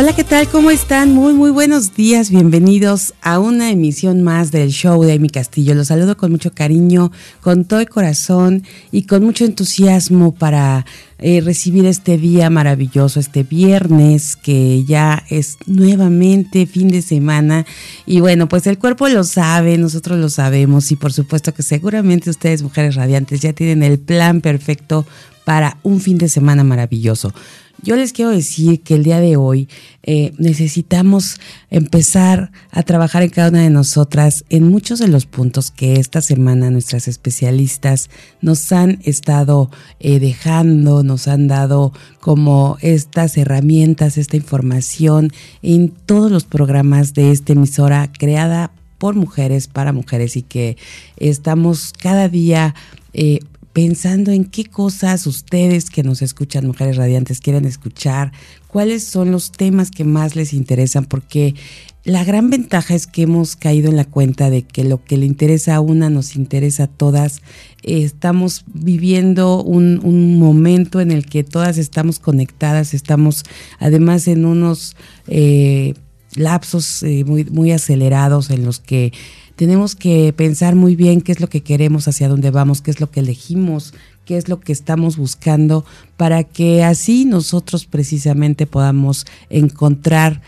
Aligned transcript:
Hola, 0.00 0.14
¿qué 0.14 0.22
tal? 0.22 0.46
¿Cómo 0.46 0.70
están? 0.70 1.12
Muy, 1.12 1.34
muy 1.34 1.50
buenos 1.50 1.96
días. 1.96 2.30
Bienvenidos 2.30 3.14
a 3.20 3.40
una 3.40 3.72
emisión 3.72 4.22
más 4.22 4.52
del 4.52 4.70
show 4.70 5.02
de 5.02 5.14
Amy 5.14 5.28
Castillo. 5.28 5.74
Los 5.74 5.88
saludo 5.88 6.16
con 6.16 6.30
mucho 6.30 6.52
cariño, 6.52 7.10
con 7.40 7.64
todo 7.64 7.80
el 7.80 7.88
corazón 7.88 8.62
y 8.92 9.06
con 9.06 9.24
mucho 9.24 9.44
entusiasmo 9.44 10.32
para 10.32 10.86
eh, 11.18 11.40
recibir 11.40 11.84
este 11.84 12.16
día 12.16 12.48
maravilloso, 12.48 13.18
este 13.18 13.42
viernes 13.42 14.36
que 14.36 14.84
ya 14.84 15.24
es 15.30 15.58
nuevamente 15.66 16.66
fin 16.66 16.86
de 16.86 17.02
semana. 17.02 17.66
Y 18.06 18.20
bueno, 18.20 18.48
pues 18.48 18.68
el 18.68 18.78
cuerpo 18.78 19.08
lo 19.08 19.24
sabe, 19.24 19.78
nosotros 19.78 20.16
lo 20.20 20.28
sabemos 20.28 20.92
y 20.92 20.96
por 20.96 21.12
supuesto 21.12 21.52
que 21.52 21.64
seguramente 21.64 22.30
ustedes, 22.30 22.62
mujeres 22.62 22.94
radiantes, 22.94 23.40
ya 23.40 23.52
tienen 23.52 23.82
el 23.82 23.98
plan 23.98 24.42
perfecto 24.42 25.04
para 25.44 25.78
un 25.82 26.00
fin 26.00 26.18
de 26.18 26.28
semana 26.28 26.62
maravilloso. 26.62 27.32
Yo 27.80 27.94
les 27.94 28.12
quiero 28.12 28.32
decir 28.32 28.80
que 28.82 28.96
el 28.96 29.04
día 29.04 29.20
de 29.20 29.36
hoy 29.36 29.68
eh, 30.02 30.32
necesitamos 30.36 31.40
empezar 31.70 32.50
a 32.72 32.82
trabajar 32.82 33.22
en 33.22 33.30
cada 33.30 33.50
una 33.50 33.62
de 33.62 33.70
nosotras 33.70 34.44
en 34.50 34.68
muchos 34.68 34.98
de 34.98 35.06
los 35.06 35.26
puntos 35.26 35.70
que 35.70 35.94
esta 35.94 36.20
semana 36.20 36.70
nuestras 36.70 37.06
especialistas 37.06 38.10
nos 38.40 38.72
han 38.72 38.98
estado 39.04 39.70
eh, 40.00 40.18
dejando, 40.18 41.04
nos 41.04 41.28
han 41.28 41.46
dado 41.46 41.92
como 42.20 42.78
estas 42.80 43.36
herramientas, 43.36 44.18
esta 44.18 44.36
información 44.36 45.30
en 45.62 45.90
todos 45.90 46.32
los 46.32 46.44
programas 46.44 47.14
de 47.14 47.30
esta 47.30 47.52
emisora 47.52 48.10
creada 48.12 48.72
por 48.98 49.14
mujeres 49.14 49.68
para 49.68 49.92
mujeres 49.92 50.36
y 50.36 50.42
que 50.42 50.76
estamos 51.16 51.92
cada 51.96 52.28
día 52.28 52.74
eh, 53.12 53.38
pensando 53.78 54.32
en 54.32 54.44
qué 54.44 54.64
cosas 54.64 55.24
ustedes 55.28 55.88
que 55.88 56.02
nos 56.02 56.20
escuchan, 56.20 56.66
mujeres 56.66 56.96
radiantes, 56.96 57.38
quieren 57.38 57.64
escuchar, 57.64 58.32
cuáles 58.66 59.04
son 59.04 59.30
los 59.30 59.52
temas 59.52 59.92
que 59.92 60.02
más 60.02 60.34
les 60.34 60.52
interesan, 60.52 61.04
porque 61.04 61.54
la 62.02 62.24
gran 62.24 62.50
ventaja 62.50 62.96
es 62.96 63.06
que 63.06 63.22
hemos 63.22 63.54
caído 63.54 63.88
en 63.88 63.94
la 63.94 64.04
cuenta 64.04 64.50
de 64.50 64.62
que 64.62 64.82
lo 64.82 65.04
que 65.04 65.16
le 65.16 65.26
interesa 65.26 65.76
a 65.76 65.80
una 65.80 66.10
nos 66.10 66.34
interesa 66.34 66.82
a 66.82 66.86
todas. 66.88 67.40
estamos 67.84 68.64
viviendo 68.66 69.62
un, 69.62 70.40
momento 70.40 71.00
en 71.00 71.12
el 71.12 71.24
que 71.24 71.44
todas 71.44 71.78
estamos 71.78 72.18
conectadas, 72.18 72.94
estamos 72.94 73.44
además 73.78 74.26
en 74.26 74.44
unos 74.44 74.96
eh, 75.28 75.94
lapsos 76.34 77.04
eh, 77.04 77.24
muy 77.24 77.70
acelerados 77.70 78.50
en 78.50 78.64
los 78.64 78.80
que 78.80 79.12
tenemos 79.58 79.94
que 79.96 80.32
pensar 80.36 80.76
muy 80.76 80.94
bien 80.94 81.20
qué 81.20 81.32
es 81.32 81.40
lo 81.40 81.48
que 81.48 81.62
queremos, 81.62 82.06
hacia 82.06 82.28
dónde 82.28 82.52
vamos, 82.52 82.80
qué 82.80 82.92
es 82.92 83.00
lo 83.00 83.10
que 83.10 83.18
elegimos, 83.18 83.92
qué 84.24 84.36
es 84.36 84.48
lo 84.48 84.60
que 84.60 84.70
estamos 84.70 85.16
buscando, 85.16 85.84
para 86.16 86.44
que 86.44 86.84
así 86.84 87.24
nosotros 87.24 87.84
precisamente 87.84 88.68
podamos 88.68 89.26
encontrar 89.50 90.42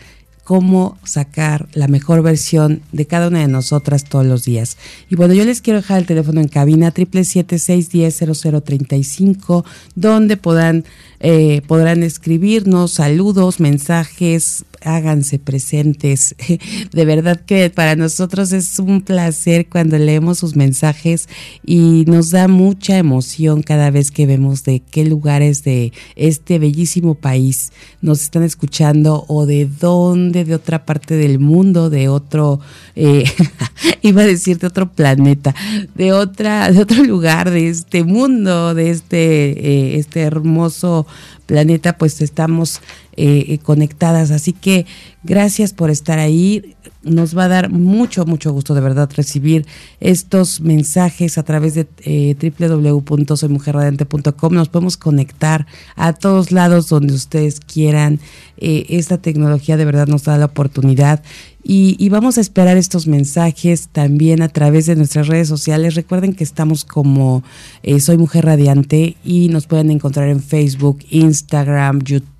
cómo 0.45 0.97
sacar 1.03 1.67
la 1.73 1.89
mejor 1.89 2.21
versión 2.21 2.83
de 2.93 3.05
cada 3.05 3.27
una 3.27 3.39
de 3.39 3.49
nosotras 3.49 4.05
todos 4.05 4.25
los 4.25 4.45
días. 4.45 4.77
Y 5.09 5.15
bueno, 5.15 5.33
yo 5.33 5.43
les 5.43 5.59
quiero 5.59 5.81
dejar 5.81 5.99
el 5.99 6.05
teléfono 6.05 6.39
en 6.39 6.47
cabina 6.47 6.93
777-610-0035, 6.93 9.65
donde 9.95 10.37
puedan, 10.37 10.85
eh, 11.19 11.61
podrán 11.67 12.03
escribirnos 12.03 12.93
saludos, 12.93 13.59
mensajes, 13.59 14.63
háganse 14.83 15.39
presentes. 15.39 16.35
De 16.91 17.05
verdad 17.05 17.39
que 17.39 17.69
para 17.69 17.95
nosotros 17.95 18.51
es 18.51 18.79
un 18.79 19.01
placer 19.01 19.67
cuando 19.67 19.97
leemos 19.97 20.39
sus 20.39 20.55
mensajes 20.55 21.27
y 21.65 22.03
nos 22.07 22.31
da 22.31 22.47
mucha 22.47 22.97
emoción 22.97 23.61
cada 23.61 23.91
vez 23.91 24.11
que 24.11 24.25
vemos 24.25 24.63
de 24.63 24.79
qué 24.79 25.05
lugares 25.05 25.63
de 25.63 25.93
este 26.15 26.59
bellísimo 26.59 27.15
país 27.15 27.71
nos 28.01 28.21
están 28.21 28.43
escuchando 28.43 29.25
o 29.27 29.45
de 29.45 29.65
dónde, 29.65 30.45
de 30.45 30.55
otra 30.55 30.85
parte 30.85 31.15
del 31.15 31.39
mundo, 31.39 31.89
de 31.89 32.09
otro, 32.09 32.59
eh, 32.95 33.23
iba 34.01 34.21
a 34.21 34.25
decir 34.25 34.57
de 34.59 34.67
otro 34.67 34.91
planeta, 34.91 35.55
de 35.95 36.13
otra, 36.13 36.71
de 36.71 36.81
otro 36.81 37.03
lugar 37.03 37.49
de 37.49 37.69
este 37.69 38.03
mundo, 38.03 38.73
de 38.73 38.89
este, 38.89 39.51
eh, 39.51 39.97
este 39.97 40.21
hermoso 40.21 41.07
planeta, 41.51 41.97
pues 41.97 42.21
estamos 42.21 42.79
eh, 43.17 43.43
eh, 43.49 43.57
conectadas. 43.57 44.31
Así 44.31 44.53
que 44.53 44.85
gracias 45.21 45.73
por 45.73 45.89
estar 45.89 46.17
ahí. 46.17 46.77
Nos 47.03 47.37
va 47.37 47.43
a 47.43 47.49
dar 47.49 47.69
mucho, 47.69 48.25
mucho 48.25 48.53
gusto 48.53 48.73
de 48.73 48.79
verdad 48.79 49.09
recibir 49.13 49.65
estos 49.99 50.61
mensajes 50.61 51.37
a 51.37 51.43
través 51.43 51.75
de 51.75 51.89
eh, 52.05 52.37
www.soymujerradiante.com. 52.57 54.53
Nos 54.53 54.69
podemos 54.69 54.95
conectar 54.95 55.67
a 55.97 56.13
todos 56.13 56.53
lados 56.53 56.87
donde 56.87 57.13
ustedes 57.13 57.59
quieran. 57.59 58.21
Eh, 58.63 58.85
esta 58.89 59.17
tecnología 59.17 59.75
de 59.75 59.83
verdad 59.83 60.07
nos 60.07 60.23
da 60.23 60.37
la 60.37 60.45
oportunidad 60.45 61.21
y, 61.63 62.09
vamos 62.09 62.37
a 62.37 62.41
esperar 62.41 62.77
estos 62.77 63.07
mensajes 63.07 63.87
también 63.91 64.41
a 64.41 64.49
través 64.49 64.87
de 64.87 64.95
nuestras 64.95 65.27
redes 65.27 65.47
sociales. 65.47 65.95
Recuerden 65.95 66.33
que 66.33 66.43
estamos 66.43 66.85
como 66.85 67.43
eh, 67.83 67.99
Soy 67.99 68.17
Mujer 68.17 68.45
Radiante 68.45 69.15
y 69.23 69.49
nos 69.49 69.67
pueden 69.67 69.91
encontrar 69.91 70.29
en 70.29 70.41
Facebook, 70.41 70.99
Instagram, 71.09 72.01
YouTube, 72.01 72.30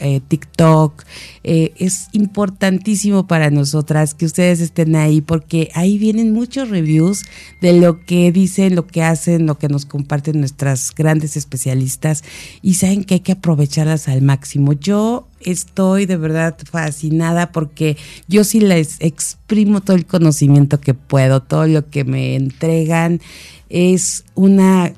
eh, 0.00 0.20
TikTok. 0.26 1.04
Eh, 1.44 1.72
es 1.76 2.08
importantísimo 2.12 3.26
para 3.26 3.50
nosotras 3.50 4.14
que 4.14 4.26
ustedes 4.26 4.60
estén 4.60 4.96
ahí 4.96 5.20
porque 5.20 5.70
ahí 5.74 5.98
vienen 5.98 6.32
muchos 6.32 6.68
reviews 6.68 7.24
de 7.60 7.74
lo 7.74 8.04
que 8.04 8.32
dicen, 8.32 8.74
lo 8.74 8.86
que 8.86 9.02
hacen, 9.02 9.46
lo 9.46 9.58
que 9.58 9.68
nos 9.68 9.86
comparten 9.86 10.40
nuestras 10.40 10.94
grandes 10.94 11.36
especialistas 11.36 12.24
y 12.62 12.74
saben 12.74 13.04
que 13.04 13.14
hay 13.14 13.20
que 13.20 13.32
aprovecharlas 13.32 14.08
al 14.08 14.22
máximo. 14.22 14.72
Yo 14.72 15.28
estoy 15.40 16.06
de 16.06 16.16
verdad 16.16 16.56
fascinada 16.70 17.52
porque 17.52 17.96
yo 18.26 18.44
sí 18.44 18.60
les 18.60 18.96
exprimo 19.00 19.80
todo 19.80 19.96
el 19.96 20.06
conocimiento 20.06 20.80
que 20.80 20.94
puedo, 20.94 21.42
todo 21.42 21.66
lo 21.66 21.88
que 21.88 22.04
me 22.04 22.34
entregan 22.34 23.20
es 23.68 24.24
una, 24.34 24.92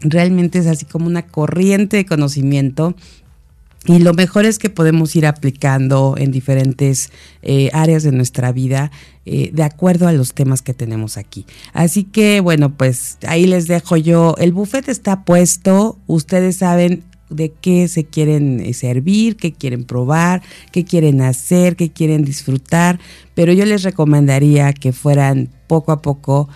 realmente 0.00 0.58
es 0.58 0.66
así 0.66 0.84
como 0.84 1.06
una 1.06 1.26
corriente 1.26 1.96
de 1.96 2.06
conocimiento. 2.06 2.94
Y 3.86 3.98
lo 4.00 4.14
mejor 4.14 4.44
es 4.46 4.58
que 4.58 4.70
podemos 4.70 5.14
ir 5.16 5.26
aplicando 5.26 6.14
en 6.18 6.32
diferentes 6.32 7.10
eh, 7.42 7.70
áreas 7.72 8.02
de 8.02 8.12
nuestra 8.12 8.52
vida 8.52 8.90
eh, 9.24 9.50
de 9.52 9.62
acuerdo 9.62 10.08
a 10.08 10.12
los 10.12 10.34
temas 10.34 10.62
que 10.62 10.74
tenemos 10.74 11.16
aquí. 11.16 11.46
Así 11.72 12.04
que 12.04 12.40
bueno, 12.40 12.76
pues 12.76 13.18
ahí 13.26 13.46
les 13.46 13.68
dejo 13.68 13.96
yo. 13.96 14.34
El 14.38 14.52
buffet 14.52 14.88
está 14.88 15.24
puesto. 15.24 15.98
Ustedes 16.06 16.56
saben, 16.56 17.04
de 17.30 17.52
qué 17.52 17.88
se 17.88 18.04
quieren 18.04 18.60
eh, 18.60 18.72
servir, 18.72 19.36
qué 19.36 19.52
quieren 19.52 19.84
probar, 19.84 20.42
qué 20.72 20.84
quieren 20.84 21.20
hacer, 21.22 21.76
qué 21.76 21.90
quieren 21.90 22.24
disfrutar, 22.24 23.00
pero 23.34 23.52
yo 23.52 23.64
les 23.64 23.82
recomendaría 23.82 24.72
que 24.72 24.92
fueran 24.92 25.48
poco 25.66 25.92
a 25.92 26.02
poco 26.02 26.48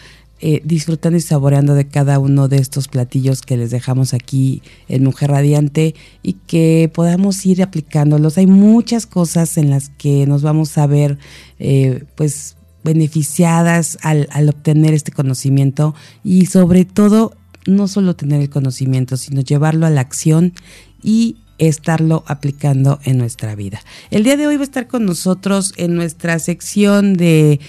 eh, 0.42 0.62
disfrutando 0.64 1.18
y 1.18 1.20
saboreando 1.20 1.74
de 1.74 1.86
cada 1.86 2.18
uno 2.18 2.48
de 2.48 2.56
estos 2.56 2.88
platillos 2.88 3.42
que 3.42 3.56
les 3.56 3.70
dejamos 3.70 4.14
aquí 4.14 4.62
en 4.88 5.04
Mujer 5.04 5.30
Radiante 5.30 5.94
y 6.22 6.34
que 6.34 6.90
podamos 6.94 7.44
ir 7.44 7.62
aplicándolos. 7.62 8.38
Hay 8.38 8.46
muchas 8.46 9.06
cosas 9.06 9.58
en 9.58 9.68
las 9.68 9.90
que 9.90 10.26
nos 10.26 10.42
vamos 10.42 10.78
a 10.78 10.86
ver 10.86 11.18
eh, 11.58 12.04
pues 12.14 12.56
beneficiadas 12.82 13.98
al, 14.00 14.28
al 14.30 14.48
obtener 14.48 14.94
este 14.94 15.12
conocimiento 15.12 15.94
y 16.24 16.46
sobre 16.46 16.86
todo 16.86 17.34
no 17.66 17.86
solo 17.88 18.16
tener 18.16 18.40
el 18.40 18.48
conocimiento, 18.48 19.18
sino 19.18 19.42
llevarlo 19.42 19.84
a 19.84 19.90
la 19.90 20.00
acción 20.00 20.54
y 21.02 21.36
estarlo 21.60 22.24
aplicando 22.26 22.98
en 23.04 23.18
nuestra 23.18 23.54
vida. 23.54 23.80
El 24.10 24.24
día 24.24 24.36
de 24.36 24.46
hoy 24.46 24.56
va 24.56 24.62
a 24.62 24.64
estar 24.64 24.88
con 24.88 25.04
nosotros 25.04 25.72
en 25.76 25.94
nuestra 25.94 26.38
sección 26.38 27.14
de, 27.14 27.60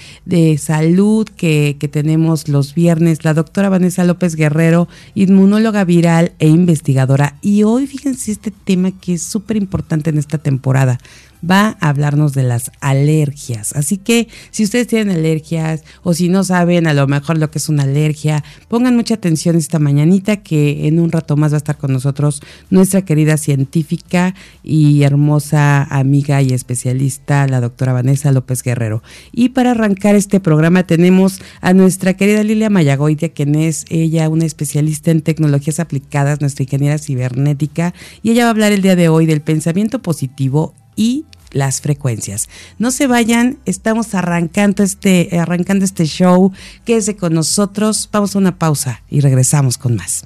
salud 0.58 1.28
que, 1.28 1.76
que, 1.80 1.88
tenemos 1.88 2.48
los 2.48 2.74
viernes 2.74 3.26
la 3.26 3.34
doctora 3.34 3.70
Vanessa 3.70 4.04
López 4.06 4.36
Guerrero, 4.36 4.88
inmunóloga 5.14 5.84
viral 5.84 6.32
e 6.40 6.48
investigadora. 6.48 7.38
Y 7.42 7.64
hoy 7.64 7.86
fíjense 7.86 8.32
este 8.32 8.52
tema 8.52 8.92
que 8.92 9.16
es 9.16 9.24
súper 9.24 9.58
importante 9.58 10.10
en 10.10 10.18
esta 10.18 10.38
temporada. 10.38 10.98
Va 11.50 11.78
a 11.80 11.90
hablarnos 11.90 12.34
de 12.34 12.44
las 12.44 12.72
alergias. 12.80 13.74
Así 13.74 13.98
que 13.98 14.28
si 14.52 14.64
ustedes 14.64 14.88
tienen 14.88 15.16
alergias 15.16 15.84
o 16.04 16.14
si 16.14 16.30
no 16.30 16.44
saben 16.44 16.88
a 16.88 16.94
lo 16.94 17.08
mejor 17.08 17.38
lo 17.38 17.52
que 17.52 17.58
es 17.58 17.70
una 17.70 17.84
alergia, 17.84 18.44
pongan 18.68 18.96
mucha 18.96 19.16
atención 19.16 19.56
esta 19.56 19.80
mañanita 19.80 20.38
que 20.38 20.88
en 20.88 21.00
un 21.00 21.12
rato 21.12 21.38
más 21.38 21.52
va 21.52 21.58
a 21.58 21.58
estar 21.58 21.78
con 21.78 21.94
nosotros 21.94 22.42
nuestra 22.70 23.04
querida 23.04 23.38
científica 23.38 24.36
y 24.64 25.04
hermosa 25.04 25.84
amiga 25.84 26.42
y 26.42 26.54
especialista, 26.54 27.48
la 27.48 27.62
doctora 27.62 27.94
Vanessa 27.94 28.32
López 28.32 28.64
Guerrero. 28.64 29.04
Y 29.32 29.50
para 29.50 29.72
arrancar 29.72 30.16
este 30.16 30.40
programa 30.40 30.84
tenemos 30.84 31.42
a 31.62 31.74
nuestra 31.74 32.16
querida 32.16 32.44
Lilia 32.44 32.70
Mayagoitia, 32.70 33.30
quien 33.30 33.56
es 33.56 33.86
ella 33.90 34.30
una 34.30 34.46
especialista 34.46 35.12
en 35.12 35.22
tecnologías 35.22 35.80
aplicadas, 35.80 36.42
nuestra 36.42 36.64
ingeniera 36.64 36.98
cibernética, 36.98 37.94
y 38.24 38.32
ella 38.32 38.44
va 38.44 38.50
a 38.50 38.52
hablar 38.52 38.72
el 38.72 38.82
día 38.82 38.96
de 38.96 39.10
hoy 39.10 39.26
del 39.26 39.42
pensamiento 39.42 40.02
positivo 40.02 40.74
y 40.96 41.26
las 41.52 41.82
frecuencias. 41.82 42.50
No 42.80 42.92
se 42.92 43.08
vayan, 43.08 43.58
estamos 43.66 44.16
arrancando 44.16 44.84
este, 44.84 45.38
arrancando 45.38 45.84
este 45.86 46.06
show. 46.06 46.52
Quédese 46.86 47.16
con 47.16 47.34
nosotros, 47.34 48.10
vamos 48.12 48.36
a 48.36 48.40
una 48.40 48.58
pausa 48.58 49.04
y 49.10 49.20
regresamos 49.20 49.78
con 49.78 49.96
más. 49.96 50.26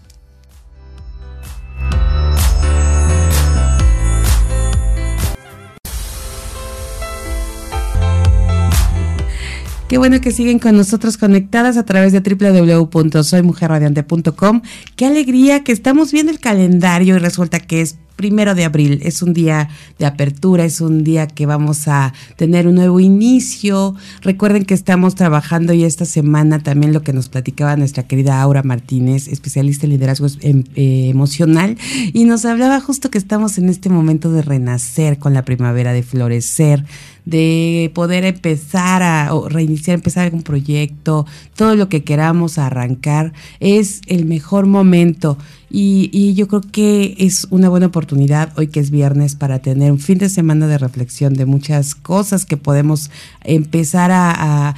Qué 9.87 9.99
bueno 9.99 10.19
que 10.19 10.31
siguen 10.31 10.57
con 10.57 10.75
nosotros 10.75 11.15
conectadas 11.15 11.77
a 11.77 11.85
través 11.85 12.11
de 12.11 12.19
www.soymujerradiante.com. 12.19 14.61
Qué 14.95 15.05
alegría 15.05 15.63
que 15.63 15.71
estamos 15.71 16.11
viendo 16.11 16.31
el 16.31 16.39
calendario 16.39 17.15
y 17.15 17.19
resulta 17.19 17.59
que 17.59 17.81
es 17.81 17.97
primero 18.15 18.55
de 18.55 18.65
abril. 18.65 18.99
Es 19.03 19.21
un 19.21 19.33
día 19.33 19.69
de 19.99 20.05
apertura, 20.05 20.65
es 20.65 20.81
un 20.81 21.03
día 21.03 21.27
que 21.27 21.45
vamos 21.45 21.87
a 21.87 22.13
tener 22.35 22.67
un 22.67 22.75
nuevo 22.75 22.99
inicio. 22.99 23.95
Recuerden 24.21 24.65
que 24.65 24.73
estamos 24.73 25.15
trabajando 25.15 25.73
y 25.73 25.83
esta 25.83 26.05
semana 26.05 26.59
también 26.59 26.93
lo 26.93 27.01
que 27.01 27.13
nos 27.13 27.29
platicaba 27.29 27.75
nuestra 27.75 28.03
querida 28.03 28.41
Aura 28.41 28.63
Martínez, 28.63 29.27
especialista 29.27 29.85
en 29.85 29.91
liderazgo 29.91 30.27
em, 30.41 30.63
eh, 30.75 31.09
emocional, 31.09 31.77
y 32.13 32.25
nos 32.25 32.45
hablaba 32.45 32.79
justo 32.81 33.09
que 33.09 33.17
estamos 33.17 33.57
en 33.57 33.69
este 33.69 33.89
momento 33.89 34.31
de 34.31 34.41
renacer 34.41 35.19
con 35.19 35.33
la 35.33 35.43
primavera, 35.43 35.93
de 35.93 36.03
florecer, 36.03 36.85
de 37.25 37.91
poder 37.93 38.23
empezar 38.23 39.01
a 39.03 39.31
reiniciar, 39.49 39.95
empezar 39.95 40.25
algún 40.25 40.43
proyecto, 40.43 41.25
todo 41.55 41.75
lo 41.75 41.89
que 41.89 42.03
queramos 42.03 42.57
arrancar, 42.57 43.33
es 43.59 44.01
el 44.07 44.25
mejor 44.25 44.67
momento. 44.67 45.37
Y, 45.69 46.33
yo 46.35 46.47
creo 46.47 46.61
que 46.61 47.15
es 47.17 47.47
una 47.49 47.67
buena 47.67 47.87
oportunidad 47.87 48.53
hoy 48.57 48.67
que 48.67 48.79
es 48.79 48.91
viernes 48.91 49.35
para 49.35 49.59
tener 49.59 49.91
un 49.91 49.99
fin 49.99 50.17
de 50.19 50.29
semana 50.29 50.67
de 50.67 50.77
reflexión 50.77 51.33
de 51.33 51.45
muchas 51.45 51.95
cosas 51.95 52.45
que 52.45 52.55
podemos 52.55 53.11
empezar 53.41 54.11
a, 54.13 54.75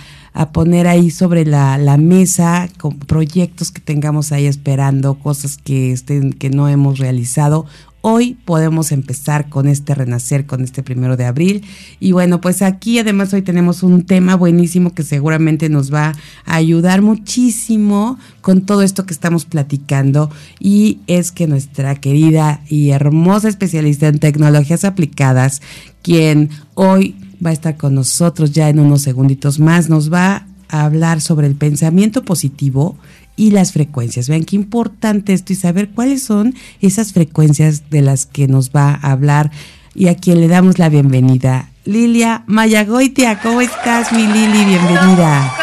poner 0.53 0.87
ahí 0.87 1.09
sobre 1.09 1.45
la, 1.45 1.79
la, 1.79 1.97
mesa, 1.97 2.69
con 2.77 2.97
proyectos 2.99 3.71
que 3.71 3.81
tengamos 3.81 4.31
ahí 4.31 4.45
esperando, 4.45 5.15
cosas 5.15 5.57
que, 5.57 5.91
estén, 5.91 6.31
que 6.31 6.51
no 6.51 6.67
hemos 6.67 6.99
realizado 6.99 7.65
Hoy 8.09 8.37
podemos 8.45 8.93
empezar 8.93 9.49
con 9.49 9.67
este 9.67 9.93
renacer, 9.93 10.45
con 10.45 10.63
este 10.63 10.81
primero 10.81 11.17
de 11.17 11.25
abril. 11.25 11.65
Y 11.99 12.13
bueno, 12.13 12.39
pues 12.39 12.61
aquí 12.61 12.99
además 12.99 13.33
hoy 13.33 13.41
tenemos 13.41 13.83
un 13.83 14.05
tema 14.05 14.35
buenísimo 14.35 14.93
que 14.93 15.03
seguramente 15.03 15.67
nos 15.67 15.93
va 15.93 16.13
a 16.45 16.55
ayudar 16.55 17.01
muchísimo 17.01 18.17
con 18.39 18.61
todo 18.61 18.81
esto 18.81 19.05
que 19.05 19.13
estamos 19.13 19.43
platicando. 19.43 20.31
Y 20.57 21.01
es 21.07 21.33
que 21.33 21.47
nuestra 21.47 21.95
querida 21.95 22.61
y 22.69 22.91
hermosa 22.91 23.49
especialista 23.49 24.07
en 24.07 24.19
tecnologías 24.19 24.85
aplicadas, 24.85 25.61
quien 26.01 26.49
hoy 26.75 27.17
va 27.45 27.49
a 27.49 27.53
estar 27.53 27.75
con 27.75 27.93
nosotros 27.93 28.53
ya 28.53 28.69
en 28.69 28.79
unos 28.79 29.01
segunditos 29.01 29.59
más, 29.59 29.89
nos 29.89 30.13
va 30.13 30.47
a 30.69 30.85
hablar 30.85 31.19
sobre 31.19 31.47
el 31.47 31.55
pensamiento 31.55 32.23
positivo 32.23 32.97
y 33.37 33.51
las 33.51 33.71
frecuencias. 33.71 34.27
Vean 34.27 34.43
qué 34.43 34.57
importante 34.57 35.31
esto 35.31 35.53
y 35.53 35.55
saber 35.55 35.89
cuáles 35.89 36.23
son 36.23 36.53
esas 36.81 37.13
frecuencias 37.13 37.89
de 37.89 38.01
las 38.01 38.25
que 38.25 38.47
nos 38.47 38.71
va 38.71 38.99
a 39.01 39.11
hablar 39.13 39.51
y 39.95 40.09
a 40.09 40.17
quien 40.17 40.41
le 40.41 40.49
damos 40.49 40.79
la 40.79 40.89
bienvenida. 40.89 41.69
Lilia 41.85 42.43
Mayagoitia, 42.47 43.39
¿cómo 43.39 43.61
estás, 43.61 44.11
mi 44.11 44.27
Lili? 44.27 44.65
Bienvenida. 44.65 45.55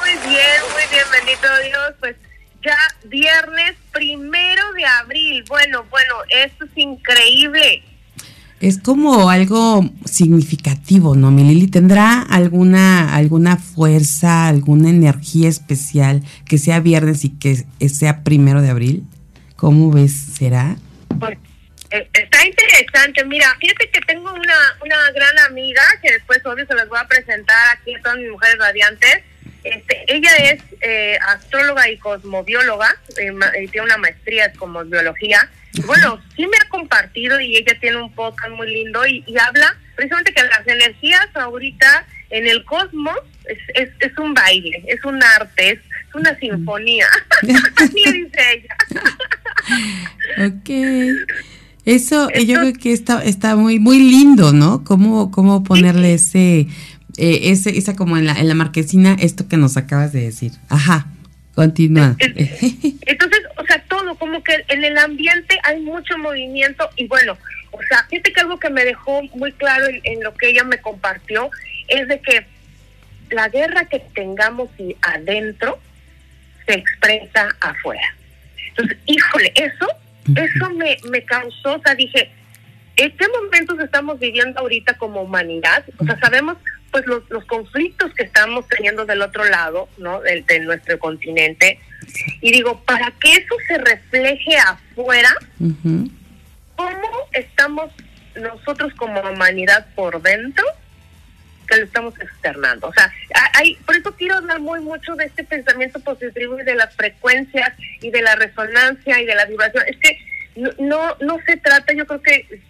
Muy 0.00 0.30
bien, 0.30 0.62
muy 0.72 0.82
bien, 0.90 1.04
bendito 1.12 1.48
Dios. 1.64 1.94
Pues 2.00 2.16
ya 2.64 2.78
viernes 3.04 3.74
primero 3.92 4.72
de 4.72 4.86
abril. 4.86 5.44
Bueno, 5.48 5.84
bueno, 5.90 6.14
esto 6.30 6.64
es 6.64 6.70
increíble 6.76 7.82
es 8.60 8.78
como 8.78 9.30
algo 9.30 9.88
significativo, 10.04 11.14
¿no, 11.14 11.30
mi 11.30 11.44
Lili? 11.44 11.68
¿Tendrá 11.68 12.22
alguna, 12.22 13.14
alguna 13.14 13.56
fuerza, 13.56 14.48
alguna 14.48 14.90
energía 14.90 15.48
especial 15.48 16.22
que 16.46 16.58
sea 16.58 16.80
viernes 16.80 17.24
y 17.24 17.30
que 17.30 17.64
sea 17.88 18.24
primero 18.24 18.60
de 18.60 18.70
abril? 18.70 19.04
¿Cómo 19.56 19.90
ves? 19.90 20.12
¿Será? 20.12 20.76
Pues 21.20 21.38
eh, 21.90 22.08
está 22.12 22.46
interesante. 22.46 23.24
Mira, 23.24 23.46
fíjate 23.60 23.90
que 23.90 24.00
tengo 24.00 24.32
una, 24.32 24.76
una 24.84 25.10
gran 25.12 25.38
amiga 25.50 25.82
que 26.02 26.12
después, 26.12 26.44
obvio, 26.44 26.66
se 26.66 26.74
las 26.74 26.88
voy 26.88 26.98
a 26.98 27.06
presentar 27.06 27.76
aquí 27.76 27.94
a 27.94 28.02
todas 28.02 28.18
mis 28.18 28.30
mujeres 28.30 28.58
radiantes. 28.58 29.22
Este, 29.64 30.04
ella 30.08 30.30
es 30.36 30.62
eh, 30.80 31.18
astróloga 31.28 31.90
y 31.90 31.98
cosmobióloga, 31.98 32.96
eh, 33.18 33.32
tiene 33.70 33.86
una 33.86 33.96
maestría 33.98 34.46
en 34.46 34.56
cosmobiología 34.56 35.48
bueno, 35.86 36.20
sí 36.36 36.46
me 36.46 36.56
ha 36.56 36.68
compartido 36.68 37.40
y 37.40 37.56
ella 37.56 37.76
tiene 37.80 37.98
un 37.98 38.12
podcast 38.12 38.50
muy 38.54 38.70
lindo 38.70 39.06
y, 39.06 39.24
habla 39.38 39.76
precisamente 39.94 40.32
que 40.32 40.42
las 40.42 40.66
energías 40.66 41.28
ahorita 41.34 42.06
en 42.30 42.46
el 42.46 42.64
cosmos 42.64 43.16
es, 43.74 43.90
es, 44.00 44.18
un 44.18 44.34
baile, 44.34 44.84
es 44.86 45.04
un 45.04 45.22
arte, 45.22 45.72
es, 45.72 45.80
una 46.14 46.36
sinfonía. 46.38 47.06
Así 47.76 48.02
dice 48.12 48.40
ella. 48.54 48.76
ok. 50.46 50.70
Eso 51.84 52.28
yo 52.30 52.60
creo 52.60 52.72
que 52.74 52.92
está, 52.92 53.22
está 53.22 53.56
muy, 53.56 53.78
muy 53.78 53.98
lindo, 53.98 54.52
¿no? 54.52 54.84
Cómo, 54.84 55.30
cómo 55.30 55.64
ponerle 55.64 56.14
ese, 56.14 56.68
eh, 57.16 57.40
ese, 57.44 57.78
esa 57.78 57.96
como 57.96 58.18
en 58.18 58.26
la, 58.26 58.34
en 58.34 58.48
la 58.48 58.54
marquesina, 58.54 59.16
esto 59.20 59.48
que 59.48 59.56
nos 59.56 59.76
acabas 59.76 60.12
de 60.12 60.22
decir. 60.22 60.52
Ajá. 60.68 61.08
Continúa. 61.58 62.14
Entonces, 62.20 63.40
o 63.56 63.66
sea, 63.66 63.77
todo, 64.08 64.18
como 64.18 64.42
que 64.42 64.64
en 64.68 64.84
el 64.84 64.96
ambiente 64.98 65.58
hay 65.62 65.80
mucho 65.80 66.16
movimiento 66.18 66.88
y 66.96 67.06
bueno, 67.06 67.36
o 67.70 67.82
sea, 67.82 68.04
fíjate 68.08 68.32
que 68.32 68.40
algo 68.40 68.58
que 68.58 68.70
me 68.70 68.84
dejó 68.84 69.22
muy 69.34 69.52
claro 69.52 69.86
en, 69.88 70.22
lo 70.22 70.34
que 70.34 70.48
ella 70.48 70.64
me 70.64 70.78
compartió 70.78 71.50
es 71.88 72.08
de 72.08 72.20
que 72.20 72.46
la 73.30 73.48
guerra 73.48 73.84
que 73.84 74.00
tengamos 74.00 74.70
adentro 75.02 75.78
se 76.66 76.74
expresa 76.74 77.48
afuera. 77.60 78.14
Entonces, 78.68 78.98
híjole, 79.06 79.52
eso, 79.54 79.86
eso 80.34 80.70
me, 80.70 80.96
me 81.10 81.22
causó, 81.24 81.76
o 81.76 81.82
sea, 81.82 81.94
dije, 81.94 82.30
¿en 82.98 83.16
qué 83.16 83.26
momentos 83.28 83.78
estamos 83.80 84.18
viviendo 84.18 84.60
ahorita 84.60 84.94
como 84.98 85.22
humanidad? 85.22 85.84
O 85.98 86.04
sea, 86.04 86.18
sabemos 86.18 86.58
pues 86.90 87.06
los, 87.06 87.22
los 87.30 87.44
conflictos 87.44 88.12
que 88.14 88.24
estamos 88.24 88.66
teniendo 88.68 89.06
del 89.06 89.22
otro 89.22 89.44
lado, 89.44 89.88
¿no? 89.98 90.20
De, 90.20 90.42
de, 90.42 90.60
nuestro 90.60 90.98
continente. 90.98 91.78
Y 92.40 92.50
digo, 92.50 92.82
para 92.84 93.12
que 93.20 93.32
eso 93.32 93.54
se 93.68 93.78
refleje 93.78 94.56
afuera, 94.56 95.30
¿cómo 96.76 97.08
estamos 97.32 97.92
nosotros 98.34 98.92
como 98.94 99.20
humanidad 99.20 99.86
por 99.94 100.20
dentro 100.22 100.64
que 101.68 101.76
lo 101.76 101.84
estamos 101.84 102.14
externando? 102.18 102.88
O 102.88 102.92
sea, 102.92 103.12
hay, 103.54 103.74
por 103.86 103.96
eso 103.96 104.12
quiero 104.16 104.36
hablar 104.36 104.58
muy 104.58 104.80
mucho 104.80 105.14
de 105.14 105.26
este 105.26 105.44
pensamiento 105.44 106.00
positivo 106.00 106.58
y 106.58 106.64
de 106.64 106.74
las 106.74 106.94
frecuencias 106.96 107.74
y 108.00 108.10
de 108.10 108.22
la 108.22 108.34
resonancia 108.34 109.20
y 109.20 109.26
de 109.26 109.34
la 109.34 109.44
vibración. 109.44 109.84
Es 109.86 109.98
que 109.98 110.18
no, 110.78 111.16
no 111.20 111.38
se 111.46 111.56
trata, 111.56 111.92
yo 111.92 112.06
creo 112.06 112.22
que 112.22 112.62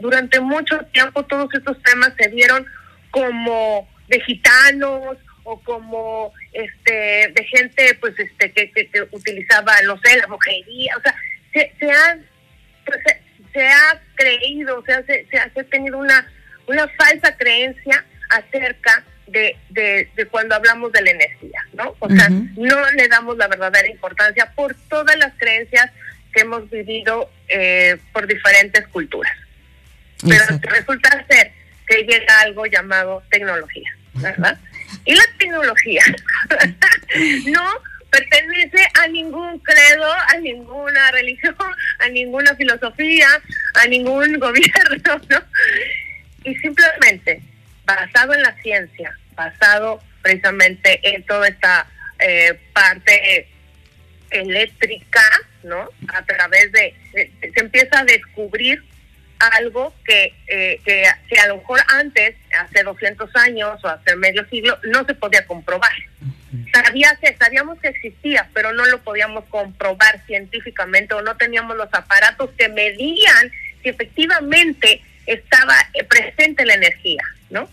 durante 0.00 0.40
mucho 0.40 0.78
tiempo 0.92 1.24
todos 1.24 1.52
estos 1.54 1.80
temas 1.82 2.12
se 2.18 2.28
vieron 2.28 2.66
como 3.10 3.88
de 4.08 4.20
gitanos 4.20 5.16
o 5.44 5.60
como 5.60 6.32
este 6.52 7.32
de 7.34 7.44
gente 7.44 7.96
pues 8.00 8.18
este 8.18 8.50
que, 8.50 8.70
que, 8.70 9.02
utilizaba 9.12 9.72
no 9.84 9.96
sé 9.98 10.16
la 10.16 10.26
mujería 10.26 10.96
o 10.96 11.00
sea 11.00 11.14
se, 11.52 11.72
se 11.78 11.90
ha 11.90 12.18
pues, 12.84 12.98
se, 13.52 13.66
ha 13.66 14.02
creído 14.16 14.78
o 14.78 14.84
sea 14.84 15.04
se, 15.04 15.26
se, 15.30 15.38
ha 15.38 15.48
tenido 15.70 15.98
una 15.98 16.26
una 16.66 16.88
falsa 16.88 17.36
creencia 17.36 18.04
acerca 18.30 19.04
de, 19.28 19.56
de, 19.70 20.26
cuando 20.30 20.54
hablamos 20.54 20.92
de 20.92 21.02
la 21.02 21.10
energía, 21.10 21.66
¿no? 21.72 21.96
O 21.98 22.08
sea, 22.08 22.28
no 22.28 22.90
le 22.92 23.08
damos 23.08 23.36
la 23.36 23.48
verdadera 23.48 23.88
importancia 23.88 24.52
por 24.54 24.74
todas 24.88 25.16
las 25.16 25.32
creencias 25.36 25.90
que 26.36 26.42
hemos 26.42 26.68
vivido 26.70 27.30
eh, 27.48 27.96
por 28.12 28.26
diferentes 28.26 28.86
culturas. 28.88 29.34
Pero 30.20 30.44
resulta 30.62 31.24
ser 31.26 31.52
que 31.88 32.02
llega 32.02 32.40
algo 32.40 32.66
llamado 32.66 33.22
tecnología, 33.30 33.90
¿verdad? 34.14 34.58
Y 35.06 35.14
la 35.14 35.24
tecnología 35.38 36.02
no 37.46 37.70
pertenece 38.10 38.86
a 39.00 39.08
ningún 39.08 39.58
credo, 39.60 40.12
a 40.28 40.36
ninguna 40.40 41.10
religión, 41.12 41.56
a 42.00 42.08
ninguna 42.10 42.54
filosofía, 42.54 43.28
a 43.74 43.86
ningún 43.86 44.38
gobierno, 44.38 45.20
¿no? 45.30 45.42
Y 46.44 46.54
simplemente, 46.56 47.40
basado 47.84 48.34
en 48.34 48.42
la 48.42 48.54
ciencia, 48.62 49.16
basado 49.34 50.02
precisamente 50.22 51.00
en 51.02 51.24
toda 51.24 51.48
esta 51.48 51.86
eh, 52.18 52.58
parte 52.72 53.48
eléctrica, 54.30 55.22
¿no? 55.66 55.88
A 56.08 56.24
través 56.24 56.72
de, 56.72 56.94
se 57.12 57.60
empieza 57.60 58.00
a 58.00 58.04
descubrir 58.04 58.82
algo 59.38 59.92
que, 60.04 60.32
eh, 60.46 60.80
que, 60.84 61.04
que, 61.28 61.38
a 61.38 61.48
lo 61.48 61.58
mejor 61.58 61.80
antes, 61.88 62.36
hace 62.58 62.82
200 62.82 63.34
años 63.36 63.84
o 63.84 63.88
hace 63.88 64.16
medio 64.16 64.48
siglo, 64.48 64.78
no 64.84 65.04
se 65.04 65.14
podía 65.14 65.46
comprobar. 65.46 65.92
Sabía 66.72 67.18
que, 67.20 67.36
sabíamos 67.36 67.78
que 67.80 67.88
existía, 67.88 68.48
pero 68.54 68.72
no 68.72 68.86
lo 68.86 69.02
podíamos 69.02 69.44
comprobar 69.46 70.24
científicamente 70.26 71.14
o 71.14 71.22
no 71.22 71.36
teníamos 71.36 71.76
los 71.76 71.92
aparatos 71.92 72.50
que 72.56 72.68
medían 72.68 73.52
si 73.82 73.90
efectivamente 73.90 75.02
estaba 75.26 75.74
eh, 75.92 76.04
presente 76.04 76.64
la 76.64 76.74
energía, 76.74 77.22
¿no? 77.50 77.68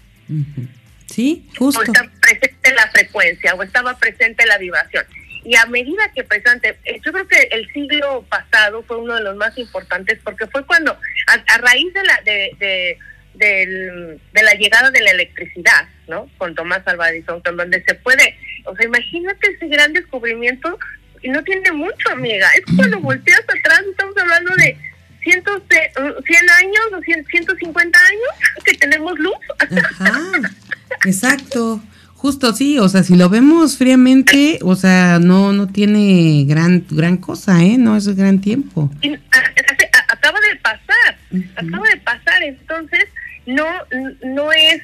Sí, 1.06 1.48
justo. 1.58 1.82
O 1.82 1.84
estaba 1.84 2.10
presente 2.20 2.74
la 2.74 2.88
frecuencia 2.88 3.54
o 3.56 3.64
estaba 3.64 3.98
presente 3.98 4.46
la 4.46 4.58
vibración. 4.58 5.06
Y 5.46 5.56
a 5.56 5.66
medida 5.66 6.12
que 6.14 6.22
eh, 6.22 7.02
yo 7.04 7.12
creo 7.12 7.28
que 7.28 7.50
el 7.52 7.72
siglo 7.74 8.26
pasado 8.30 8.84
fue 8.84 8.98
uno 8.98 9.16
de 9.16 9.24
los 9.24 9.36
más 9.36 9.58
importantes 9.58 10.20
porque 10.24 10.48
fue 10.48 10.66
cuando, 10.66 10.98
a, 11.28 11.58
raíz 11.58 11.94
de 11.94 12.04
la 12.04 12.22
de, 12.24 12.56
de, 12.60 14.20
de, 14.34 14.44
la 14.44 14.54
llegada 14.54 14.90
de 14.92 15.02
la 15.02 15.12
electricidad, 15.12 15.88
¿no? 16.08 16.30
Con 16.38 16.56
Tomás 16.56 16.82
Alva 16.86 17.10
Edison, 17.10 17.42
donde 17.44 17.84
se 17.84 17.96
puede, 17.96 18.38
o 18.66 18.76
sea, 18.76 18.86
imagínate 18.86 19.52
ese 19.52 19.68
gran 19.68 19.92
descubrimiento 19.92 20.78
y 21.22 21.30
no 21.30 21.44
tiene 21.44 21.72
mucho, 21.72 22.12
amiga. 22.12 22.48
Es 22.56 22.76
cuando 22.76 23.00
volteas 23.00 23.42
atrás, 23.42 23.82
estamos 23.90 24.16
hablando 24.18 24.56
de 24.56 24.78
cientos 25.22 25.62
de 25.68 25.92
100 26.26 26.50
años 26.50 26.84
o 26.98 27.02
150 27.02 28.00
años 28.00 28.64
que 28.64 28.74
tenemos 28.76 29.18
luz. 29.20 29.36
Ajá, 29.60 30.22
exacto. 31.06 31.82
Justo 32.24 32.54
sí, 32.54 32.80
o 32.80 32.88
sea, 32.88 33.04
si 33.04 33.18
lo 33.18 33.28
vemos 33.28 33.78
fríamente, 33.78 34.58
o 34.62 34.78
sea, 34.78 35.20
no 35.20 35.52
no 35.52 35.68
tiene 35.68 36.46
gran 36.48 36.86
gran 36.90 37.18
cosa, 37.18 37.62
¿eh? 37.62 37.78
No 37.78 37.98
es 37.98 38.08
gran 38.16 38.40
tiempo. 38.40 38.90
acaba 40.08 40.40
de 40.40 40.56
pasar, 40.62 41.18
acaba 41.58 41.86
de 41.90 41.98
pasar, 41.98 42.42
entonces 42.44 43.10
no 43.46 43.66
no 44.24 44.54
es 44.54 44.82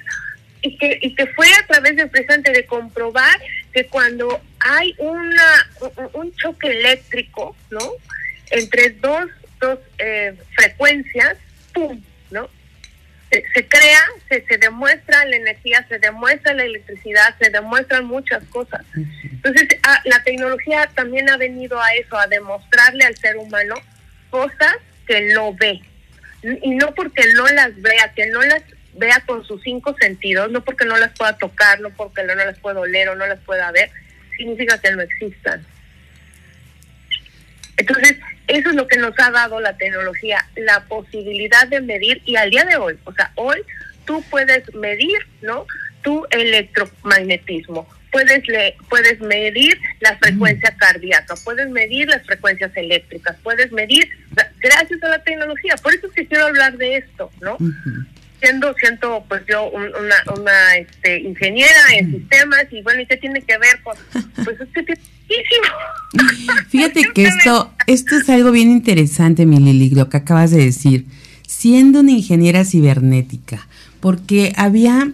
y 0.62 0.76
que 0.78 1.00
y 1.02 1.16
que 1.16 1.28
fue 1.28 1.48
a 1.54 1.66
través 1.66 1.96
del 1.96 2.10
presente 2.10 2.52
de 2.52 2.66
comprobar 2.66 3.40
que 3.72 3.86
cuando 3.86 4.42
hay 4.60 4.94
una 4.98 5.70
un 6.16 6.36
choque 6.36 6.68
eléctrico, 6.68 7.56
¿no? 7.72 7.94
Entre 8.52 8.90
dos 8.90 9.30
dos 9.62 9.80
eh, 9.98 10.36
frecuencias, 10.58 11.38
pum, 11.74 12.02
¿no? 13.32 13.40
se, 13.54 13.68
crea, 13.68 14.02
se, 14.28 14.46
se 14.46 14.58
demuestra 14.58 15.26
la 15.26 15.36
energía, 15.36 15.86
se 15.88 16.00
demuestra 16.00 16.54
la 16.54 16.64
electricidad, 16.64 17.36
se 17.40 17.50
demuestran 17.50 18.06
muchas 18.06 18.44
cosas. 18.46 18.82
Entonces, 19.24 19.68
ah, 19.84 20.02
la 20.06 20.24
tecnología 20.24 20.90
también 20.96 21.30
ha 21.30 21.38
venido 21.38 21.80
a 21.80 21.94
eso, 21.94 22.18
a 22.18 22.28
demostrarle 22.28 23.06
al 23.06 23.16
ser 23.18 23.38
humano 23.38 23.76
cosas 24.30 24.76
que 25.08 25.34
no 25.34 25.54
ve. 25.54 25.82
Y 26.62 26.72
no 26.72 26.94
porque 26.96 27.24
no 27.34 27.48
las 27.48 27.80
vea, 27.82 28.12
que 28.16 28.28
no 28.28 28.42
las 28.42 28.64
vea 28.94 29.22
con 29.26 29.46
sus 29.46 29.62
cinco 29.62 29.96
sentidos, 30.00 30.52
no 30.52 30.64
porque 30.64 30.86
no 30.86 30.98
las 30.98 31.12
pueda 31.18 31.38
tocar, 31.38 31.80
no 31.82 31.90
porque 31.92 32.24
no 32.24 32.34
las 32.34 32.58
pueda 32.60 32.80
oler 32.80 33.10
o 33.10 33.16
no 33.16 33.28
las 33.28 33.40
pueda 33.42 33.72
ver, 33.72 33.92
significa 34.38 34.80
que 34.80 34.92
no 34.92 35.02
existan. 35.02 35.66
Entonces, 37.78 38.18
eso 38.50 38.70
es 38.70 38.76
lo 38.76 38.88
que 38.88 38.98
nos 38.98 39.14
ha 39.20 39.32
dado 39.32 39.60
la 39.60 39.78
tecnología, 39.78 40.46
la 40.56 40.84
posibilidad 40.86 41.68
de 41.68 41.82
medir 41.82 42.22
y 42.26 42.36
al 42.36 42.50
día 42.50 42.66
de 42.66 42.78
hoy, 42.78 42.98
o 43.06 43.14
sea, 43.14 43.32
hoy 43.36 43.60
tú 44.06 44.24
puedes 44.30 44.74
medir, 44.74 45.20
¿no? 45.42 45.66
Tu 46.02 46.26
electromagnetismo, 46.32 47.88
puedes 48.12 48.48
le, 48.48 48.76
puedes 48.90 49.20
medir 49.22 49.80
la 50.00 50.18
frecuencia 50.18 50.76
cardíaca, 50.78 51.36
puedes 51.44 51.70
medir 51.70 52.08
las 52.08 52.26
frecuencias 52.26 52.76
eléctricas, 52.76 53.38
puedes 53.44 53.72
medir 53.72 54.10
gracias 54.60 55.04
a 55.04 55.10
la 55.10 55.24
tecnología. 55.24 55.76
Por 55.78 55.94
eso 55.94 56.08
es 56.08 56.14
que 56.14 56.26
quiero 56.26 56.48
hablar 56.48 56.76
de 56.78 56.98
esto, 56.98 57.30
¿no? 57.42 57.58
Siendo, 58.42 58.74
siento 58.76 59.24
pues 59.28 59.42
yo 59.48 59.70
una, 59.70 60.16
una 60.38 60.76
este, 60.78 61.20
ingeniera 61.20 61.82
en 61.98 62.12
sistemas 62.12 62.66
y 62.72 62.82
bueno, 62.82 63.02
¿y 63.02 63.06
qué 63.06 63.18
tiene 63.18 63.42
que 63.42 63.58
ver 63.58 63.82
con? 63.84 63.96
Pues 64.44 64.60
es 64.62 64.70
que 64.74 64.84
tiene 64.84 65.00
Fíjate 66.70 67.04
que 67.14 67.24
esto, 67.24 67.74
esto 67.88 68.18
es 68.18 68.30
algo 68.30 68.52
bien 68.52 68.72
interesante, 68.72 69.46
mi 69.46 69.60
Lili, 69.60 69.90
lo 69.92 70.10
que 70.10 70.18
acabas 70.18 70.52
de 70.52 70.64
decir. 70.64 71.06
Siendo 71.48 72.00
una 72.00 72.12
ingeniera 72.12 72.64
cibernética, 72.64 73.68
porque 74.00 74.54
había, 74.56 75.12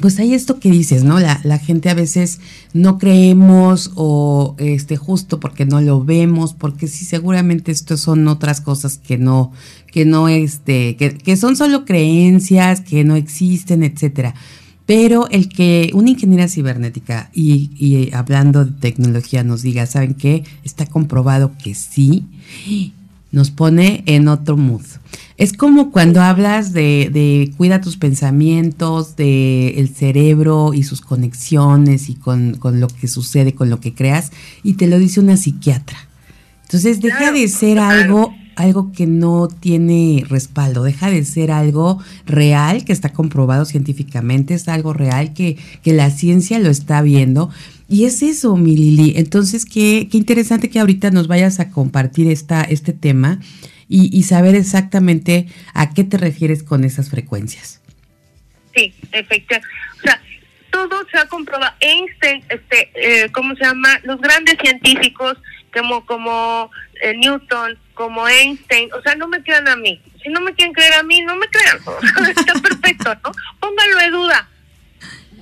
pues 0.00 0.18
hay 0.18 0.34
esto 0.34 0.58
que 0.58 0.70
dices, 0.70 1.04
¿no? 1.04 1.20
La, 1.20 1.40
la 1.44 1.58
gente 1.58 1.90
a 1.90 1.94
veces 1.94 2.40
no 2.72 2.98
creemos 2.98 3.92
o 3.94 4.56
este 4.58 4.96
justo 4.96 5.40
porque 5.40 5.66
no 5.66 5.80
lo 5.80 6.04
vemos, 6.04 6.54
porque 6.54 6.88
sí, 6.88 7.04
seguramente 7.04 7.72
esto 7.72 7.96
son 7.96 8.26
otras 8.28 8.60
cosas 8.60 8.98
que 8.98 9.18
no, 9.18 9.52
que 9.92 10.04
no, 10.04 10.28
este, 10.28 10.96
que, 10.96 11.16
que 11.16 11.36
son 11.36 11.56
solo 11.56 11.84
creencias, 11.84 12.80
que 12.80 13.04
no 13.04 13.16
existen, 13.16 13.82
etcétera. 13.82 14.34
Pero 14.90 15.28
el 15.30 15.48
que 15.48 15.92
una 15.94 16.10
ingeniera 16.10 16.48
cibernética 16.48 17.30
y, 17.32 18.10
hablando 18.12 18.64
de 18.64 18.72
tecnología 18.72 19.44
nos 19.44 19.62
diga, 19.62 19.86
¿saben 19.86 20.14
qué? 20.14 20.42
Está 20.64 20.84
comprobado 20.84 21.52
que 21.62 21.76
sí, 21.76 22.24
nos 23.32 23.50
pone 23.50 24.02
en 24.06 24.28
otro 24.28 24.56
mood. 24.56 24.82
Es 25.36 25.52
como 25.52 25.90
cuando 25.90 26.20
hablas 26.20 26.72
de, 26.72 27.52
cuida 27.56 27.80
tus 27.80 27.96
pensamientos, 27.96 29.16
de 29.16 29.80
el 29.80 29.88
cerebro 29.88 30.74
y 30.74 30.82
sus 30.82 31.00
conexiones 31.00 32.10
y 32.10 32.14
con, 32.14 32.58
lo 32.62 32.88
que 32.88 33.08
sucede, 33.08 33.54
con 33.54 33.70
lo 33.70 33.80
que 33.80 33.94
creas, 33.94 34.32
y 34.62 34.74
te 34.74 34.86
lo 34.86 34.98
dice 34.98 35.20
una 35.20 35.36
psiquiatra. 35.36 35.96
Entonces 36.64 37.00
deja 37.00 37.32
de 37.32 37.48
ser 37.48 37.78
algo 37.78 38.34
algo 38.56 38.92
que 38.92 39.06
no 39.06 39.48
tiene 39.48 40.24
respaldo, 40.28 40.82
deja 40.82 41.10
de 41.10 41.24
ser 41.24 41.50
algo 41.50 42.02
real 42.26 42.84
que 42.84 42.92
está 42.92 43.12
comprobado 43.12 43.64
científicamente, 43.64 44.54
es 44.54 44.68
algo 44.68 44.92
real 44.92 45.34
que, 45.34 45.56
que 45.82 45.92
la 45.92 46.10
ciencia 46.10 46.58
lo 46.58 46.70
está 46.70 47.02
viendo. 47.02 47.50
Y 47.88 48.04
es 48.04 48.22
eso, 48.22 48.56
mi 48.56 48.76
Lili. 48.76 49.14
Entonces, 49.16 49.64
qué, 49.64 50.08
qué 50.10 50.16
interesante 50.16 50.70
que 50.70 50.78
ahorita 50.78 51.10
nos 51.10 51.26
vayas 51.26 51.58
a 51.58 51.70
compartir 51.70 52.28
esta, 52.28 52.62
este 52.62 52.92
tema 52.92 53.40
y, 53.88 54.16
y 54.16 54.22
saber 54.22 54.54
exactamente 54.54 55.48
a 55.74 55.92
qué 55.92 56.04
te 56.04 56.16
refieres 56.16 56.62
con 56.62 56.84
esas 56.84 57.10
frecuencias. 57.10 57.80
Sí, 58.74 58.94
efectivamente. 59.10 59.68
O 59.98 60.02
sea, 60.02 60.20
todo 60.70 61.04
se 61.10 61.18
ha 61.18 61.26
comprobado. 61.26 61.74
Einstein, 61.80 62.44
este, 62.48 62.90
eh, 62.94 63.30
¿cómo 63.32 63.54
se 63.56 63.64
llama? 63.64 63.98
Los 64.04 64.20
grandes 64.20 64.56
científicos 64.62 65.36
como, 65.74 66.04
como 66.06 66.70
eh, 67.02 67.14
Newton, 67.16 67.76
como 68.00 68.26
Einstein, 68.26 68.90
o 68.94 69.02
sea, 69.02 69.14
no 69.14 69.28
me 69.28 69.42
crean 69.42 69.68
a 69.68 69.76
mí. 69.76 70.00
Si 70.22 70.30
no 70.30 70.40
me 70.40 70.54
quieren 70.54 70.72
creer 70.72 70.94
a 70.94 71.02
mí, 71.02 71.20
no 71.20 71.36
me 71.36 71.46
crean. 71.48 71.76
Está 72.30 72.54
perfecto, 72.54 73.14
¿no? 73.22 73.30
Pónganlo 73.60 73.98
de 73.98 74.10
duda. 74.10 74.48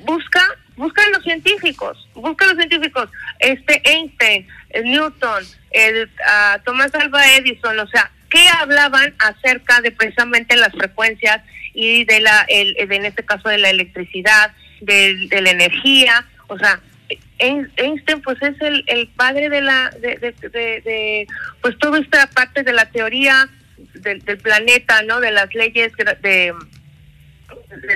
Busca, 0.05 0.43
busca 0.75 1.05
a 1.05 1.11
los 1.11 1.23
científicos, 1.23 2.09
busca 2.15 2.47
a 2.47 2.49
los 2.49 2.57
científicos. 2.57 3.11
Este 3.39 3.81
Einstein, 3.89 4.49
Newton, 4.87 5.45
el 5.71 6.09
uh, 6.09 6.59
Tomás 6.65 6.93
Alva 6.97 7.33
Edison, 7.37 7.79
o 7.79 7.87
sea, 7.87 8.11
¿qué 8.29 8.49
hablaban 8.49 9.15
acerca 9.21 9.81
de 9.81 9.93
precisamente 9.93 10.57
las 10.57 10.73
frecuencias 10.73 11.41
y 11.75 12.07
de 12.07 12.19
la, 12.19 12.45
el, 12.49 12.75
en 12.77 13.05
este 13.05 13.25
caso 13.25 13.51
de 13.51 13.59
la 13.59 13.71
electricidad, 13.71 14.51
de, 14.81 15.29
de 15.29 15.43
la 15.43 15.51
energía? 15.51 16.27
O 16.49 16.59
sea, 16.59 16.81
Einstein 17.39 18.21
pues 18.23 18.41
es 18.43 18.61
el, 18.61 18.85
el 18.87 19.09
padre 19.09 19.49
de 19.49 19.61
la 19.61 19.91
de, 20.01 20.17
de, 20.19 21.27
pues 21.63 21.79
toda 21.79 21.99
esta 21.99 22.27
parte 22.29 22.63
de 22.63 22.73
la 22.73 22.91
teoría 22.91 23.49
del, 23.95 24.21
planeta 24.39 25.03
no 25.03 25.21
de 25.21 25.31
las 25.31 25.55
leyes 25.55 25.93
de, 25.97 26.55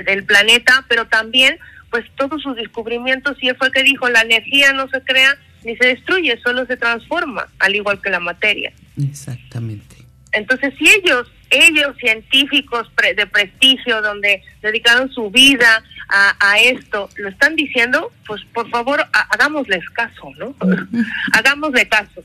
del 0.05 0.23
planeta 0.23 0.85
pero 0.87 1.05
también 1.07 1.57
pues 1.91 2.05
todos 2.15 2.41
sus 2.41 2.55
descubrimientos 2.55 3.37
y 3.41 3.49
él 3.49 3.55
fue 3.57 3.67
el 3.67 3.73
que 3.73 3.83
dijo 3.83 4.09
la 4.09 4.21
energía 4.21 4.73
no 4.73 4.87
se 4.89 5.01
crea 5.01 5.37
ni 5.63 5.75
se 5.77 5.87
destruye 5.87 6.39
solo 6.43 6.65
se 6.65 6.77
transforma 6.77 7.47
al 7.59 7.75
igual 7.75 8.01
que 8.01 8.09
la 8.09 8.19
materia. 8.19 8.73
Exactamente. 8.97 9.97
Entonces 10.31 10.73
si 10.77 10.89
ellos 10.89 11.31
ellos 11.53 11.95
científicos 11.99 12.87
de 13.15 13.27
prestigio 13.27 14.01
donde 14.01 14.41
dedicaron 14.61 15.11
su 15.11 15.29
vida 15.29 15.83
a, 16.09 16.59
esto 16.59 17.09
lo 17.17 17.29
están 17.29 17.55
diciendo, 17.55 18.11
pues 18.27 18.41
por 18.53 18.69
favor 18.69 19.03
hagámosles 19.31 19.87
caso, 19.91 20.29
¿no? 20.37 20.55
hagámosle 21.33 21.87
caso. 21.87 22.23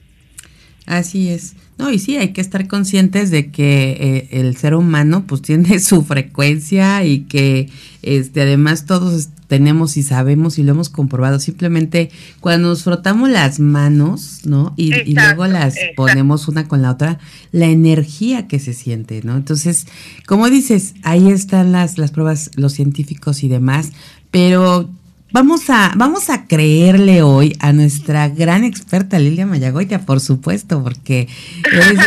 Así 0.84 1.30
es. 1.30 1.54
No, 1.76 1.90
y 1.90 1.98
sí, 1.98 2.16
hay 2.16 2.32
que 2.32 2.40
estar 2.40 2.66
conscientes 2.66 3.30
de 3.30 3.50
que 3.50 3.90
eh, 3.90 4.28
el 4.32 4.56
ser 4.56 4.74
humano 4.74 5.24
pues 5.26 5.42
tiene 5.42 5.78
su 5.80 6.04
frecuencia 6.04 7.04
y 7.04 7.20
que 7.20 7.68
este 8.02 8.42
además 8.42 8.86
todos 8.86 9.28
tenemos 9.48 9.96
y 9.96 10.02
sabemos 10.02 10.58
y 10.58 10.62
lo 10.62 10.72
hemos 10.72 10.90
comprobado. 10.90 11.40
Simplemente 11.40 12.10
cuando 12.40 12.68
nos 12.68 12.84
frotamos 12.84 13.30
las 13.30 13.58
manos, 13.58 14.42
¿no? 14.44 14.74
Y, 14.76 14.92
luego 15.14 15.46
las 15.46 15.74
ponemos 15.96 16.46
una 16.46 16.68
con 16.68 16.82
la 16.82 16.92
otra, 16.92 17.18
la 17.50 17.66
energía 17.66 18.46
que 18.46 18.60
se 18.60 18.74
siente, 18.74 19.22
¿no? 19.24 19.36
Entonces, 19.36 19.86
como 20.26 20.48
dices, 20.50 20.94
ahí 21.02 21.30
están 21.30 21.72
las, 21.72 21.98
las 21.98 22.12
pruebas, 22.12 22.50
los 22.54 22.74
científicos 22.74 23.42
y 23.42 23.48
demás, 23.48 23.92
pero 24.30 24.90
Vamos 25.30 25.68
a, 25.68 25.92
vamos 25.94 26.30
a 26.30 26.46
creerle 26.46 27.20
hoy 27.20 27.54
a 27.60 27.74
nuestra 27.74 28.30
gran 28.30 28.64
experta 28.64 29.18
Lilia 29.18 29.44
Mayagoitia, 29.44 30.06
por 30.06 30.20
supuesto, 30.20 30.82
porque 30.82 31.28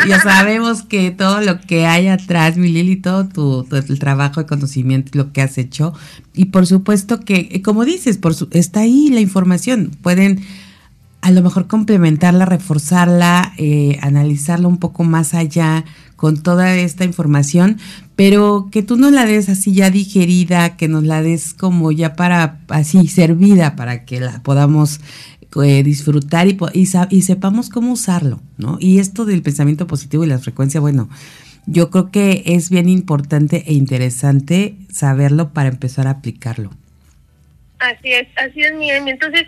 ya 0.07 0.19
sabemos 0.19 0.81
que 0.81 1.11
todo 1.11 1.39
lo 1.41 1.61
que 1.61 1.85
hay 1.85 2.07
atrás, 2.07 2.57
mi 2.57 2.69
Lili, 2.69 2.95
todo 2.95 3.27
tu, 3.27 3.67
el 3.69 3.99
trabajo, 3.99 4.41
de 4.41 4.47
conocimiento, 4.47 5.11
lo 5.13 5.31
que 5.33 5.43
has 5.43 5.59
hecho, 5.59 5.93
y 6.33 6.45
por 6.45 6.65
supuesto 6.65 7.19
que, 7.19 7.61
como 7.61 7.85
dices, 7.85 8.17
por 8.17 8.33
está 8.53 8.79
ahí 8.79 9.09
la 9.11 9.19
información, 9.19 9.91
pueden 10.01 10.43
a 11.21 11.29
lo 11.29 11.43
mejor 11.43 11.67
complementarla, 11.67 12.45
reforzarla, 12.45 13.53
eh, 13.57 13.99
analizarla 14.01 14.67
un 14.67 14.79
poco 14.79 15.03
más 15.03 15.35
allá 15.35 15.85
con 16.21 16.43
toda 16.43 16.75
esta 16.75 17.03
información, 17.03 17.79
pero 18.15 18.69
que 18.71 18.83
tú 18.83 18.95
nos 18.95 19.11
la 19.11 19.25
des 19.25 19.49
así 19.49 19.73
ya 19.73 19.89
digerida, 19.89 20.77
que 20.77 20.87
nos 20.87 21.03
la 21.03 21.23
des 21.23 21.55
como 21.55 21.91
ya 21.91 22.13
para 22.13 22.59
así 22.67 23.07
servida 23.07 23.75
para 23.75 24.05
que 24.05 24.19
la 24.19 24.43
podamos 24.43 24.99
eh, 25.63 25.81
disfrutar 25.81 26.47
y, 26.47 26.59
y, 27.09 27.21
sepamos 27.23 27.69
cómo 27.69 27.93
usarlo, 27.93 28.39
¿no? 28.59 28.77
Y 28.79 28.99
esto 28.99 29.25
del 29.25 29.41
pensamiento 29.41 29.87
positivo 29.87 30.23
y 30.23 30.27
la 30.27 30.37
frecuencia, 30.37 30.79
bueno, 30.79 31.09
yo 31.65 31.89
creo 31.89 32.11
que 32.11 32.43
es 32.45 32.69
bien 32.69 32.87
importante 32.87 33.63
e 33.65 33.73
interesante 33.73 34.75
saberlo 34.91 35.53
para 35.53 35.69
empezar 35.69 36.05
a 36.05 36.11
aplicarlo. 36.11 36.69
Así 37.79 38.11
es, 38.11 38.27
así 38.37 38.61
es, 38.61 38.75
Miguel. 38.75 39.07
Entonces, 39.07 39.47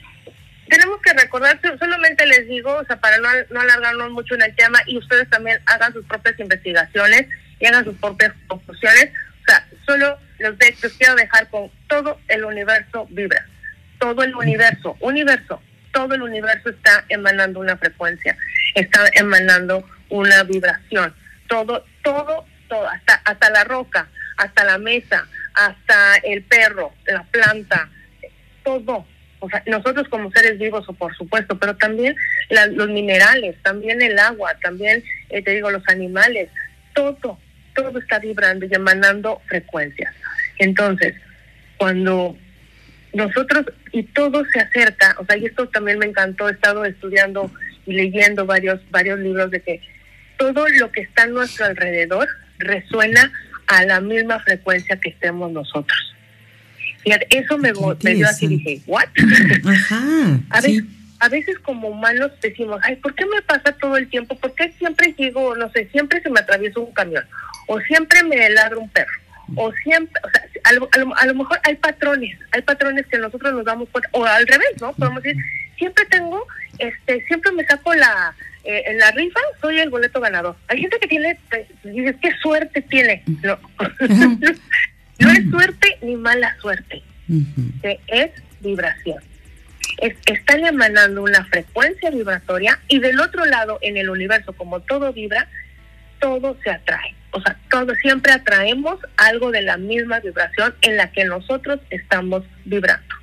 tenemos 0.69 1.01
que 1.01 1.13
recordar, 1.13 1.59
solamente 1.79 2.25
les 2.25 2.47
digo, 2.47 2.73
o 2.73 2.85
sea, 2.85 2.97
para 2.97 3.17
no, 3.17 3.29
no 3.49 3.61
alargarnos 3.61 4.11
mucho 4.11 4.35
en 4.35 4.43
el 4.43 4.55
tema 4.55 4.79
y 4.85 4.97
ustedes 4.97 5.29
también 5.29 5.59
hagan 5.65 5.93
sus 5.93 6.05
propias 6.05 6.39
investigaciones 6.39 7.27
y 7.59 7.65
hagan 7.65 7.83
sus 7.83 7.97
propias 7.97 8.33
conclusiones. 8.47 9.11
O 9.41 9.45
sea, 9.45 9.67
solo 9.85 10.17
los, 10.39 10.57
de, 10.57 10.75
quiero 10.97 11.15
dejar 11.15 11.49
con 11.49 11.69
todo 11.87 12.19
el 12.27 12.45
universo 12.45 13.07
vibra. 13.09 13.45
Todo 13.99 14.23
el 14.23 14.35
universo, 14.35 14.97
universo, 14.99 15.61
todo 15.91 16.13
el 16.15 16.21
universo 16.21 16.69
está 16.69 17.05
emanando 17.09 17.59
una 17.59 17.77
frecuencia, 17.77 18.35
está 18.75 19.05
emanando 19.13 19.87
una 20.09 20.43
vibración. 20.43 21.13
Todo, 21.47 21.85
todo, 22.03 22.45
todo, 22.67 22.87
hasta, 22.89 23.15
hasta 23.25 23.49
la 23.49 23.63
roca, 23.63 24.07
hasta 24.37 24.63
la 24.63 24.77
mesa, 24.77 25.27
hasta 25.53 26.17
el 26.23 26.43
perro, 26.43 26.93
la 27.05 27.23
planta, 27.23 27.89
todo, 28.63 29.05
nosotros 29.65 30.07
como 30.09 30.31
seres 30.31 30.57
vivos, 30.57 30.87
o 30.87 30.93
por 30.93 31.15
supuesto, 31.15 31.57
pero 31.57 31.75
también 31.75 32.15
los 32.49 32.89
minerales, 32.89 33.55
también 33.61 34.01
el 34.01 34.17
agua, 34.19 34.55
también, 34.61 35.03
eh, 35.29 35.41
te 35.41 35.51
digo, 35.51 35.71
los 35.71 35.87
animales, 35.87 36.49
todo, 36.93 37.39
todo 37.75 37.99
está 37.99 38.19
vibrando 38.19 38.65
y 38.65 38.73
emanando 38.73 39.41
frecuencias. 39.47 40.13
Entonces, 40.59 41.15
cuando 41.77 42.37
nosotros, 43.13 43.65
y 43.91 44.03
todo 44.03 44.43
se 44.45 44.59
acerca, 44.59 45.15
o 45.19 45.25
sea, 45.25 45.37
y 45.37 45.45
esto 45.45 45.67
también 45.69 45.99
me 45.99 46.05
encantó, 46.05 46.49
he 46.49 46.53
estado 46.53 46.85
estudiando 46.85 47.51
y 47.85 47.93
leyendo 47.93 48.45
varios, 48.45 48.79
varios 48.91 49.19
libros 49.19 49.51
de 49.51 49.61
que 49.61 49.81
todo 50.37 50.67
lo 50.79 50.91
que 50.91 51.01
está 51.01 51.23
a 51.23 51.27
nuestro 51.27 51.65
alrededor 51.65 52.27
resuena 52.59 53.31
a 53.67 53.85
la 53.85 53.99
misma 54.01 54.39
frecuencia 54.39 54.99
que 54.99 55.09
estemos 55.09 55.51
nosotros. 55.51 56.12
Fíjate, 57.03 57.27
eso 57.29 57.57
me, 57.57 57.73
me 58.03 58.13
dio 58.15 58.27
así, 58.27 58.47
dije, 58.47 58.81
¿what? 58.87 59.07
Ajá, 59.67 60.39
a, 60.49 60.61
veces, 60.61 60.83
a 61.19 61.29
veces 61.29 61.59
como 61.59 61.89
humanos 61.89 62.31
decimos, 62.41 62.79
ay, 62.83 62.95
¿por 62.97 63.13
qué 63.15 63.25
me 63.25 63.41
pasa 63.41 63.73
todo 63.73 63.97
el 63.97 64.09
tiempo? 64.09 64.35
¿Por 64.37 64.55
qué 64.55 64.71
siempre 64.77 65.13
sigo, 65.15 65.55
no 65.55 65.69
sé, 65.71 65.89
siempre 65.91 66.21
se 66.21 66.29
me 66.29 66.39
atraviesa 66.39 66.79
un 66.79 66.93
camión? 66.93 67.25
O 67.67 67.79
siempre 67.81 68.23
me 68.23 68.49
ladra 68.49 68.77
un 68.77 68.89
perro. 68.89 69.11
O 69.55 69.71
siempre, 69.83 70.21
o 70.23 70.29
sea, 70.29 70.43
a 70.63 71.25
lo, 71.25 71.35
mejor 71.35 71.59
hay 71.63 71.75
patrones, 71.75 72.37
hay 72.51 72.61
patrones 72.61 73.05
que 73.07 73.17
nosotros 73.17 73.53
nos 73.53 73.65
damos 73.65 73.89
cuenta, 73.89 74.09
o 74.13 74.23
al 74.23 74.47
revés, 74.47 74.69
¿no? 74.79 74.93
Podemos 74.93 75.21
decir, 75.21 75.43
siempre 75.77 76.05
tengo, 76.05 76.47
este, 76.79 77.21
siempre 77.27 77.51
me 77.51 77.65
saco 77.65 77.93
la, 77.93 78.33
eh, 78.63 78.83
en 78.87 78.97
la 78.97 79.11
rifa 79.11 79.41
soy 79.59 79.79
el 79.79 79.89
boleto 79.89 80.21
ganador. 80.21 80.55
Hay 80.69 80.79
gente 80.79 80.97
que 80.99 81.07
tiene, 81.07 81.37
pues, 81.49 81.67
dices, 81.83 82.15
qué 82.21 82.31
suerte 82.41 82.81
tiene. 82.83 83.21
No, 83.43 83.59
No 85.23 85.31
es 85.31 85.49
suerte 85.49 85.97
ni 86.01 86.15
mala 86.15 86.55
suerte, 86.61 87.01
es 88.07 88.31
vibración. 88.61 89.21
están 90.25 90.65
emanando 90.65 91.23
una 91.23 91.45
frecuencia 91.45 92.09
vibratoria 92.09 92.79
y 92.87 92.99
del 92.99 93.19
otro 93.19 93.45
lado, 93.45 93.79
en 93.81 93.97
el 93.97 94.09
universo, 94.09 94.53
como 94.53 94.79
todo 94.81 95.13
vibra, 95.13 95.47
todo 96.19 96.57
se 96.63 96.71
atrae. 96.71 97.15
O 97.31 97.41
sea, 97.41 97.57
todo 97.69 97.95
siempre 97.95 98.31
atraemos 98.31 98.99
algo 99.17 99.51
de 99.51 99.63
la 99.63 99.77
misma 99.77 100.19
vibración 100.19 100.75
en 100.81 100.97
la 100.97 101.11
que 101.11 101.25
nosotros 101.25 101.79
estamos 101.89 102.43
vibrando. 102.65 103.15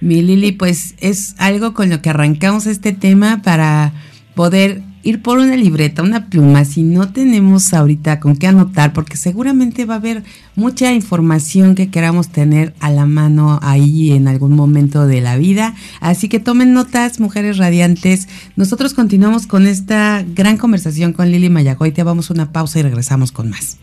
Mi 0.00 0.20
Lili, 0.20 0.50
pues 0.50 0.96
es 0.98 1.36
algo 1.38 1.74
con 1.74 1.88
lo 1.88 2.02
que 2.02 2.10
arrancamos 2.10 2.66
este 2.66 2.92
tema 2.92 3.40
para 3.42 3.92
poder 4.34 4.82
ir 5.02 5.22
por 5.22 5.38
una 5.38 5.56
libreta, 5.56 6.02
una 6.02 6.28
pluma, 6.28 6.64
si 6.64 6.82
no 6.82 7.12
tenemos 7.12 7.72
ahorita 7.74 8.20
con 8.20 8.36
qué 8.36 8.46
anotar, 8.46 8.92
porque 8.92 9.16
seguramente 9.16 9.84
va 9.84 9.94
a 9.94 9.98
haber 9.98 10.22
mucha 10.54 10.92
información 10.92 11.74
que 11.74 11.90
queramos 11.90 12.28
tener 12.28 12.74
a 12.80 12.90
la 12.90 13.06
mano 13.06 13.58
ahí 13.62 14.12
en 14.12 14.28
algún 14.28 14.54
momento 14.54 15.06
de 15.06 15.20
la 15.20 15.36
vida. 15.36 15.74
Así 16.00 16.28
que 16.28 16.40
tomen 16.40 16.72
notas, 16.72 17.20
mujeres 17.20 17.58
radiantes. 17.58 18.28
Nosotros 18.56 18.94
continuamos 18.94 19.46
con 19.46 19.66
esta 19.66 20.24
gran 20.34 20.56
conversación 20.56 21.12
con 21.12 21.30
Lili 21.30 21.50
Mayagoite. 21.50 22.02
Vamos 22.02 22.30
a 22.30 22.34
una 22.34 22.52
pausa 22.52 22.78
y 22.78 22.82
regresamos 22.82 23.32
con 23.32 23.50
más. 23.50 23.78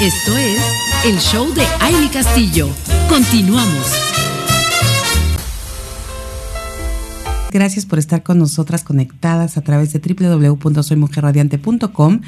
Esto 0.00 0.36
es 0.36 0.60
el 1.04 1.18
show 1.20 1.54
de 1.54 1.64
Aile 1.80 2.10
Castillo. 2.10 2.68
Continuamos. 3.08 4.01
Gracias 7.52 7.84
por 7.84 7.98
estar 7.98 8.22
con 8.22 8.38
nosotras 8.38 8.82
conectadas 8.82 9.58
a 9.58 9.60
través 9.60 9.92
de 9.92 9.98
www.soymujerradiante.com 9.98 12.20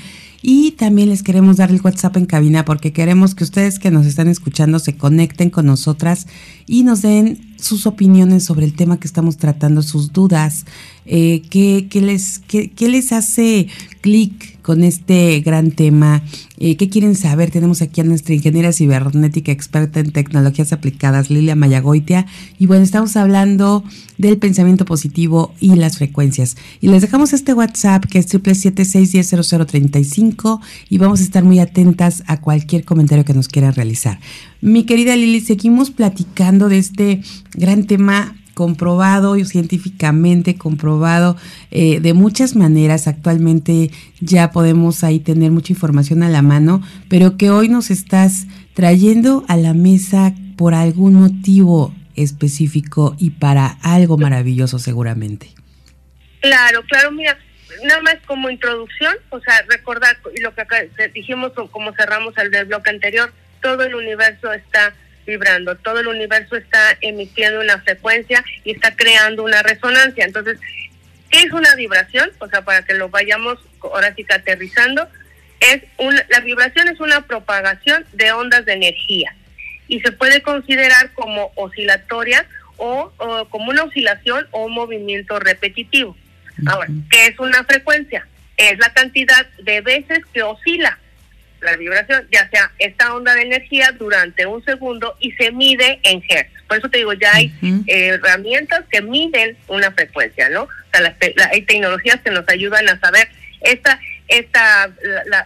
y 0.47 0.73
también 0.73 1.09
les 1.09 1.23
queremos 1.23 1.57
dar 1.57 1.71
el 1.71 1.81
WhatsApp 1.81 2.19
en 2.19 2.27
cabina 2.27 2.67
porque 2.67 2.93
queremos 2.93 3.35
que 3.35 3.45
ustedes 3.45 3.79
que 3.79 3.91
nos 3.91 4.05
están 4.05 4.29
escuchando 4.29 4.79
se 4.79 4.95
conecten 4.95 5.49
con 5.49 5.65
nosotras 5.65 6.27
y 6.67 6.83
nos 6.83 7.01
den 7.01 7.55
sus 7.57 7.87
opiniones 7.87 8.45
sobre 8.45 8.67
el 8.67 8.75
tema 8.75 9.01
que 9.01 9.07
estamos 9.07 9.39
tratando, 9.39 9.81
sus 9.81 10.13
dudas, 10.13 10.67
eh, 11.07 11.41
qué, 11.49 11.89
les, 11.95 12.41
qué, 12.41 12.71
qué 12.71 12.91
les 12.91 13.13
hace 13.13 13.69
clic 14.03 14.61
con 14.61 14.85
este 14.85 15.41
gran 15.41 15.71
tema. 15.71 16.23
Eh, 16.59 16.77
¿Qué 16.77 16.89
quieren 16.89 17.15
saber? 17.17 17.51
Tenemos 17.51 17.83
aquí 17.83 18.01
a 18.01 18.05
nuestra 18.05 18.35
ingeniera 18.35 18.73
cibernética 18.73 19.53
experta 19.53 20.01
en 20.01 20.11
tecnologías 20.11 20.73
aplicadas, 20.73 21.31
Lilia 21.31 21.55
Mayagoitia. 21.55 22.27
Y 22.59 22.67
bueno, 22.67 22.83
estamos 22.83 23.17
hablando 23.17 23.85
del 24.19 24.39
pensamiento 24.39 24.85
positivo 24.85 25.55
y 25.61 25.75
las 25.75 25.99
frecuencias. 25.99 26.57
Y 26.81 26.89
les 26.89 27.03
dejamos 27.03 27.33
este 27.33 27.53
WhatsApp 27.55 28.05
que 28.07 28.19
es 28.19 28.27
776-100035 30.37 30.61
y 30.89 30.99
vamos 30.99 31.21
a 31.21 31.25
estar 31.25 31.45
muy 31.45 31.59
atentas 31.59 32.23
a 32.27 32.41
cualquier 32.41 32.85
comentario 32.85 33.25
que 33.25 33.35
nos 33.35 33.49
quieran 33.49 33.75
realizar. 33.75 34.19
Mi 34.61 34.85
querida 34.85 35.17
Lili, 35.17 35.41
seguimos 35.41 35.91
platicando 35.91 36.69
de 36.69 36.79
este 36.79 37.23
gran 37.55 37.87
tema 37.87 38.35
comprobado 38.55 39.37
y 39.37 39.45
científicamente 39.45 40.57
comprobado 40.57 41.37
eh, 41.71 42.01
de 42.01 42.15
muchas 42.15 42.57
maneras. 42.57 43.09
Actualmente 43.09 43.91
ya 44.21 44.51
podemos 44.53 45.05
ahí 45.05 45.19
tener 45.19 45.51
mucha 45.51 45.73
información 45.73 46.23
a 46.23 46.29
la 46.29 46.41
mano, 46.41 46.81
pero 47.09 47.37
que 47.37 47.51
hoy 47.51 47.69
nos 47.69 47.91
estás 47.91 48.47
trayendo 48.75 49.45
a 49.49 49.57
la 49.57 49.75
mesa 49.75 50.35
por 50.57 50.75
algún 50.75 51.15
motivo 51.15 51.93
específico 52.17 53.17
y 53.19 53.31
para 53.31 53.67
algo 53.83 54.17
maravilloso 54.17 54.79
seguramente. 54.79 55.51
Claro, 56.41 56.83
claro, 56.89 57.11
mira, 57.11 57.37
nada 57.85 58.01
más 58.03 58.17
como 58.27 58.51
introducción, 58.51 59.17
o 59.31 59.41
sea, 59.41 59.65
recordar 59.69 60.17
lo 60.41 60.55
que 60.55 60.61
acá 60.61 60.83
dijimos 61.13 61.53
como 61.71 61.93
cerramos 61.95 62.35
el 62.39 62.51
bloque 62.67 62.91
anterior, 62.91 63.33
todo 63.63 63.85
el 63.85 63.95
universo 63.95 64.53
está 64.53 64.95
vibrando, 65.27 65.77
todo 65.77 66.01
el 66.01 66.09
universo 66.09 66.57
está 66.57 66.97
emitiendo 67.01 67.61
una 67.61 67.81
frecuencia 67.81 68.45
y 68.65 68.73
está 68.73 68.95
creando 68.95 69.43
una 69.43 69.63
resonancia. 69.63 70.25
Entonces, 70.25 70.59
¿qué 71.31 71.43
es 71.43 71.53
una 71.53 71.75
vibración? 71.75 72.31
O 72.39 72.49
sea, 72.49 72.63
para 72.63 72.85
que 72.85 72.95
lo 72.95 73.09
vayamos 73.09 73.59
ahora 73.83 74.15
sí 74.15 74.27
aterrizando, 74.29 75.09
es 75.61 75.83
una, 75.99 76.25
la 76.29 76.41
vibración 76.41 76.89
es 76.89 77.01
una 77.01 77.27
propagación 77.27 78.05
de 78.13 78.33
ondas 78.33 78.65
de 78.67 78.75
energía 78.75 79.35
y 79.89 80.01
se 80.01 80.13
puede 80.13 80.43
considerar 80.43 81.13
como 81.15 81.53
oscilatoria 81.55 82.47
o, 82.77 83.13
como 83.51 83.71
una 83.71 83.85
oscilación 83.85 84.47
o 84.51 84.65
un 84.65 84.73
movimiento 84.73 85.39
repetitivo. 85.39 86.17
Ahora, 86.67 86.89
¿qué 87.11 87.27
es 87.27 87.39
una 87.39 87.65
frecuencia? 87.65 88.27
Es 88.57 88.79
la 88.79 88.93
cantidad 88.93 89.47
de 89.63 89.81
veces 89.81 90.21
que 90.33 90.43
oscila 90.43 90.99
la 91.65 91.77
vibración, 91.77 92.27
ya 92.31 92.49
sea 92.51 92.71
esta 92.79 93.15
onda 93.15 93.35
de 93.35 93.43
energía 93.43 93.91
durante 93.93 94.47
un 94.47 94.65
segundo 94.65 95.17
y 95.19 95.33
se 95.33 95.51
mide 95.51 95.99
en 96.03 96.23
hertz. 96.29 96.53
Por 96.69 96.79
eso 96.79 96.89
te 96.89 96.99
digo, 96.99 97.13
ya 97.15 97.35
hay 97.35 97.53
eh, 97.63 98.09
herramientas 98.09 98.85
que 98.91 99.03
miden 99.03 99.57
una 99.69 99.91
frecuencia, 99.91 100.49
¿no? 100.51 100.65
O 100.65 100.69
sea, 100.93 101.17
hay 101.51 101.63
tecnologías 101.63 102.21
que 102.21 102.31
nos 102.31 102.49
ayudan 102.49 102.89
a 102.89 102.99
saber 103.01 103.29
esta 103.63 103.99
esta 104.27 104.91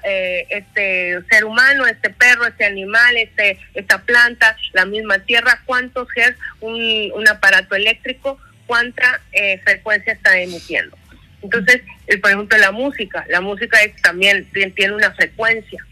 eh, 0.04 0.46
este 0.50 1.18
ser 1.28 1.44
humano, 1.44 1.86
este 1.86 2.10
perro, 2.10 2.46
este 2.46 2.64
animal, 2.64 3.16
este 3.16 3.58
esta 3.74 4.02
planta, 4.02 4.56
la 4.72 4.84
misma 4.84 5.18
tierra, 5.20 5.62
cuántos 5.64 6.08
hertz 6.16 6.38
un, 6.60 7.10
un 7.14 7.28
aparato 7.28 7.74
eléctrico, 7.74 8.38
cuánta 8.68 9.20
eh, 9.32 9.60
frecuencia 9.64 10.12
está 10.12 10.38
emitiendo. 10.38 10.96
Entonces, 11.42 11.82
por 12.20 12.30
ejemplo, 12.30 12.58
la 12.58 12.70
música, 12.70 13.24
la 13.28 13.40
música 13.40 13.80
es, 13.82 14.00
también 14.02 14.46
tiene 14.52 14.94
una 14.94 15.12
frecuencia 15.12 15.84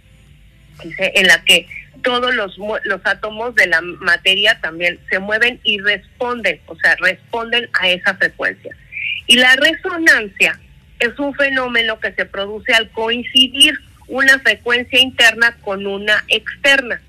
en 0.98 1.26
la 1.26 1.42
que 1.44 1.66
todos 2.02 2.34
los, 2.34 2.56
los 2.84 3.00
átomos 3.04 3.54
de 3.54 3.66
la 3.66 3.80
materia 3.80 4.60
también 4.60 5.00
se 5.08 5.18
mueven 5.18 5.58
y 5.64 5.80
responden, 5.80 6.60
o 6.66 6.76
sea, 6.76 6.94
responden 7.00 7.68
a 7.72 7.88
esa 7.88 8.14
frecuencia. 8.14 8.76
Y 9.26 9.36
la 9.36 9.56
resonancia 9.56 10.60
es 11.00 11.18
un 11.18 11.34
fenómeno 11.34 11.98
que 11.98 12.12
se 12.12 12.26
produce 12.26 12.72
al 12.74 12.90
coincidir 12.90 13.74
una 14.08 14.38
frecuencia 14.40 15.00
interna 15.00 15.56
con 15.62 15.86
una 15.86 16.24
externa. 16.28 17.00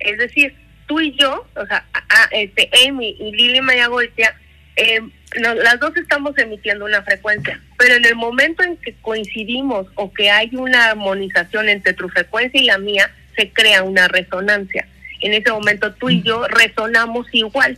Es 0.00 0.18
decir, 0.18 0.54
tú 0.86 1.00
y 1.00 1.16
yo, 1.16 1.46
o 1.54 1.66
sea, 1.66 1.84
este, 2.30 2.70
Amy 2.86 3.16
y 3.18 3.32
Lili 3.32 3.60
Mayagoitia, 3.60 4.34
eh, 4.78 5.00
las 5.34 5.80
dos 5.80 5.96
estamos 5.96 6.38
emitiendo 6.38 6.84
una 6.84 7.02
frecuencia, 7.02 7.60
pero 7.76 7.96
en 7.96 8.04
el 8.04 8.14
momento 8.14 8.62
en 8.62 8.76
que 8.76 8.94
coincidimos 9.02 9.88
o 9.96 10.12
que 10.12 10.30
hay 10.30 10.54
una 10.54 10.90
armonización 10.90 11.68
entre 11.68 11.94
tu 11.94 12.08
frecuencia 12.08 12.60
y 12.60 12.64
la 12.64 12.78
mía, 12.78 13.10
se 13.36 13.50
crea 13.50 13.82
una 13.82 14.06
resonancia. 14.06 14.86
En 15.20 15.34
ese 15.34 15.50
momento 15.50 15.92
tú 15.94 16.10
y 16.10 16.22
yo 16.22 16.46
resonamos 16.46 17.26
igual 17.32 17.76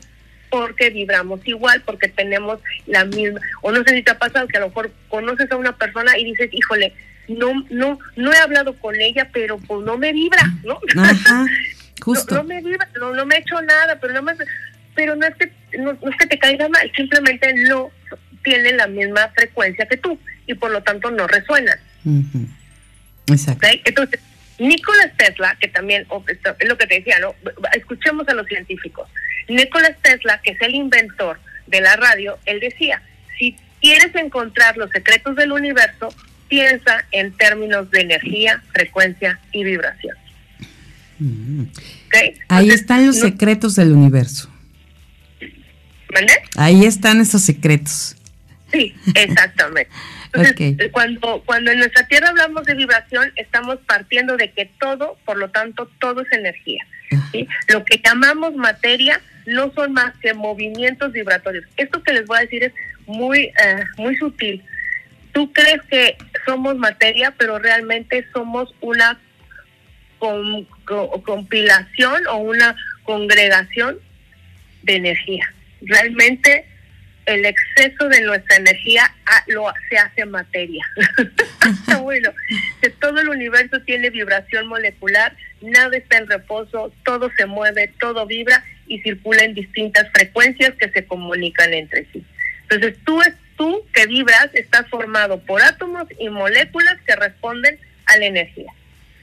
porque 0.50 0.90
vibramos 0.90 1.40
igual, 1.46 1.80
porque 1.86 2.08
tenemos 2.08 2.58
la 2.86 3.06
misma, 3.06 3.40
o 3.62 3.72
no 3.72 3.82
sé 3.84 3.94
si 3.94 4.02
te 4.02 4.10
ha 4.10 4.18
pasado 4.18 4.46
que 4.46 4.58
a 4.58 4.60
lo 4.60 4.68
mejor 4.68 4.90
conoces 5.08 5.50
a 5.50 5.56
una 5.56 5.76
persona 5.76 6.18
y 6.18 6.24
dices, 6.24 6.50
híjole, 6.52 6.92
no, 7.28 7.64
no, 7.70 7.98
no 8.16 8.32
he 8.32 8.36
hablado 8.36 8.74
con 8.74 9.00
ella, 9.00 9.30
pero 9.32 9.58
pues 9.58 9.86
no 9.86 9.96
me 9.96 10.12
vibra, 10.12 10.42
¿no? 10.64 10.78
justo. 12.04 12.34
No, 12.34 12.44
me 12.44 12.60
vibra, 12.60 12.88
no, 12.98 13.14
no 13.14 13.24
me 13.24 13.36
he 13.36 13.40
hecho 13.40 13.62
nada, 13.62 13.98
pero 14.00 14.12
no 14.12 14.22
me, 14.22 14.32
pero 14.94 15.16
no 15.16 15.26
es 15.26 15.34
que 15.36 15.50
no, 15.78 15.92
es 15.92 16.16
que 16.18 16.26
te 16.26 16.38
caiga 16.38 16.68
mal, 16.68 16.90
simplemente 16.94 17.52
no 17.68 17.90
tiene 18.42 18.72
la 18.72 18.86
misma 18.86 19.28
frecuencia 19.28 19.86
que 19.86 19.96
tú 19.96 20.18
y 20.46 20.54
por 20.54 20.70
lo 20.70 20.82
tanto 20.82 21.10
no 21.10 21.26
resuena. 21.26 21.78
Exacto. 23.26 23.66
Entonces, 23.84 24.20
Nikola 24.58 25.10
Tesla, 25.16 25.56
que 25.60 25.68
también 25.68 26.06
es 26.58 26.68
lo 26.68 26.76
que 26.76 26.86
te 26.86 26.96
decía, 26.96 27.18
¿no? 27.20 27.34
Escuchemos 27.74 28.28
a 28.28 28.34
los 28.34 28.46
científicos. 28.46 29.08
Nikola 29.48 29.92
Tesla, 30.02 30.40
que 30.42 30.52
es 30.52 30.60
el 30.62 30.74
inventor 30.74 31.40
de 31.66 31.80
la 31.80 31.96
radio, 31.96 32.38
él 32.46 32.60
decía, 32.60 33.02
si 33.38 33.56
quieres 33.80 34.14
encontrar 34.14 34.76
los 34.76 34.90
secretos 34.90 35.36
del 35.36 35.52
universo, 35.52 36.14
piensa 36.48 37.04
en 37.12 37.32
términos 37.32 37.90
de 37.90 38.00
energía, 38.00 38.62
frecuencia 38.72 39.38
y 39.52 39.64
vibración. 39.64 40.16
Ahí 42.48 42.70
están 42.70 43.06
los 43.06 43.18
secretos 43.18 43.76
del 43.76 43.92
universo. 43.92 44.49
Ahí 46.56 46.84
están 46.84 47.20
esos 47.20 47.42
secretos. 47.42 48.16
Sí, 48.72 48.94
exactamente. 49.14 49.90
Entonces, 50.32 50.90
cuando, 50.92 51.42
cuando 51.44 51.72
en 51.72 51.78
nuestra 51.78 52.06
Tierra 52.06 52.28
hablamos 52.28 52.64
de 52.64 52.74
vibración, 52.74 53.32
estamos 53.34 53.78
partiendo 53.86 54.36
de 54.36 54.52
que 54.52 54.70
todo, 54.78 55.18
por 55.24 55.36
lo 55.38 55.50
tanto, 55.50 55.90
todo 55.98 56.20
es 56.20 56.32
energía. 56.32 56.86
Lo 57.68 57.84
que 57.84 58.00
llamamos 58.04 58.54
materia 58.54 59.20
no 59.46 59.72
son 59.72 59.92
más 59.92 60.16
que 60.18 60.32
movimientos 60.32 61.10
vibratorios. 61.12 61.64
Esto 61.76 62.02
que 62.04 62.12
les 62.12 62.26
voy 62.26 62.38
a 62.38 62.42
decir 62.42 62.62
es 62.62 62.72
muy, 63.06 63.46
eh, 63.46 63.84
muy 63.96 64.16
sutil. 64.16 64.62
Tú 65.32 65.52
crees 65.52 65.82
que 65.90 66.16
somos 66.46 66.76
materia, 66.76 67.34
pero 67.36 67.58
realmente 67.58 68.24
somos 68.32 68.72
una 68.80 69.18
compilación 71.24 72.26
o 72.28 72.36
una 72.36 72.76
congregación 73.04 73.98
de 74.82 74.96
energía 74.96 75.52
realmente 75.82 76.66
el 77.26 77.44
exceso 77.44 78.08
de 78.08 78.22
nuestra 78.22 78.56
energía 78.56 79.14
lo 79.46 79.72
se 79.88 79.98
hace 79.98 80.24
materia. 80.24 80.84
bueno, 82.02 82.32
todo 83.00 83.20
el 83.20 83.28
universo 83.28 83.80
tiene 83.82 84.10
vibración 84.10 84.66
molecular, 84.66 85.36
nada 85.60 85.96
está 85.96 86.18
en 86.18 86.28
reposo, 86.28 86.92
todo 87.04 87.30
se 87.36 87.46
mueve, 87.46 87.92
todo 88.00 88.26
vibra 88.26 88.64
y 88.86 89.00
circula 89.02 89.44
en 89.44 89.54
distintas 89.54 90.10
frecuencias 90.12 90.72
que 90.74 90.90
se 90.90 91.04
comunican 91.06 91.72
entre 91.72 92.06
sí. 92.12 92.24
Entonces 92.62 92.98
tú 93.04 93.20
es 93.22 93.34
tú 93.56 93.84
que 93.92 94.06
vibras 94.06 94.48
estás 94.54 94.88
formado 94.88 95.40
por 95.40 95.62
átomos 95.62 96.06
y 96.18 96.30
moléculas 96.30 96.96
que 97.06 97.14
responden 97.14 97.78
a 98.06 98.16
la 98.16 98.26
energía. 98.26 98.72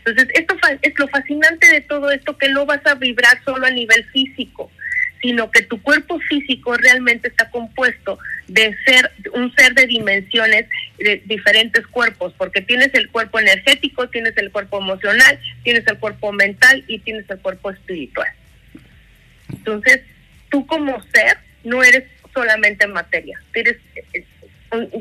Entonces 0.05 0.29
esto 0.35 0.55
es 0.81 0.93
lo 0.97 1.07
fascinante 1.09 1.67
de 1.67 1.81
todo 1.81 2.11
esto 2.11 2.37
que 2.37 2.49
no 2.49 2.65
vas 2.65 2.85
a 2.85 2.95
vibrar 2.95 3.43
solo 3.43 3.65
a 3.65 3.71
nivel 3.71 4.05
físico 4.05 4.71
sino 5.21 5.51
que 5.51 5.61
tu 5.63 5.81
cuerpo 5.81 6.19
físico 6.19 6.75
realmente 6.75 7.27
está 7.27 7.49
compuesto 7.49 8.19
de 8.47 8.75
ser 8.85 9.11
un 9.33 9.53
ser 9.55 9.73
de 9.73 9.87
dimensiones 9.87 10.67
de 10.97 11.21
diferentes 11.25 11.85
cuerpos, 11.87 12.33
porque 12.37 12.61
tienes 12.61 12.93
el 12.93 13.09
cuerpo 13.09 13.39
energético, 13.39 14.09
tienes 14.09 14.37
el 14.37 14.51
cuerpo 14.51 14.79
emocional, 14.79 15.39
tienes 15.63 15.85
el 15.87 15.97
cuerpo 15.97 16.31
mental 16.31 16.83
y 16.87 16.99
tienes 16.99 17.29
el 17.29 17.39
cuerpo 17.39 17.71
espiritual. 17.71 18.29
Entonces, 19.49 20.01
tú 20.49 20.65
como 20.65 21.01
ser 21.13 21.37
no 21.63 21.83
eres 21.83 22.05
solamente 22.33 22.87
materia, 22.87 23.39
eres 23.53 23.77
eh, 24.13 24.23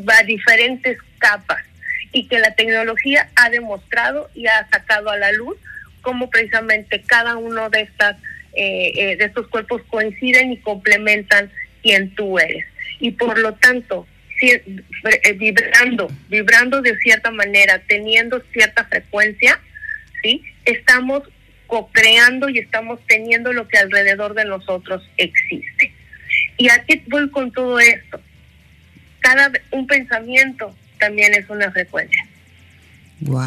va 0.09 0.23
diferentes 0.25 0.99
capas 1.19 1.63
y 2.13 2.29
que 2.29 2.39
la 2.39 2.55
tecnología 2.55 3.29
ha 3.37 3.51
demostrado 3.51 4.31
y 4.35 4.47
ha 4.47 4.67
sacado 4.69 5.11
a 5.11 5.17
la 5.17 5.33
luz 5.33 5.57
cómo 6.03 6.31
precisamente 6.31 7.03
cada 7.03 7.37
uno 7.37 7.69
de 7.69 7.83
estas 7.83 8.17
eh, 8.57 8.92
eh, 8.95 9.16
de 9.16 9.25
estos 9.27 9.47
cuerpos 9.49 9.83
coinciden 9.88 10.53
y 10.53 10.57
complementan 10.59 11.51
quien 11.83 12.14
tú 12.14 12.38
eres. 12.38 12.64
Y 13.01 13.11
por 13.12 13.38
lo 13.38 13.55
tanto, 13.55 14.07
eh, 14.40 14.62
vibrando, 15.37 16.09
vibrando 16.29 16.83
de 16.83 16.97
cierta 16.99 17.31
manera, 17.31 17.83
teniendo 17.87 18.42
cierta 18.53 18.85
frecuencia, 18.85 19.61
¿sí? 20.23 20.42
estamos 20.64 21.23
co-creando 21.66 22.49
y 22.49 22.59
estamos 22.59 23.01
teniendo 23.07 23.53
lo 23.53 23.69
que 23.69 23.79
alrededor 23.79 24.35
de 24.35 24.45
nosotros 24.47 25.09
existe. 25.16 25.92
¿Y 26.57 26.71
aquí 26.71 27.03
voy 27.09 27.31
con 27.31 27.53
todo 27.53 27.79
esto? 27.79 28.21
Cada 29.21 29.53
un 29.71 29.87
pensamiento 29.87 30.75
también 30.99 31.35
es 31.35 31.49
una 31.51 31.71
frecuencia. 31.71 32.27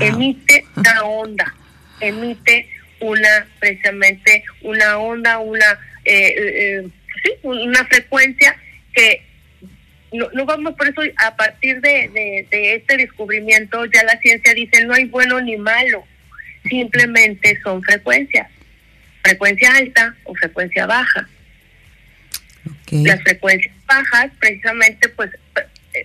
Emite 0.02 0.66
una 0.76 1.04
onda, 1.04 1.56
emite 2.02 2.68
una 3.00 3.48
precisamente 3.60 4.44
una 4.62 4.98
onda, 4.98 5.40
una 5.40 5.80
eh, 6.06 6.34
eh, 6.38 6.88
sí, 7.24 7.32
una 7.44 7.86
frecuencia 7.86 8.56
que 8.94 9.24
no, 10.12 10.28
no, 10.34 10.46
vamos 10.46 10.74
por 10.76 10.88
eso 10.88 11.02
a 11.18 11.36
partir 11.36 11.82
de, 11.82 12.48
de, 12.50 12.76
este 12.76 12.98
descubrimiento 12.98 13.86
ya 13.86 14.04
la 14.04 14.18
ciencia 14.20 14.54
dice 14.54 14.84
no 14.86 14.94
hay 14.94 15.06
bueno 15.06 15.40
ni 15.40 15.56
malo, 15.58 16.04
simplemente 16.68 17.60
son 17.64 17.84
frecuencias, 17.84 18.48
frecuencia 19.24 19.76
alta 19.76 20.16
o 20.24 20.34
frecuencia 20.36 20.86
baja. 20.86 21.30
Las 22.92 23.22
frecuencias 23.22 23.76
bajas 23.86 24.32
precisamente 24.40 25.10
pues 25.10 25.30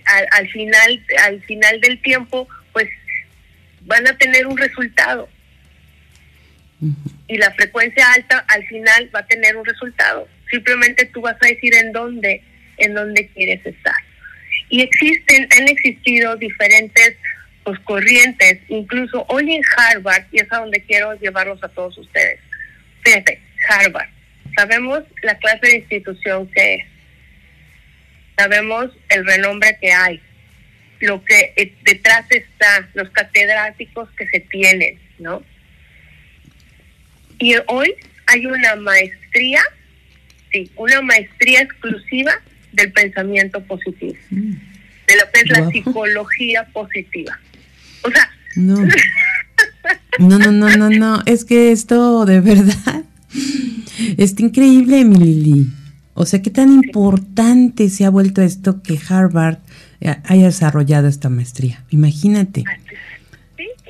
al, 0.05 0.27
al 0.31 0.49
final 0.49 1.05
al 1.23 1.41
final 1.43 1.81
del 1.81 1.99
tiempo 2.01 2.47
pues 2.73 2.87
van 3.81 4.07
a 4.07 4.15
tener 4.17 4.45
un 4.45 4.57
resultado 4.57 5.29
y 7.27 7.37
la 7.37 7.51
frecuencia 7.51 8.05
alta 8.13 8.45
al 8.49 8.65
final 8.67 9.09
va 9.15 9.19
a 9.19 9.27
tener 9.27 9.55
un 9.55 9.65
resultado. 9.65 10.27
Simplemente 10.49 11.05
tú 11.05 11.21
vas 11.21 11.37
a 11.41 11.47
decir 11.47 11.73
en 11.75 11.91
dónde, 11.91 12.41
en 12.77 12.93
dónde 12.93 13.27
quieres 13.29 13.65
estar. 13.65 13.95
Y 14.69 14.81
existen, 14.81 15.47
han 15.57 15.67
existido 15.67 16.35
diferentes 16.35 17.15
pues, 17.63 17.79
corrientes, 17.79 18.59
incluso 18.67 19.25
hoy 19.29 19.55
en 19.55 19.61
Harvard, 19.77 20.25
y 20.31 20.39
es 20.39 20.51
a 20.51 20.59
donde 20.59 20.81
quiero 20.81 21.13
llevarlos 21.19 21.63
a 21.63 21.69
todos 21.69 21.97
ustedes. 21.97 22.39
Fíjense, 23.03 23.39
Harvard. 23.69 24.09
Sabemos 24.55 25.03
la 25.21 25.37
clase 25.37 25.67
de 25.67 25.77
institución 25.77 26.49
que 26.51 26.75
es. 26.75 26.85
Sabemos 28.37 28.89
el 29.09 29.25
renombre 29.25 29.77
que 29.81 29.91
hay. 29.91 30.21
Lo 30.99 31.23
que 31.23 31.53
eh, 31.55 31.73
detrás 31.83 32.25
está, 32.29 32.87
los 32.93 33.09
catedráticos 33.09 34.09
que 34.11 34.27
se 34.27 34.39
tienen, 34.41 34.99
¿no? 35.19 35.43
Y 37.39 37.55
hoy 37.67 37.93
hay 38.27 38.45
una 38.45 38.75
maestría, 38.77 39.61
sí, 40.51 40.69
una 40.75 41.01
maestría 41.01 41.61
exclusiva 41.61 42.33
del 42.73 42.91
pensamiento 42.91 43.61
positivo, 43.63 44.15
mm. 44.29 44.51
de 45.07 45.15
lo 45.15 45.31
que 45.33 45.41
es 45.41 45.49
la 45.49 45.69
psicología 45.69 46.65
positiva. 46.73 47.39
O 48.03 48.11
sea, 48.11 48.29
No, 50.19 50.39
no, 50.39 50.51
no, 50.51 50.69
no, 50.77 50.89
no. 50.89 51.21
Es 51.25 51.45
que 51.45 51.71
esto 51.71 52.25
de 52.25 52.39
verdad 52.39 53.03
está 54.17 54.41
increíble, 54.41 55.01
Emily. 55.01 55.67
O 56.13 56.25
sea, 56.25 56.41
qué 56.41 56.49
tan 56.49 56.71
importante 56.71 57.89
se 57.89 58.05
ha 58.05 58.09
vuelto 58.09 58.41
esto 58.41 58.81
que 58.81 58.99
Harvard 59.09 59.57
haya 60.23 60.45
desarrollado 60.45 61.07
esta 61.07 61.29
maestría. 61.29 61.83
Imagínate. 61.89 62.63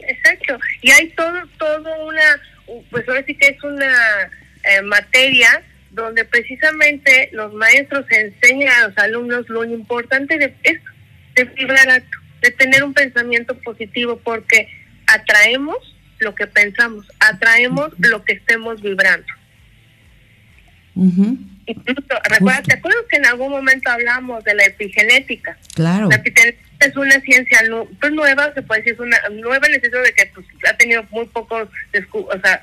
Exacto. 0.07 0.59
Y 0.81 0.91
hay 0.91 1.09
todo, 1.09 1.33
todo 1.57 2.05
una, 2.05 2.41
pues 2.91 3.07
ahora 3.07 3.23
sí 3.25 3.35
que 3.35 3.47
es 3.47 3.63
una 3.63 3.93
eh, 4.63 4.81
materia 4.83 5.63
donde 5.91 6.25
precisamente 6.25 7.29
los 7.31 7.53
maestros 7.53 8.05
enseñan 8.09 8.73
a 8.73 8.87
los 8.87 8.97
alumnos 8.97 9.49
lo 9.49 9.63
importante 9.63 10.37
de 10.37 10.53
esto, 10.63 10.89
de 11.35 11.45
vibrar 11.45 12.03
de 12.41 12.51
tener 12.51 12.83
un 12.83 12.93
pensamiento 12.93 13.57
positivo, 13.61 14.19
porque 14.23 14.67
atraemos 15.07 15.77
lo 16.19 16.35
que 16.35 16.47
pensamos, 16.47 17.05
atraemos 17.19 17.91
lo 17.97 18.23
que 18.23 18.33
estemos 18.33 18.81
vibrando. 18.81 19.27
recuerda, 22.29 22.61
¿te 22.61 22.73
acuerdas 22.73 23.03
que 23.09 23.17
en 23.17 23.25
algún 23.25 23.51
momento 23.51 23.89
hablamos 23.89 24.43
de 24.43 24.53
la 24.53 24.65
epigenética? 24.65 25.57
Claro. 25.73 26.09
La 26.09 26.15
epigenética 26.17 26.64
es 26.79 26.95
una 26.95 27.19
ciencia 27.21 27.59
pues, 27.99 28.11
nueva, 28.13 28.53
se 28.53 28.61
puede 28.61 28.81
decir, 28.81 28.93
es 28.93 28.99
una 28.99 29.17
nueva 29.29 29.67
en 29.67 29.75
el 29.75 29.81
sentido 29.81 30.03
de 30.03 30.13
que 30.13 30.31
pues, 30.33 30.45
ha 30.69 30.77
tenido 30.77 31.03
muy 31.11 31.25
pocos 31.27 31.67
o 32.11 32.39
sea, 32.41 32.53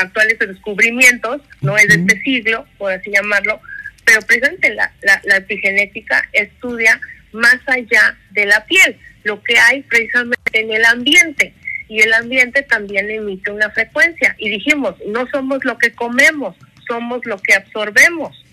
actuales 0.00 0.38
descubrimientos, 0.38 1.42
no 1.60 1.76
es 1.76 1.88
de 1.88 1.94
este 1.94 2.20
siglo, 2.22 2.66
por 2.78 2.92
así 2.92 3.10
llamarlo, 3.10 3.60
pero 4.04 4.20
precisamente 4.22 4.72
la, 4.74 4.92
la, 5.02 5.20
la 5.24 5.36
epigenética 5.36 6.28
estudia 6.32 7.00
más 7.32 7.58
allá 7.66 8.16
de 8.30 8.46
la 8.46 8.64
piel, 8.64 8.96
lo 9.24 9.42
que 9.42 9.58
hay 9.58 9.82
precisamente 9.82 10.60
en 10.60 10.72
el 10.72 10.84
ambiente 10.84 11.54
y 11.88 12.00
el 12.00 12.12
ambiente 12.14 12.62
también 12.62 13.10
emite 13.10 13.50
una 13.50 13.70
frecuencia. 13.70 14.34
Y 14.38 14.48
dijimos, 14.48 14.94
no 15.06 15.26
somos 15.28 15.64
lo 15.64 15.78
que 15.78 15.92
comemos, 15.92 16.56
somos 16.86 17.24
lo 17.24 17.38
que 17.38 17.54
absorbemos. 17.54 18.44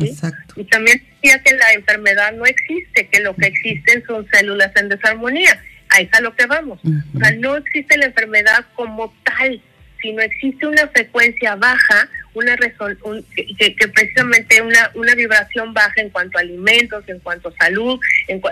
Exacto. 0.00 0.54
Y 0.56 0.64
también 0.64 1.02
decía 1.14 1.42
que 1.42 1.54
la 1.54 1.72
enfermedad 1.72 2.32
no 2.32 2.46
existe, 2.46 3.06
que 3.08 3.20
lo 3.20 3.34
que 3.36 3.46
existen 3.46 4.04
son 4.06 4.26
células 4.32 4.72
en 4.76 4.88
desarmonía. 4.88 5.62
Ahí 5.90 6.08
es 6.10 6.18
a 6.18 6.22
lo 6.22 6.34
que 6.34 6.46
vamos. 6.46 6.80
O 7.14 7.18
sea, 7.18 7.32
no 7.32 7.56
existe 7.56 7.98
la 7.98 8.06
enfermedad 8.06 8.64
como 8.74 9.14
tal, 9.24 9.60
sino 10.00 10.22
existe 10.22 10.66
una 10.66 10.88
frecuencia 10.88 11.54
baja, 11.56 12.08
una 12.34 12.56
que, 12.56 13.88
precisamente 13.88 14.62
una, 14.62 14.90
una 14.94 15.14
vibración 15.14 15.74
baja 15.74 16.00
en 16.00 16.08
cuanto 16.08 16.38
a 16.38 16.40
alimentos, 16.40 17.04
en 17.08 17.20
cuanto 17.20 17.50
a 17.50 17.64
salud, 17.64 18.00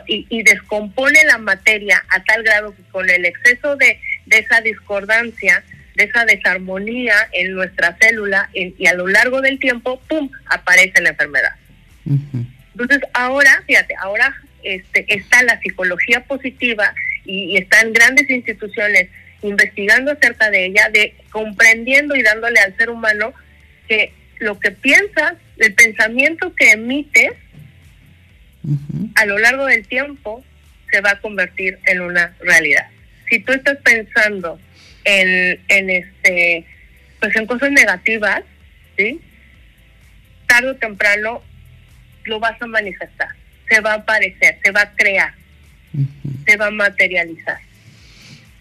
y, 0.07 0.43
descompone 0.43 1.19
la 1.25 1.39
materia 1.39 2.05
a 2.11 2.23
tal 2.23 2.43
grado 2.43 2.75
que 2.75 2.83
con 2.91 3.09
el 3.09 3.25
exceso 3.25 3.77
de, 3.77 3.99
de 4.27 4.39
esa 4.39 4.61
discordancia, 4.61 5.65
de 6.01 6.07
esa 6.07 6.25
desarmonía 6.25 7.15
en 7.33 7.53
nuestra 7.53 7.97
célula 8.01 8.49
y 8.55 8.87
a 8.87 8.95
lo 8.95 9.07
largo 9.07 9.41
del 9.41 9.59
tiempo, 9.59 10.01
¡pum!, 10.09 10.31
aparece 10.47 11.01
la 11.03 11.11
enfermedad. 11.11 11.55
Entonces 12.73 13.01
ahora, 13.13 13.63
fíjate, 13.67 13.95
ahora 14.01 14.35
este, 14.63 15.05
está 15.09 15.43
la 15.43 15.61
psicología 15.61 16.25
positiva 16.25 16.95
y, 17.25 17.53
y 17.53 17.57
están 17.59 17.93
grandes 17.93 18.29
instituciones 18.31 19.09
investigando 19.43 20.13
acerca 20.13 20.51
de 20.51 20.67
ella, 20.67 20.89
de 20.93 21.15
comprendiendo 21.31 22.17
y 22.17 22.23
dándole 22.23 22.61
al 22.61 22.77
ser 22.77 22.91
humano 22.91 23.33
que 23.89 24.13
lo 24.39 24.59
que 24.59 24.71
piensas, 24.71 25.35
el 25.59 25.75
pensamiento 25.75 26.55
que 26.55 26.73
emites, 26.73 27.33
a 29.15 29.27
lo 29.27 29.39
largo 29.39 29.67
del 29.67 29.87
tiempo 29.87 30.45
se 30.91 31.01
va 31.01 31.13
a 31.13 31.21
convertir 31.21 31.79
en 31.87 32.01
una 32.01 32.35
realidad. 32.41 32.89
Si 33.29 33.39
tú 33.41 33.53
estás 33.53 33.79
pensando 33.79 34.59
en, 35.05 35.61
en 35.69 35.91
este, 35.91 36.67
pues 37.21 37.35
en 37.37 37.47
cosas 37.47 37.71
negativas, 37.71 38.43
¿sí? 38.97 39.21
Tarde 40.47 40.71
o 40.71 40.77
temprano 40.77 41.43
lo 42.25 42.41
vas 42.41 42.61
a 42.61 42.67
manifestar, 42.67 43.29
se 43.69 43.81
va 43.81 43.93
a 43.93 43.97
aparecer, 43.97 44.59
se 44.63 44.71
va 44.71 44.83
a 44.83 44.91
crear, 44.93 45.33
se 46.47 46.57
va 46.57 46.67
a 46.67 46.71
materializar. 46.71 47.59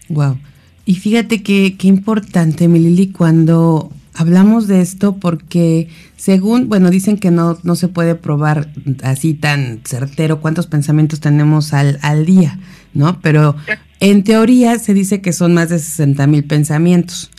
Wow. 0.08 0.38
Y 0.84 0.96
fíjate 0.96 1.42
que 1.42 1.76
qué 1.76 1.86
importante, 1.88 2.68
Milili, 2.68 3.12
cuando 3.12 3.92
hablamos 4.14 4.66
de 4.66 4.80
esto 4.80 5.16
porque 5.16 5.88
según, 6.16 6.68
bueno, 6.68 6.90
dicen 6.90 7.16
que 7.16 7.30
no, 7.30 7.58
no 7.62 7.76
se 7.76 7.88
puede 7.88 8.14
probar 8.14 8.68
así 9.02 9.34
tan 9.34 9.80
certero 9.84 10.40
cuántos 10.40 10.66
pensamientos 10.66 11.20
tenemos 11.20 11.72
al, 11.72 11.98
al 12.02 12.26
día, 12.26 12.58
¿no? 12.92 13.20
Pero 13.20 13.56
en 14.00 14.24
teoría 14.24 14.78
se 14.78 14.94
dice 14.94 15.20
que 15.20 15.32
son 15.32 15.54
más 15.54 15.68
de 15.68 15.78
60 15.78 16.26
mil 16.26 16.44
pensamientos. 16.44 17.30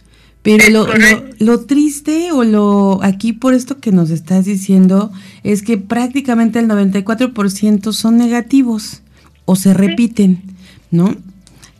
Pero 0.43 0.69
lo, 0.69 0.88
lo, 1.38 1.65
triste 1.65 2.32
o 2.32 2.43
lo 2.43 3.00
aquí 3.04 3.32
por 3.32 3.54
esto 3.54 3.80
que 3.80 3.91
nos 3.91 4.10
estás 4.10 4.45
diciendo 4.45 5.12
es 5.43 5.62
que 5.62 5.78
prácticamente 5.78 6.58
el 6.58 6.67
94% 6.67 7.91
son 7.91 8.17
negativos 8.17 9.04
o 9.45 9.56
se 9.56 9.76
repiten, 9.76 10.41
¿no? 10.89 11.15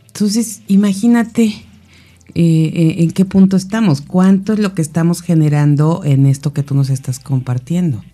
Entonces, 0.06 0.62
imagínate, 0.68 1.42
eh, 1.42 2.72
eh, 2.74 2.94
en 2.98 3.10
qué 3.10 3.24
punto 3.24 3.56
estamos, 3.56 4.00
cuánto 4.00 4.52
es 4.52 4.60
lo 4.60 4.74
que 4.74 4.82
estamos 4.82 5.22
generando 5.22 6.02
en 6.04 6.26
esto 6.26 6.52
que 6.52 6.62
tú 6.62 6.74
nos 6.74 6.88
estás 6.88 7.18
compartiendo. 7.18 8.04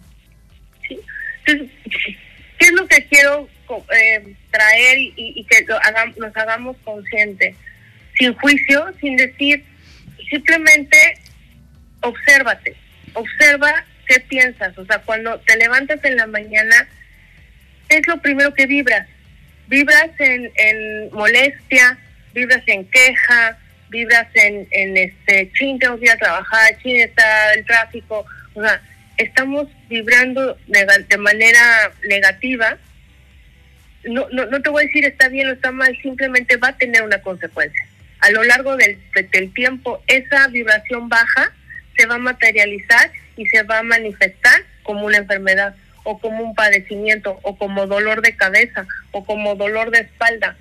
Sí. 0.89 0.97
¿Qué 1.45 2.67
es 2.67 2.73
lo 2.73 2.87
que 2.87 3.07
quiero 3.11 3.49
eh, 3.95 4.35
traer 4.51 4.99
y, 4.99 5.45
que 5.45 5.67
nos 6.17 6.37
hagamos 6.37 6.77
conscientes? 6.85 7.57
Sin 8.19 8.35
juicio, 8.35 8.93
sin 9.01 9.17
decir, 9.17 9.65
simplemente 10.29 11.19
obsérvate, 12.01 12.75
observa 13.15 13.85
qué 14.07 14.21
piensas, 14.21 14.77
o 14.79 14.85
sea, 14.87 14.99
cuando 15.01 15.39
te 15.41 15.57
levantas 15.57 16.03
en 16.05 16.17
la 16.17 16.27
mañana, 16.27 16.89
es 17.89 18.07
lo 18.07 18.21
primero 18.21 18.53
que 18.55 18.67
vibras? 18.67 19.07
Vibras 19.69 20.11
en, 20.19 20.51
en 20.57 21.11
molestia, 21.13 21.99
vibras 22.33 22.63
en 22.67 22.85
queja, 22.87 23.59
vibras 23.91 24.29
en, 24.35 24.67
en 24.71 24.97
este, 24.97 25.51
chin, 25.53 25.79
tengo 25.79 25.99
que 25.99 26.07
ir 26.07 26.13
a 26.13 26.17
trabajar, 26.17 26.79
chin, 26.83 27.01
está 27.01 27.53
el 27.55 27.65
tráfico, 27.65 28.25
o 28.55 28.63
sea, 28.63 28.81
estamos 29.19 29.69
vibrando 29.89 30.57
de 30.67 31.19
manera 31.19 31.93
negativa, 32.09 32.79
no, 34.05 34.29
no, 34.31 34.47
no 34.47 34.63
te 34.63 34.71
voy 34.71 34.85
a 34.85 34.87
decir 34.87 35.05
está 35.05 35.29
bien 35.29 35.49
o 35.49 35.53
está 35.53 35.73
mal, 35.73 35.97
simplemente 36.03 36.57
va 36.57 36.69
a 36.69 36.77
tener 36.77 37.03
una 37.03 37.21
consecuencia. 37.21 37.85
A 38.21 38.31
lo 38.31 38.43
largo 38.43 38.77
del, 38.77 38.99
del 39.31 39.53
tiempo, 39.53 40.03
esa 40.07 40.49
vibración 40.49 41.09
baja 41.09 41.53
se 41.97 42.07
va 42.07 42.17
a 42.17 42.19
materializar 42.19 43.11
y 43.37 43.47
se 43.47 43.63
va 43.63 43.79
a 43.79 43.83
manifestar 43.83 44.65
como 44.83 45.07
una 45.07 45.19
enfermedad 45.19 45.75
o 46.05 46.19
como 46.19 46.43
un 46.43 46.55
padecimiento 46.55 47.39
o 47.43 47.57
como 47.57 47.87
dolor 47.87 48.23
de 48.23 48.37
cabeza 48.37 48.87
o 49.11 49.25
como 49.25 49.55
dolor 49.55 49.91
de 49.91 50.01
espalda 50.01 50.57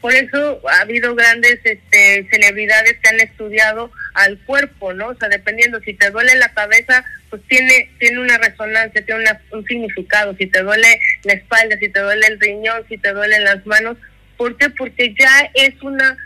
por 0.00 0.14
eso 0.14 0.60
ha 0.68 0.80
habido 0.80 1.14
grandes 1.14 1.58
este, 1.62 2.26
celebridades 2.30 2.96
que 3.02 3.08
han 3.08 3.20
estudiado 3.20 3.90
al 4.14 4.38
cuerpo, 4.40 4.92
¿no? 4.92 5.08
O 5.08 5.14
sea, 5.14 5.28
dependiendo, 5.28 5.80
si 5.80 5.94
te 5.94 6.10
duele 6.10 6.34
la 6.36 6.52
cabeza, 6.52 7.04
pues 7.28 7.42
tiene 7.48 7.90
tiene 7.98 8.20
una 8.20 8.38
resonancia, 8.38 9.04
tiene 9.04 9.24
un 9.52 9.64
significado. 9.64 10.34
Si 10.36 10.46
te 10.46 10.62
duele 10.62 11.00
la 11.24 11.34
espalda, 11.34 11.76
si 11.78 11.88
te 11.88 12.00
duele 12.00 12.26
el 12.26 12.40
riñón, 12.40 12.84
si 12.88 12.98
te 12.98 13.12
duelen 13.12 13.44
las 13.44 13.64
manos. 13.66 13.96
¿Por 14.36 14.56
qué? 14.56 14.70
Porque 14.70 15.14
ya 15.18 15.50
es 15.54 15.80
una, 15.82 16.16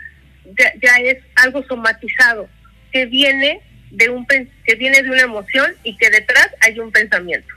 ya, 0.57 0.73
ya 0.81 0.97
es 1.03 1.17
algo 1.35 1.63
somatizado, 1.63 2.49
que 2.91 3.05
viene 3.05 3.61
de 3.91 4.09
un 4.09 4.25
que 4.27 4.75
viene 4.75 5.01
de 5.01 5.09
una 5.09 5.21
emoción 5.21 5.73
y 5.83 5.95
que 5.97 6.09
detrás 6.09 6.49
hay 6.61 6.79
un 6.79 6.91
pensamiento. 6.91 7.54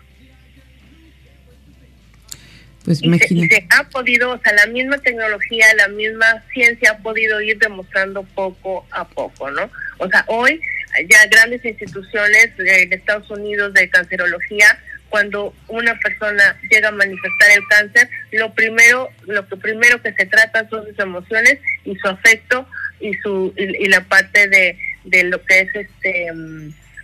Pues 2.88 3.02
y, 3.02 3.46
se, 3.48 3.66
ha 3.68 3.84
podido, 3.90 4.30
o 4.30 4.38
sea, 4.38 4.54
la 4.54 4.66
misma 4.66 4.96
tecnología, 4.96 5.66
la 5.76 5.88
misma 5.88 6.42
ciencia 6.54 6.92
ha 6.92 6.98
podido 6.98 7.38
ir 7.42 7.58
demostrando 7.58 8.22
poco 8.22 8.86
a 8.90 9.06
poco, 9.06 9.50
¿no? 9.50 9.70
O 9.98 10.08
sea, 10.08 10.24
hoy 10.26 10.58
ya 11.06 11.26
grandes 11.26 11.62
instituciones 11.66 12.56
de, 12.56 12.84
Estados 12.84 13.30
Unidos 13.30 13.74
de 13.74 13.90
cancerología, 13.90 14.78
cuando 15.10 15.54
una 15.68 15.98
persona 15.98 16.58
llega 16.70 16.88
a 16.88 16.92
manifestar 16.92 17.50
el 17.54 17.68
cáncer, 17.68 18.08
lo 18.32 18.54
primero, 18.54 19.10
lo 19.26 19.46
que 19.46 19.56
primero 19.58 20.00
que 20.00 20.14
se 20.14 20.24
trata 20.24 20.66
son 20.70 20.86
sus 20.86 20.98
emociones 20.98 21.58
y 21.84 21.94
su 21.96 22.08
afecto 22.08 22.66
y 23.00 23.12
su 23.22 23.52
y, 23.58 23.86
la 23.88 24.00
parte 24.00 24.48
de, 24.48 24.78
de 25.04 25.24
lo 25.24 25.44
que 25.44 25.60
es 25.60 25.74
este 25.74 26.32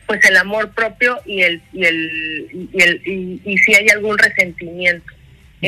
pues 0.06 0.24
el 0.24 0.36
amor 0.38 0.72
propio 0.72 1.20
y 1.26 1.42
el 1.42 1.62
y 1.74 1.84
el 1.84 2.50
y, 2.72 2.82
el, 2.82 3.40
y 3.44 3.58
si 3.58 3.74
hay 3.74 3.88
algún 3.90 4.16
resentimiento 4.16 5.12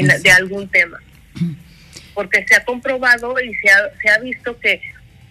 de 0.02 0.30
algún 0.30 0.68
tema. 0.68 1.00
Porque 2.14 2.44
se 2.46 2.56
ha 2.56 2.64
comprobado 2.64 3.34
y 3.40 3.54
se 3.56 3.70
ha, 3.70 3.78
se 4.00 4.08
ha 4.08 4.18
visto 4.18 4.58
que 4.58 4.80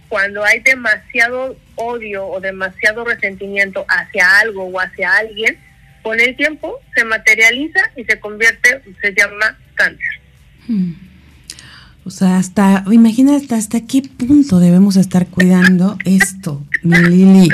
cuando 0.08 0.44
hay 0.44 0.60
demasiado 0.60 1.58
odio 1.76 2.28
o 2.28 2.40
demasiado 2.40 3.04
resentimiento 3.04 3.86
hacia 3.88 4.40
algo 4.40 4.66
o 4.66 4.80
hacia 4.80 5.12
alguien, 5.18 5.58
con 6.04 6.20
el 6.20 6.36
tiempo 6.36 6.80
se 6.96 7.04
materializa 7.04 7.80
y 7.96 8.04
se 8.04 8.20
convierte, 8.20 8.82
se 9.02 9.14
llama 9.14 9.58
cáncer. 9.74 10.20
O 12.04 12.12
sea, 12.12 12.38
hasta, 12.38 12.84
imagínate 12.92 13.56
hasta 13.56 13.82
qué 13.82 14.04
punto 14.04 14.60
debemos 14.60 14.96
estar 14.96 15.26
cuidando 15.26 15.98
esto, 16.06 16.64
mi 16.84 16.98
Lili. 16.98 17.50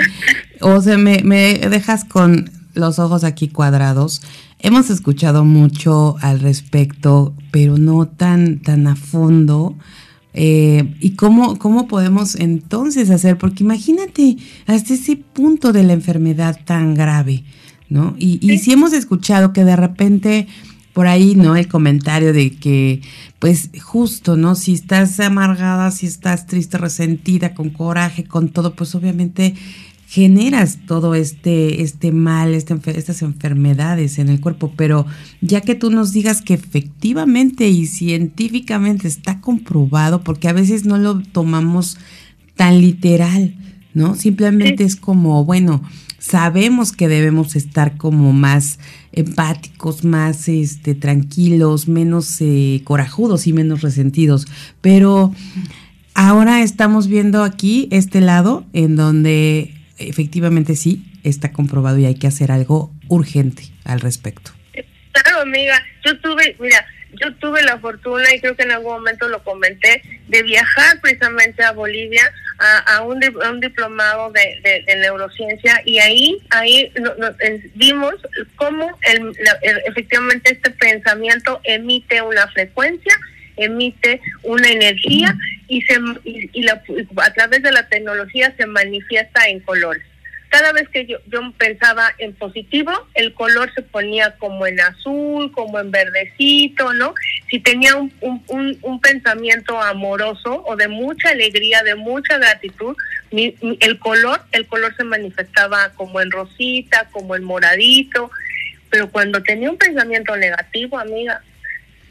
O 0.60 0.82
sea, 0.82 0.97
me, 0.97 1.21
me 1.24 1.54
dejas 1.58 2.04
con 2.04 2.52
los 2.74 3.00
ojos 3.00 3.24
aquí 3.24 3.47
cuadrados. 3.47 4.21
Hemos 4.63 4.91
escuchado 4.91 5.43
mucho 5.43 6.17
al 6.21 6.39
respecto, 6.39 7.34
pero 7.50 7.78
no 7.78 8.08
tan, 8.08 8.60
tan 8.60 8.86
a 8.86 8.95
fondo. 8.95 9.76
Eh, 10.34 10.95
¿Y 11.00 11.12
cómo, 11.15 11.58
cómo 11.58 11.88
podemos 11.88 12.36
entonces 12.36 13.10
hacer? 13.10 13.39
Porque 13.39 13.63
imagínate 13.63 14.38
hasta 14.67 14.93
ese 14.93 15.15
punto 15.15 15.74
de 15.74 15.84
la 15.84 15.93
enfermedad 15.93 16.60
tan 16.63 16.93
grave, 16.93 17.43
¿no? 17.89 18.15
Y, 18.19 18.39
y 18.41 18.60
si 18.60 18.71
hemos 18.71 18.93
escuchado 18.93 19.52
que 19.52 19.65
de 19.65 19.76
repente 19.76 20.47
por 20.93 21.08
ahí, 21.08 21.36
¿no? 21.36 21.56
El 21.56 21.67
comentario 21.67 22.34
de 22.34 22.52
que, 22.52 23.02
pues 23.39 23.69
justo, 23.82 24.36
¿no? 24.36 24.56
Si 24.56 24.74
estás 24.74 25.19
amargada, 25.19 25.89
si 25.91 26.06
estás 26.06 26.45
triste, 26.47 26.78
resentida, 26.78 27.54
con 27.54 27.69
coraje, 27.69 28.26
con 28.26 28.50
todo, 28.50 28.76
pues 28.76 28.93
obviamente 28.95 29.56
generas 30.12 30.80
todo 30.88 31.15
este, 31.15 31.84
este 31.84 32.12
mal, 32.12 32.54
este, 32.54 32.78
estas 32.97 33.21
enfermedades 33.21 34.19
en 34.19 34.28
el 34.28 34.41
cuerpo, 34.41 34.74
pero 34.76 35.06
ya 35.39 35.62
que 35.62 35.74
tú 35.74 35.89
nos 35.89 36.12
digas 36.12 36.41
que 36.41 36.54
efectivamente 36.54 37.69
y 37.69 37.86
científicamente 37.86 39.08
está 39.08 39.39
comprobado, 39.39 40.21
porque 40.21 40.50
a 40.50 40.54
veces 40.54 40.84
no 40.84 40.97
lo 40.97 41.21
tomamos 41.21 41.97
tan 42.58 42.82
literal, 42.82 43.56
¿no? 43.93 44.15
Simplemente 44.15 44.84
es 44.84 44.97
como, 44.97 45.45
bueno, 45.45 45.82
sabemos 46.19 46.91
que 46.91 47.08
debemos 47.08 47.56
estar 47.56 47.95
como 47.95 48.34
más 48.34 48.80
empáticos, 49.13 50.04
más 50.04 50.50
este, 50.50 50.93
tranquilos, 50.93 51.88
menos 51.88 52.36
eh, 52.41 52.82
corajudos 52.84 53.47
y 53.47 53.54
menos 53.54 53.80
resentidos. 53.80 54.45
Pero 54.82 55.34
ahora 56.13 56.63
estamos 56.63 57.08
viendo 57.08 57.45
aquí 57.45 57.88
este 57.91 58.19
lado 58.19 58.65
en 58.74 58.97
donde 58.97 59.78
efectivamente 60.10 60.76
sí 60.76 61.06
está 61.24 61.52
comprobado 61.52 61.98
y 62.00 62.06
hay 62.06 62.16
que 62.16 62.28
hacer 62.28 62.52
algo 62.52 62.92
urgente 63.08 63.64
al 63.86 64.00
respecto. 64.00 64.52
Claro, 65.12 65.42
amiga, 65.42 65.84
yo 66.06 66.18
tuve, 66.20 66.56
mira, 66.60 66.86
yo 67.20 67.34
tuve 67.36 67.62
la 67.64 67.78
fortuna 67.80 68.34
y 68.34 68.40
creo 68.40 68.56
que 68.56 68.64
en 68.64 68.72
algún 68.72 68.94
momento 68.94 69.28
lo 69.28 69.44
comenté 69.44 70.02
de 70.28 70.44
viajar 70.44 71.02
precisamente 71.02 71.64
a 71.64 71.72
Bolivia 71.72 72.32
a, 72.86 73.02
un, 73.02 73.20
un, 73.50 73.60
diplomado 73.60 74.32
de, 74.32 74.86
neurociencia 74.98 75.82
y 75.84 75.98
ahí 75.98 76.38
ahí 76.52 76.94
vimos 77.74 78.14
cómo 78.56 79.00
el, 79.02 79.34
efectivamente 79.88 80.54
este 80.54 80.70
pensamiento 80.70 81.60
emite 81.64 82.22
una 82.22 82.48
frecuencia 82.50 83.14
emite 83.58 84.22
una 84.44 84.70
energía 84.70 85.36
y 85.68 85.82
se 85.82 86.00
y 86.24 86.68
a 86.68 87.34
través 87.34 87.64
de 87.64 87.72
la 87.72 87.88
tecnología 87.88 88.54
se 88.58 88.66
manifiesta 88.66 89.48
en 89.48 89.60
colores 89.60 90.04
cada 90.52 90.74
vez 90.74 90.90
que 90.90 91.06
yo, 91.06 91.18
yo 91.28 91.40
pensaba 91.58 92.14
en 92.18 92.34
positivo, 92.34 92.92
el 93.14 93.34
color 93.34 93.74
se 93.74 93.82
ponía 93.82 94.36
como 94.38 94.68
en 94.68 94.82
azul, 94.82 95.50
como 95.54 95.80
en 95.80 95.92
verdecito, 95.92 96.94
¿no? 96.94 97.16
Si 97.50 97.60
tenía 97.62 97.96
un, 97.96 98.12
un, 98.20 98.78
un, 98.82 99.00
pensamiento 99.00 99.82
amoroso 99.82 100.62
o 100.68 100.76
de 100.76 100.90
mucha 100.90 101.30
alegría, 101.30 101.84
de 101.84 101.96
mucha 101.96 102.38
gratitud, 102.38 102.98
el 103.32 104.00
color, 104.00 104.42
el 104.52 104.68
color 104.68 104.94
se 104.98 105.06
manifestaba 105.06 105.94
como 105.94 106.20
en 106.20 106.30
rosita, 106.30 107.08
como 107.12 107.38
en 107.38 107.46
moradito, 107.46 108.30
pero 108.90 109.10
cuando 109.10 109.42
tenía 109.42 109.72
un 109.72 109.78
pensamiento 109.78 110.36
negativo, 110.36 111.00
amiga, 111.00 111.42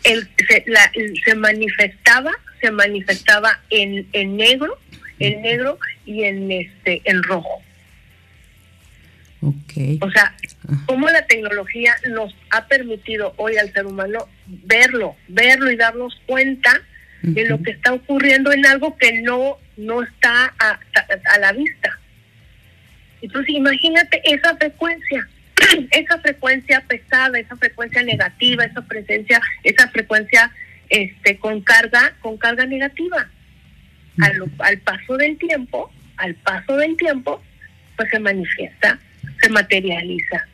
el, 0.04 0.28
se, 0.48 0.64
la, 0.66 0.90
se 1.24 1.34
manifestaba, 1.34 2.32
se 2.60 2.70
manifestaba 2.70 3.60
en, 3.70 4.06
en 4.12 4.36
negro, 4.36 4.78
en 5.18 5.42
negro 5.42 5.78
y 6.04 6.24
en 6.24 6.50
este, 6.50 7.02
en 7.04 7.22
rojo. 7.22 7.62
O 9.42 10.10
sea, 10.10 10.34
cómo 10.86 11.08
la 11.08 11.24
tecnología 11.26 11.94
nos 12.10 12.34
ha 12.50 12.66
permitido 12.66 13.32
hoy 13.38 13.56
al 13.56 13.72
ser 13.72 13.86
humano 13.86 14.28
verlo, 14.46 15.16
verlo 15.28 15.70
y 15.70 15.76
darnos 15.76 16.20
cuenta 16.26 16.82
de 17.22 17.44
lo 17.46 17.62
que 17.62 17.70
está 17.70 17.92
ocurriendo 17.92 18.52
en 18.52 18.66
algo 18.66 18.96
que 18.96 19.22
no, 19.22 19.56
no 19.76 20.02
está 20.02 20.54
a, 20.58 20.78
a, 21.34 21.38
la 21.38 21.52
vista. 21.52 21.98
Entonces 23.22 23.54
imagínate 23.54 24.20
esa 24.24 24.56
frecuencia, 24.56 25.28
esa 25.90 26.18
frecuencia 26.18 26.80
pesada, 26.86 27.38
esa 27.38 27.56
frecuencia 27.56 28.02
negativa, 28.02 28.64
esa 28.64 28.82
presencia, 28.82 29.40
esa 29.62 29.88
frecuencia 29.88 30.50
este 30.88 31.36
con 31.38 31.60
carga, 31.60 32.14
con 32.20 32.36
carga 32.36 32.66
negativa. 32.66 33.28
Al, 34.20 34.44
al 34.58 34.78
paso 34.78 35.16
del 35.16 35.38
tiempo, 35.38 35.90
al 36.16 36.34
paso 36.34 36.76
del 36.76 36.96
tiempo, 36.96 37.42
pues 37.96 38.10
se 38.10 38.18
manifiesta 38.18 38.98
se 39.40 39.48
materializa. 39.48 40.46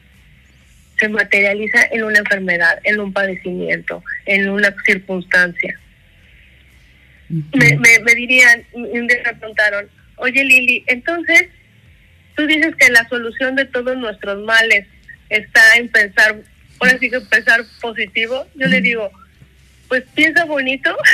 Se 0.98 1.08
materializa 1.08 1.84
en 1.90 2.04
una 2.04 2.18
enfermedad, 2.18 2.78
en 2.84 3.00
un 3.00 3.12
padecimiento, 3.12 4.02
en 4.24 4.48
una 4.48 4.74
circunstancia. 4.84 5.78
me, 7.28 7.76
me, 7.76 8.14
dirían, 8.14 8.64
un 8.72 9.06
día 9.06 9.18
me 9.24 9.34
preguntaron, 9.34 9.88
oye 10.16 10.44
Lili, 10.44 10.84
entonces 10.86 11.48
tú 12.34 12.46
dices 12.46 12.74
que 12.76 12.90
la 12.90 13.06
solución 13.08 13.56
de 13.56 13.66
todos 13.66 13.96
nuestros 13.96 14.42
males 14.44 14.86
está 15.28 15.76
en 15.76 15.88
pensar, 15.88 16.42
ahora 16.78 16.98
sí 16.98 17.10
que 17.10 17.20
pensar 17.20 17.64
positivo. 17.80 18.46
Yo 18.54 18.66
le 18.66 18.80
digo, 18.80 19.10
pues 19.88 20.04
piensa 20.14 20.44
bonito. 20.44 20.94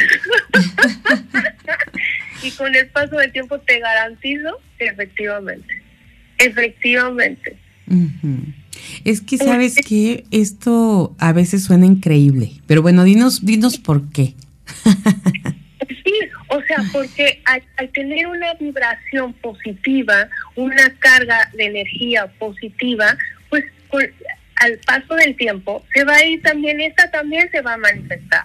Y 2.43 2.51
con 2.51 2.75
el 2.75 2.89
paso 2.89 3.17
del 3.17 3.31
tiempo 3.31 3.59
te 3.61 3.79
garantizo 3.79 4.61
que 4.77 4.87
efectivamente, 4.87 5.83
efectivamente, 6.39 7.57
es 9.05 9.21
que 9.21 9.39
sabes 9.39 9.77
que 9.77 10.25
esto 10.31 11.15
a 11.19 11.33
veces 11.33 11.65
suena 11.65 11.87
increíble, 11.87 12.53
pero 12.67 12.83
bueno, 12.83 13.05
dinos, 13.05 13.45
dinos 13.45 13.79
por 13.79 14.11
qué. 14.11 14.35
sí, 15.89 16.15
o 16.49 16.61
sea, 16.63 16.79
porque 16.93 17.43
al, 17.45 17.63
tener 17.91 18.27
una 18.27 18.55
vibración 18.55 19.33
positiva, 19.35 20.29
una 20.57 20.95
carga 20.99 21.51
de 21.55 21.67
energía 21.67 22.27
positiva, 22.39 23.17
pues 23.93 24.11
al 24.57 24.79
paso 24.79 25.15
del 25.15 25.37
tiempo 25.37 25.87
se 25.95 26.03
va 26.03 26.17
a 26.17 26.25
ir 26.25 26.43
también, 26.43 26.81
esta 26.81 27.09
también 27.13 27.49
se 27.53 27.61
va 27.61 27.75
a 27.75 27.79
manifestar 27.79 28.45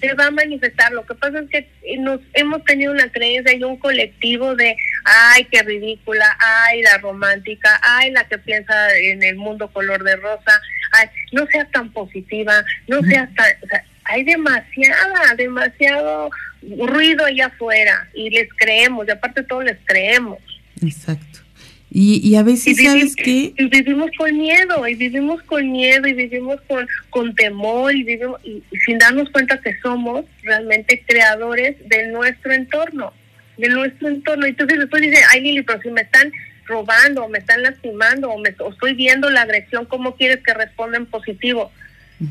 se 0.00 0.14
va 0.14 0.26
a 0.26 0.30
manifestar. 0.30 0.92
Lo 0.92 1.04
que 1.04 1.14
pasa 1.14 1.40
es 1.40 1.50
que 1.50 1.68
nos 1.98 2.20
hemos 2.34 2.64
tenido 2.64 2.92
una 2.92 3.10
creencia 3.10 3.54
y 3.54 3.64
un 3.64 3.76
colectivo 3.76 4.54
de, 4.54 4.76
ay, 5.04 5.44
qué 5.50 5.62
ridícula, 5.62 6.36
ay, 6.38 6.82
la 6.82 6.98
romántica, 6.98 7.80
ay, 7.82 8.10
la 8.10 8.24
que 8.24 8.38
piensa 8.38 8.96
en 8.96 9.22
el 9.22 9.36
mundo 9.36 9.68
color 9.68 10.02
de 10.04 10.16
rosa, 10.16 10.60
ay, 10.92 11.08
no 11.32 11.46
seas 11.46 11.70
tan 11.70 11.92
positiva, 11.92 12.64
no 12.86 13.02
seas 13.02 13.32
tan... 13.34 13.46
O 13.62 13.66
sea, 13.66 13.84
hay 14.04 14.24
demasiada, 14.24 15.34
demasiado 15.36 16.30
ruido 16.62 17.26
allá 17.26 17.46
afuera 17.46 18.08
y 18.14 18.30
les 18.30 18.48
creemos, 18.54 19.06
y 19.06 19.10
aparte 19.10 19.42
todo 19.42 19.62
les 19.62 19.76
creemos. 19.84 20.38
Exacto. 20.80 21.40
Y, 21.90 22.20
y 22.22 22.36
a 22.36 22.42
veces, 22.42 22.76
¿sabes 22.76 23.16
qué? 23.16 23.54
Y 23.56 23.64
vivimos 23.66 24.10
con 24.18 24.36
miedo, 24.36 24.86
y 24.86 24.94
vivimos 24.94 25.42
con 25.44 25.72
miedo, 25.72 26.06
y 26.06 26.12
vivimos 26.12 26.60
con, 26.68 26.86
con 27.08 27.34
temor, 27.34 27.94
y 27.94 28.02
vivimos 28.02 28.38
y, 28.44 28.62
sin 28.84 28.98
darnos 28.98 29.30
cuenta 29.30 29.58
que 29.60 29.78
somos 29.80 30.26
realmente 30.42 31.02
creadores 31.06 31.76
de 31.88 32.08
nuestro 32.08 32.52
entorno, 32.52 33.14
de 33.56 33.68
nuestro 33.70 34.08
entorno. 34.08 34.46
Y 34.46 34.50
entonces 34.50 34.78
después 34.80 35.00
dice, 35.00 35.18
ay 35.30 35.40
Lili, 35.40 35.62
pero 35.62 35.80
si 35.80 35.90
me 35.90 36.02
están 36.02 36.30
robando, 36.66 37.24
o 37.24 37.28
me 37.28 37.38
están 37.38 37.62
lastimando, 37.62 38.30
o, 38.30 38.38
me, 38.38 38.50
estoy 38.50 38.92
viendo 38.92 39.30
la 39.30 39.42
agresión, 39.42 39.86
¿cómo 39.86 40.14
quieres 40.14 40.42
que 40.44 40.52
responda 40.52 40.98
en 40.98 41.06
positivo? 41.06 41.72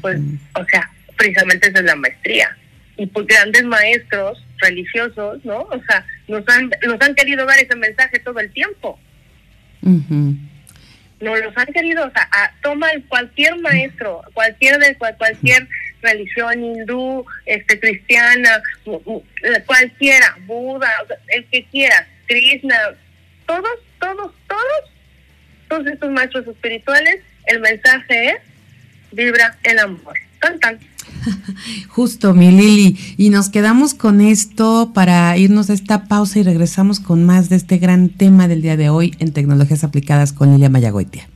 Pues, 0.02 0.20
o 0.54 0.66
sea, 0.66 0.92
precisamente 1.16 1.70
esa 1.70 1.80
es 1.80 1.86
la 1.86 1.96
maestría. 1.96 2.56
Y 2.96 3.08
pues 3.08 3.26
grandes 3.26 3.64
maestros 3.64 4.44
religiosos, 4.60 5.44
¿no? 5.46 5.62
O 5.62 5.82
sea, 5.88 6.06
nos 6.28 6.48
han, 6.48 6.70
nos 6.86 7.02
han 7.02 7.16
querido 7.16 7.46
dar 7.46 7.58
ese 7.58 7.76
mensaje 7.76 8.20
todo 8.20 8.40
el 8.40 8.52
tiempo 8.52 9.00
no 9.82 11.36
los 11.36 11.58
han 11.58 11.66
querido, 11.68 12.06
o 12.06 12.12
sea, 12.12 12.30
toma 12.62 12.88
cualquier 13.08 13.58
maestro, 13.60 14.22
cualquier 14.34 14.78
de 14.80 14.96
cualquier 14.96 15.68
religión 16.02 16.64
hindú, 16.64 17.26
este 17.46 17.80
cristiana, 17.80 18.62
cualquiera, 19.66 20.38
Buda, 20.46 20.92
el 21.28 21.46
que 21.46 21.66
quiera, 21.66 22.08
Krishna, 22.28 22.78
todos, 23.46 23.80
todos, 24.00 24.34
todos, 24.48 24.92
todos 25.68 25.88
estos 25.88 26.12
maestros 26.12 26.48
espirituales, 26.48 27.22
el 27.46 27.60
mensaje 27.62 28.30
es 28.30 28.38
vibra 29.12 29.58
el 29.64 29.80
amor. 29.80 30.14
Tan. 30.40 30.80
Justo, 31.90 32.34
mi 32.34 32.52
Lili. 32.52 32.98
Y 33.18 33.30
nos 33.30 33.50
quedamos 33.50 33.94
con 33.94 34.22
esto 34.22 34.92
para 34.94 35.38
irnos 35.38 35.70
a 35.70 35.74
esta 35.74 36.08
pausa 36.08 36.40
y 36.40 36.44
regresamos 36.44 37.00
con 37.00 37.26
más 37.26 37.50
de 37.50 37.56
este 37.56 37.78
gran 37.78 38.10
tema 38.10 38.48
del 38.48 38.62
día 38.62 38.78
de 38.78 38.90
hoy 38.90 39.16
en 39.20 39.32
tecnologías 39.32 39.84
aplicadas 39.84 40.34
con 40.34 40.52
Lilia 40.52 40.70
Mayagoitia. 40.70 41.30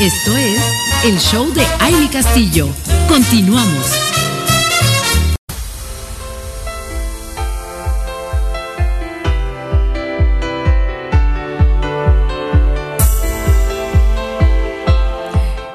Esto 0.00 0.34
es 0.38 0.62
el 1.04 1.18
show 1.18 1.52
de 1.52 1.62
Aile 1.78 2.08
Castillo. 2.08 2.68
Continuamos. 3.06 3.99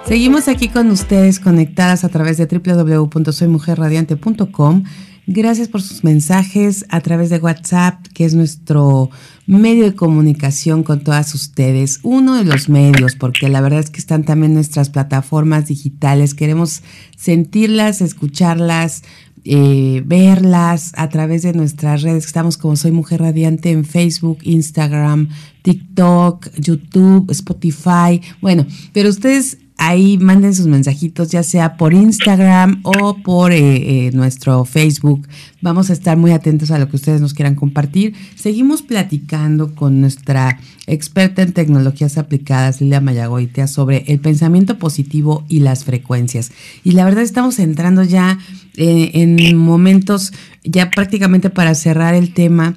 Seguimos 0.07 0.47
aquí 0.47 0.69
con 0.69 0.89
ustedes 0.91 1.39
conectadas 1.39 2.03
a 2.03 2.09
través 2.09 2.37
de 2.37 2.45
www.soymujerradiante.com. 2.45 4.83
Gracias 5.25 5.67
por 5.67 5.81
sus 5.81 6.03
mensajes 6.03 6.85
a 6.89 7.01
través 7.01 7.31
de 7.31 7.39
WhatsApp, 7.39 8.05
que 8.13 8.25
es 8.25 8.35
nuestro 8.35 9.09
medio 9.47 9.85
de 9.85 9.95
comunicación 9.95 10.83
con 10.83 11.03
todas 11.03 11.33
ustedes. 11.33 12.01
Uno 12.03 12.35
de 12.35 12.43
los 12.43 12.69
medios, 12.69 13.15
porque 13.15 13.49
la 13.49 13.61
verdad 13.61 13.79
es 13.79 13.89
que 13.89 13.99
están 13.99 14.25
también 14.25 14.53
nuestras 14.53 14.91
plataformas 14.91 15.65
digitales. 15.65 16.35
Queremos 16.35 16.83
sentirlas, 17.17 18.01
escucharlas, 18.01 19.01
eh, 19.43 20.03
verlas 20.05 20.91
a 20.97 21.09
través 21.09 21.41
de 21.41 21.53
nuestras 21.53 22.03
redes. 22.03 22.27
Estamos 22.27 22.57
como 22.57 22.75
Soy 22.75 22.91
Mujer 22.91 23.21
Radiante 23.21 23.71
en 23.71 23.85
Facebook, 23.85 24.37
Instagram, 24.43 25.29
TikTok, 25.63 26.51
YouTube, 26.59 27.31
Spotify. 27.31 28.21
Bueno, 28.39 28.67
pero 28.93 29.09
ustedes 29.09 29.57
ahí 29.77 30.17
manden 30.17 30.55
sus 30.55 30.67
mensajitos, 30.67 31.29
ya 31.29 31.43
sea 31.43 31.77
por 31.77 31.93
Instagram 31.93 32.79
o 32.83 33.17
por 33.17 33.51
eh, 33.51 34.07
eh, 34.07 34.11
nuestro 34.13 34.65
Facebook. 34.65 35.27
Vamos 35.61 35.89
a 35.89 35.93
estar 35.93 36.17
muy 36.17 36.31
atentos 36.31 36.71
a 36.71 36.79
lo 36.79 36.89
que 36.89 36.95
ustedes 36.95 37.21
nos 37.21 37.33
quieran 37.33 37.55
compartir. 37.55 38.13
Seguimos 38.35 38.81
platicando 38.81 39.75
con 39.75 40.01
nuestra 40.01 40.59
experta 40.87 41.41
en 41.41 41.53
tecnologías 41.53 42.17
aplicadas, 42.17 42.81
Lilia 42.81 43.01
Mayagoitea, 43.01 43.67
sobre 43.67 44.05
el 44.07 44.19
pensamiento 44.19 44.77
positivo 44.77 45.45
y 45.49 45.59
las 45.59 45.83
frecuencias. 45.83 46.51
Y 46.83 46.91
la 46.91 47.05
verdad 47.05 47.23
estamos 47.23 47.59
entrando 47.59 48.03
ya 48.03 48.39
eh, 48.77 49.11
en 49.13 49.57
momentos, 49.57 50.33
ya 50.63 50.89
prácticamente 50.89 51.49
para 51.49 51.75
cerrar 51.75 52.15
el 52.15 52.33
tema 52.33 52.75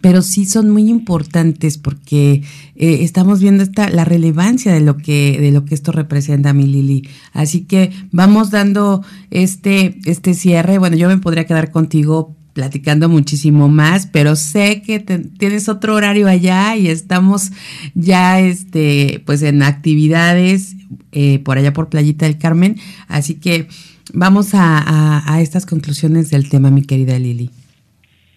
pero 0.00 0.22
sí 0.22 0.46
son 0.46 0.70
muy 0.70 0.88
importantes 0.88 1.78
porque 1.78 2.42
eh, 2.76 2.98
estamos 3.02 3.40
viendo 3.40 3.62
esta, 3.62 3.90
la 3.90 4.04
relevancia 4.04 4.72
de 4.72 4.80
lo 4.80 4.96
que 4.96 5.38
de 5.40 5.50
lo 5.50 5.64
que 5.64 5.74
esto 5.74 5.92
representa 5.92 6.52
mi 6.52 6.66
Lili. 6.66 7.08
Así 7.32 7.62
que 7.62 7.90
vamos 8.12 8.50
dando 8.50 9.04
este 9.30 9.98
este 10.04 10.34
cierre. 10.34 10.78
Bueno, 10.78 10.96
yo 10.96 11.08
me 11.08 11.18
podría 11.18 11.46
quedar 11.46 11.70
contigo 11.70 12.36
platicando 12.52 13.08
muchísimo 13.08 13.68
más, 13.68 14.06
pero 14.06 14.36
sé 14.36 14.82
que 14.82 15.00
tienes 15.00 15.68
otro 15.68 15.94
horario 15.94 16.28
allá 16.28 16.76
y 16.76 16.88
estamos 16.88 17.50
ya 17.94 18.40
este 18.40 19.22
pues 19.26 19.42
en 19.42 19.62
actividades 19.62 20.76
eh, 21.12 21.38
por 21.40 21.58
allá 21.58 21.72
por 21.72 21.88
Playita 21.88 22.26
del 22.26 22.38
Carmen. 22.38 22.76
Así 23.08 23.34
que 23.34 23.68
vamos 24.12 24.54
a, 24.54 24.78
a, 24.78 25.34
a 25.34 25.40
estas 25.40 25.66
conclusiones 25.66 26.30
del 26.30 26.48
tema, 26.48 26.70
mi 26.70 26.82
querida 26.82 27.18
Lili. 27.18 27.50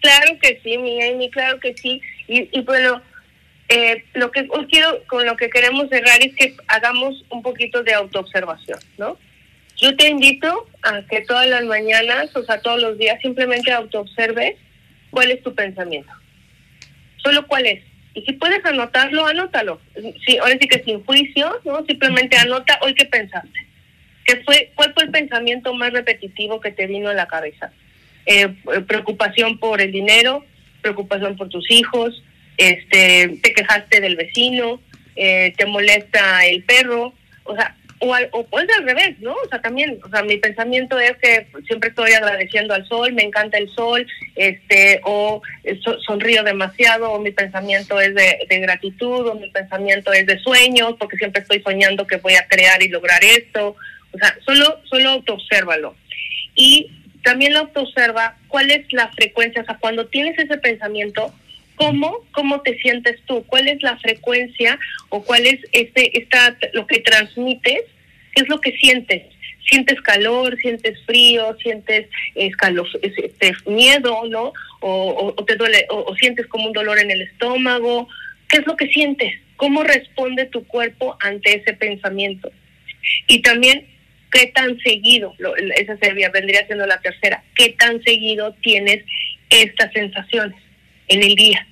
Claro 0.04 0.38
que 0.42 0.60
sí, 0.62 0.78
mi 0.78 1.02
Amy, 1.02 1.30
claro 1.30 1.62
que 1.62 1.74
sí. 1.78 2.02
Y, 2.28 2.60
bueno, 2.64 3.02
eh, 3.70 4.04
lo 4.16 4.32
que 4.32 4.46
hoy 4.50 4.68
quiero, 4.68 5.02
con 5.08 5.26
lo 5.26 5.38
que 5.38 5.50
queremos 5.50 5.88
cerrar 5.88 6.22
es 6.22 6.36
que 6.36 6.58
hagamos 6.68 7.24
un 7.30 7.42
poquito 7.42 7.84
de 7.84 7.94
autoobservación, 7.94 8.80
¿no? 8.98 9.18
Yo 9.78 9.96
te 9.96 10.10
invito 10.10 10.68
a 10.82 11.04
que 11.04 11.22
todas 11.22 11.48
las 11.48 11.64
mañanas, 11.64 12.36
o 12.36 12.44
sea, 12.44 12.60
todos 12.60 12.82
los 12.82 12.98
días, 12.98 13.22
simplemente 13.22 13.72
autoobserves 13.72 14.58
cuál 15.10 15.32
es 15.32 15.42
tu 15.42 15.56
pensamiento. 15.56 16.12
Solo 17.24 17.48
cuál 17.48 17.66
es. 17.66 17.82
Y 18.14 18.24
si 18.24 18.34
puedes 18.34 18.64
anotarlo, 18.66 19.26
anótalo. 19.26 19.80
Sí, 20.26 20.38
ahora 20.38 20.58
sí 20.60 20.68
que 20.68 20.84
sin 20.84 21.02
juicio, 21.06 21.62
¿no? 21.64 21.86
Simplemente 21.86 22.36
anota 22.36 22.78
hoy 22.82 22.94
qué 22.94 23.06
pensaste. 23.06 23.68
¿Qué 24.26 24.42
fue, 24.44 24.74
¿Cuál 24.76 24.94
fue 24.94 25.04
el 25.04 25.12
pensamiento 25.12 25.74
más 25.74 25.94
repetitivo 25.94 26.60
que 26.60 26.72
te 26.72 26.88
vino 26.88 27.08
a 27.08 27.14
la 27.14 27.28
cabeza? 27.28 27.72
Eh, 28.26 28.56
preocupación 28.88 29.58
por 29.60 29.82
el 29.82 29.92
dinero, 29.92 30.46
preocupación 30.82 31.36
por 31.36 31.50
tus 31.50 31.70
hijos, 31.70 32.24
este, 32.58 33.40
te 33.42 33.54
quejaste 33.54 34.00
del 34.00 34.16
vecino, 34.16 34.80
eh, 35.16 35.54
te 35.58 35.66
molesta 35.66 36.46
el 36.46 36.64
perro, 36.64 37.14
o 37.44 37.56
sea, 37.56 37.76
o, 38.00 38.14
al, 38.14 38.28
o 38.32 38.46
puede 38.46 38.74
al 38.74 38.84
revés, 38.84 39.20
¿no? 39.20 39.34
O 39.34 39.50
sea, 39.50 39.62
también, 39.62 40.00
o 40.04 40.10
sea, 40.10 40.24
mi 40.24 40.38
pensamiento 40.38 41.00
es 41.00 41.14
que 41.18 41.48
siempre 41.68 41.90
estoy 41.90 42.12
agradeciendo 42.12 42.74
al 42.74 42.86
sol, 42.88 43.14
me 43.14 43.24
encanta 43.24 43.58
el 43.58 43.70
sol, 43.70 44.06
este, 44.36 45.00
o 45.04 45.42
sonrío 46.06 46.44
demasiado, 46.44 47.12
o 47.12 47.20
mi 47.20 47.32
pensamiento 47.32 48.00
es 48.02 48.14
de, 48.14 48.40
de, 48.50 48.60
gratitud, 48.60 49.28
o 49.28 49.36
mi 49.36 49.50
pensamiento 49.50 50.12
es 50.12 50.26
de 50.26 50.40
sueños, 50.40 50.96
porque 51.00 51.18
siempre 51.18 51.42
estoy 51.42 51.62
soñando 51.62 52.06
que 52.06 52.18
voy 52.18 52.34
a 52.34 52.48
crear 52.48 52.82
y 52.84 52.90
lograr 52.90 53.24
esto. 53.24 53.76
O 54.12 54.18
sea, 54.18 54.36
solo, 54.46 54.82
solo 54.84 55.10
autoobsérvalo. 55.10 55.96
Y 56.56 56.92
también 57.24 57.54
lo 57.54 57.70
observa 57.74 58.38
cuál 58.48 58.70
es 58.72 58.92
la 58.94 59.10
frecuencia, 59.10 59.62
o 59.62 59.66
sea, 59.66 59.78
cuando 59.78 60.08
tienes 60.08 60.38
ese 60.38 60.58
pensamiento, 60.58 61.34
¿cómo, 61.76 62.26
cómo 62.32 62.62
te 62.62 62.78
sientes 62.80 63.20
tú? 63.26 63.44
¿Cuál 63.48 63.68
es 63.68 63.82
la 63.82 63.98
frecuencia 63.98 64.78
o 65.10 65.24
cuál 65.24 65.48
es 65.48 65.60
este, 65.72 66.18
esta, 66.20 66.56
lo 66.74 66.86
que 66.86 67.00
transmites? 67.00 67.84
¿Qué 68.36 68.44
es 68.44 68.50
lo 68.50 68.60
que 68.62 68.72
sientes? 68.78 69.24
sientes 69.70 70.02
calor, 70.02 70.58
sientes 70.58 71.00
frío, 71.06 71.56
sientes 71.62 72.08
escalo, 72.36 72.86
este, 73.02 73.54
miedo, 73.66 74.24
¿no? 74.30 74.54
O, 74.82 75.34
te 75.48 75.56
duele, 75.56 75.86
o, 75.90 76.14
sientes 76.16 76.48
como 76.48 76.68
un 76.68 76.74
dolor 76.74 77.00
en 77.00 77.12
el 77.12 77.22
estómago. 77.22 78.08
¿Qué 78.50 78.58
es 78.58 78.68
lo 78.68 78.76
que 78.76 78.88
sientes? 78.88 79.34
¿Cómo 79.56 79.84
responde 79.84 80.46
tu 80.46 80.66
cuerpo 80.68 81.18
ante 81.22 81.56
ese 81.56 81.74
pensamiento? 81.74 82.52
Y 83.28 83.42
también 83.42 83.88
¿Qué 84.34 84.48
tan 84.48 84.78
seguido, 84.80 85.36
esa 85.76 85.96
sería, 85.98 86.30
vendría 86.30 86.66
siendo 86.66 86.88
la 86.88 87.00
tercera, 87.00 87.44
qué 87.56 87.76
tan 87.78 88.02
seguido 88.04 88.56
tienes 88.62 89.06
estas 89.50 89.94
sensaciones 89.94 90.58
en 91.08 91.22
el 91.22 91.36
día? 91.36 91.68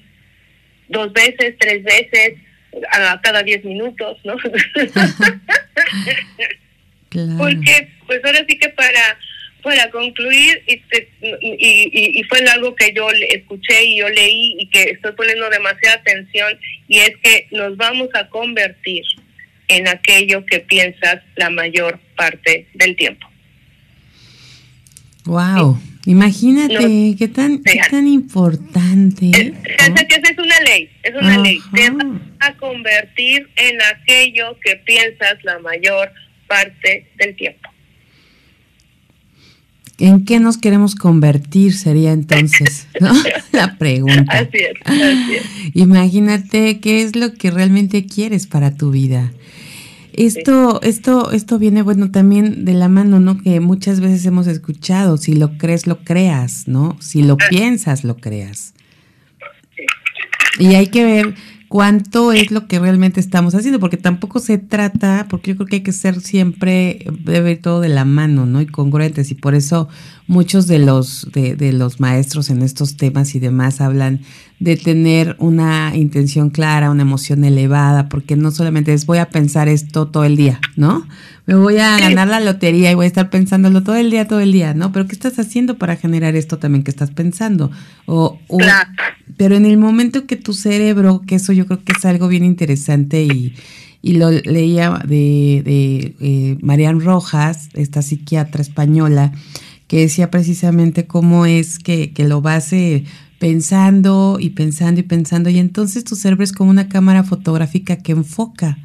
Dos 0.88 1.12
veces, 1.12 1.55
tres 1.59 1.84
veces, 1.84 2.36
a 2.91 3.20
cada 3.22 3.41
diez 3.41 3.66
minutos, 3.66 4.20
¿no? 4.24 4.36
Porque, 7.38 7.89
pues 8.05 8.24
ahora 8.24 8.45
sí 8.47 8.57
que 8.57 8.70
para 8.70 9.18
para 9.64 9.89
concluir, 9.91 10.64
y, 10.68 10.82
y, 11.22 12.20
y, 12.20 12.24
fue 12.24 12.39
algo 12.49 12.76
que 12.76 12.91
yo 12.93 13.07
escuché 13.12 13.84
y 13.84 13.99
yo 13.99 14.09
leí 14.09 14.55
y 14.57 14.68
que 14.70 14.89
estoy 14.89 15.12
poniendo 15.12 15.47
demasiada 15.49 15.97
atención, 15.97 16.59
y 16.88 16.97
es 16.97 17.16
que 17.18 17.47
nos 17.51 17.78
vamos 17.78 18.09
a 18.16 18.28
convertir 18.30 19.03
en 19.72 19.88
aquello 19.88 20.46
que 20.46 20.60
piensas 20.60 21.22
la 21.38 21.50
mayor 21.50 22.00
parte 22.16 22.68
del 22.74 22.96
tiempo. 22.96 23.26
Wow, 25.26 25.80
imagínate 26.06 27.16
qué 27.18 27.28
tan 27.28 27.64
qué 27.64 27.80
tan 27.90 28.08
importante. 28.08 29.30
Es, 29.30 29.52
que 30.08 30.16
es 30.16 30.38
una 30.38 30.60
ley, 30.62 30.90
es 31.04 31.16
una 31.16 31.38
ley. 31.38 31.60
Te 31.74 31.90
vas 31.90 32.06
a 32.40 32.54
convertir 32.58 33.48
en 33.56 33.82
aquello 33.82 34.58
que 34.64 34.76
piensas 34.78 35.44
la 35.44 35.60
mayor 35.60 36.12
parte 36.48 37.08
del 37.18 37.36
tiempo. 37.36 37.70
¿En 40.00 40.26
qué 40.26 40.40
nos 40.40 40.58
queremos 40.58 40.96
convertir? 40.96 41.74
Sería 41.74 42.12
entonces 42.12 42.88
¿no? 43.00 43.14
la 43.52 43.78
pregunta. 43.78 44.40
Así 44.40 44.58
es, 44.58 44.74
así 44.84 45.36
es. 45.36 45.76
Imagínate 45.76 46.80
qué 46.80 47.04
es 47.04 47.16
lo 47.16 47.36
que 47.36 47.52
realmente 47.52 48.06
quieres 48.08 48.48
para 48.48 48.76
tu 48.76 48.90
vida. 48.90 49.32
Esto, 50.26 50.82
esto, 50.84 51.32
esto 51.32 51.58
viene, 51.58 51.82
bueno, 51.82 52.12
también 52.12 52.64
de 52.64 52.74
la 52.74 52.90
mano, 52.90 53.20
¿no? 53.20 53.40
Que 53.42 53.60
muchas 53.60 54.00
veces 54.00 54.24
hemos 54.26 54.46
escuchado, 54.46 55.18
si 55.18 55.34
lo 55.34 55.58
crees, 55.58 55.88
lo 55.88 56.04
creas, 56.04 56.68
¿no? 56.68 56.96
Si 57.00 57.24
lo 57.24 57.38
piensas, 57.38 58.04
lo 58.04 58.18
creas. 58.18 58.76
Y 60.60 60.76
hay 60.76 60.88
que 60.88 61.04
ver 61.04 61.36
cuánto 61.70 62.34
es 62.34 62.52
lo 62.52 62.68
que 62.68 62.78
realmente 62.78 63.20
estamos 63.20 63.56
haciendo, 63.56 63.80
porque 63.80 63.98
tampoco 63.98 64.40
se 64.40 64.60
trata, 64.60 65.26
porque 65.28 65.52
yo 65.52 65.58
creo 65.58 65.68
que 65.68 65.76
hay 65.78 65.84
que 65.84 65.92
ser 65.92 66.22
siempre, 66.22 67.04
debe 67.24 67.56
todo 67.56 67.82
de 67.82 67.90
la 67.90 68.06
mano, 68.06 68.46
¿no? 68.46 68.62
Y 68.62 68.68
congruentes, 68.68 69.32
y 69.32 69.36
por 69.36 69.56
eso 69.56 69.90
muchos 70.28 70.68
de 70.68 70.80
los, 70.80 71.28
de, 71.34 71.56
de 71.56 71.74
los 71.74 72.00
maestros 72.00 72.50
en 72.50 72.62
estos 72.62 72.98
temas 72.98 73.36
y 73.36 73.40
demás 73.40 73.82
hablan 73.82 74.22
de 74.62 74.78
tener 74.78 75.36
una 75.40 75.94
intención 75.96 76.52
clara, 76.52 76.92
una 76.92 77.02
emoción 77.02 77.44
elevada, 77.44 78.10
porque 78.10 78.36
no 78.36 78.52
solamente 78.52 78.94
es 78.94 79.08
voy 79.08 79.18
a 79.18 79.30
pensar 79.30 79.68
esto 79.68 80.08
todo 80.08 80.24
el 80.24 80.38
día, 80.38 80.60
¿no? 80.76 81.08
Me 81.48 81.56
voy 81.56 81.80
a 81.80 81.98
ganar 81.98 82.28
la 82.28 82.40
lotería 82.40 82.92
y 82.92 82.96
voy 82.96 83.06
a 83.06 83.08
estar 83.08 83.32
pensándolo 83.32 83.82
todo 83.82 83.96
el 83.96 84.12
día, 84.12 84.28
todo 84.28 84.40
el 84.40 84.52
día, 84.52 84.76
¿no? 84.76 84.92
Pero 84.92 85.08
¿qué 85.08 85.14
estás 85.14 85.40
haciendo 85.40 85.80
para 85.80 85.96
generar 85.96 86.36
esto 86.36 86.60
también 86.60 86.84
que 86.84 86.92
estás 86.92 87.10
pensando? 87.10 87.72
O, 88.06 88.40
Pero 89.36 89.56
en 89.56 89.66
el 89.66 89.78
momento 89.78 90.28
que 90.28 90.36
tu 90.36 90.54
cerebro, 90.54 91.24
que 91.26 91.36
eso 91.36 91.54
yo 91.54 91.66
creo 91.66 91.84
que 91.84 91.94
es 91.98 92.06
algo 92.06 92.28
bien 92.28 92.46
interesante 92.46 93.24
y, 93.24 93.56
y 94.04 94.14
lo 94.14 94.30
leía 94.30 94.92
de, 95.08 95.64
de 95.66 96.16
eh, 96.20 96.58
Marian 96.62 97.02
Rojas, 97.02 97.70
esta 97.74 98.04
psiquiatra 98.04 98.62
española, 98.62 99.34
que 99.92 100.00
decía 100.00 100.32
precisamente 100.32 101.06
cómo 101.06 101.46
es 101.46 101.78
que, 101.78 102.14
que 102.14 102.26
lo 102.26 102.42
base 102.42 103.04
pensando 103.39 104.38
y 104.39 104.52
pensando 104.52 105.02
y 105.02 105.04
pensando 105.04 105.50
y 105.50 105.60
entonces 105.60 106.06
tu 106.06 106.16
cerebro 106.16 106.46
es 106.46 106.54
como 106.54 106.70
una 106.70 106.88
cámara 106.88 107.26
fotográfica 107.26 107.98
que 107.98 108.14
enfoca 108.14 108.78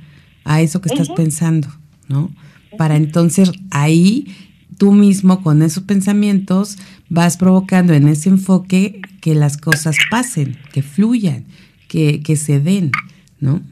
a 0.43 0.61
eso 0.63 0.81
que 0.81 0.89
estás 0.89 1.09
pensando, 1.11 1.69
¿no? 2.09 2.33
para 2.77 2.97
entonces 2.97 3.53
ahí 3.71 4.35
tú 4.79 4.91
mismo 4.91 5.45
con 5.45 5.63
esos 5.63 5.85
pensamientos 5.85 6.77
vas 7.09 7.37
provocando 7.37 7.95
en 7.95 8.09
ese 8.09 8.31
enfoque 8.31 9.01
que 9.21 9.37
las 9.37 9.59
cosas 9.59 9.95
pasen, 10.11 10.59
que 10.73 10.83
fluyan, 10.83 11.45
que, 11.87 12.21
que 12.21 12.35
se 12.35 12.59
den, 12.59 12.91
¿no? 13.39 13.63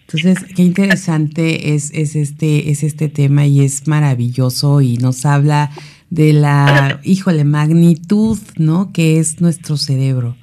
Entonces, 0.00 0.52
qué 0.56 0.64
interesante 0.64 1.74
es, 1.74 1.92
es, 1.94 2.16
este, 2.16 2.72
es 2.72 2.82
este 2.82 3.08
tema 3.08 3.46
y 3.46 3.60
es 3.60 3.86
maravilloso 3.86 4.80
y 4.80 4.96
nos 4.96 5.24
habla 5.24 5.70
de 6.10 6.32
la, 6.32 7.00
híjole, 7.04 7.44
magnitud, 7.44 8.38
¿no? 8.56 8.92
Que 8.92 9.18
es 9.18 9.40
nuestro 9.40 9.76
cerebro. 9.76 10.36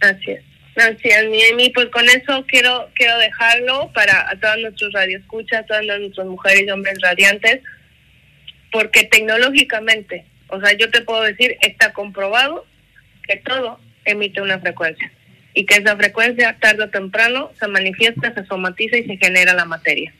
Así 0.00 0.30
es. 0.30 0.48
Así 0.76 1.08
es, 1.08 1.70
pues 1.74 1.88
con 1.88 2.04
eso 2.08 2.44
quiero 2.46 2.88
quiero 2.94 3.18
dejarlo 3.18 3.90
para 3.92 4.30
a 4.30 4.38
todos 4.38 4.58
nuestros 4.58 4.92
radioescuchas, 4.92 5.64
a 5.64 5.66
todas 5.66 5.84
nuestras 5.84 6.26
mujeres 6.28 6.62
y 6.66 6.70
hombres 6.70 6.98
radiantes, 7.02 7.62
porque 8.70 9.02
tecnológicamente, 9.02 10.24
o 10.46 10.60
sea, 10.60 10.76
yo 10.76 10.88
te 10.90 11.00
puedo 11.00 11.22
decir, 11.24 11.56
está 11.62 11.92
comprobado 11.92 12.64
que 13.26 13.38
todo 13.38 13.80
emite 14.04 14.40
una 14.40 14.60
frecuencia 14.60 15.10
y 15.52 15.66
que 15.66 15.74
esa 15.74 15.96
frecuencia 15.96 16.56
tarde 16.60 16.84
o 16.84 16.90
temprano 16.90 17.50
se 17.58 17.66
manifiesta, 17.66 18.32
se 18.32 18.46
somatiza 18.46 18.98
y 18.98 19.04
se 19.04 19.16
genera 19.16 19.54
la 19.54 19.64
materia. 19.64 20.14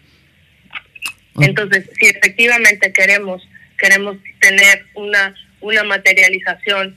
Entonces, 1.41 1.89
si 2.01 2.07
efectivamente 2.07 2.93
queremos 2.93 3.49
queremos 3.79 4.17
tener 4.41 4.87
una 4.95 5.35
una 5.61 5.85
materialización 5.85 6.97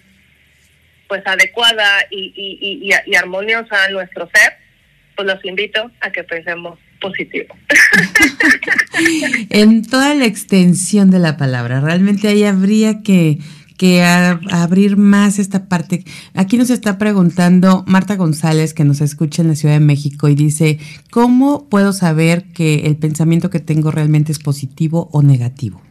pues 1.08 1.22
adecuada 1.26 2.06
y, 2.10 2.34
y, 2.36 2.90
y, 3.06 3.16
armoniosa 3.16 3.84
a 3.84 3.90
nuestro 3.90 4.30
ser, 4.34 4.54
pues 5.16 5.28
los 5.28 5.44
invito 5.44 5.92
a 6.00 6.10
que 6.10 6.24
pensemos 6.24 6.80
positivo. 7.02 7.54
en 9.50 9.86
toda 9.86 10.16
la 10.16 10.26
extensión 10.26 11.12
de 11.12 11.20
la 11.20 11.36
palabra, 11.36 11.82
realmente 11.82 12.30
ahí 12.30 12.46
habría 12.46 13.02
que 13.04 13.40
que 13.78 14.04
abrir 14.04 14.96
más 14.96 15.40
esta 15.40 15.68
parte. 15.68 16.04
Aquí 16.36 16.56
nos 16.56 16.70
está 16.70 17.00
preguntando 17.00 17.84
Marta 17.88 18.16
González, 18.16 18.76
que 18.76 18.84
nos 18.84 19.02
escucha 19.02 19.42
en 19.42 19.48
la 19.48 19.56
Ciudad 19.56 19.74
de 19.74 19.80
México, 19.80 20.30
y 20.30 20.36
dice, 20.36 20.78
¿cómo 21.10 21.68
puedo 21.68 21.92
saber 21.92 22.44
que 22.54 22.86
el 22.86 22.96
pensamiento 22.98 23.50
que 23.50 23.60
tengo 23.60 23.90
realmente 23.90 24.32
es 24.32 24.38
positivo 24.38 25.10
o 25.12 25.24
negativo? 25.24 25.82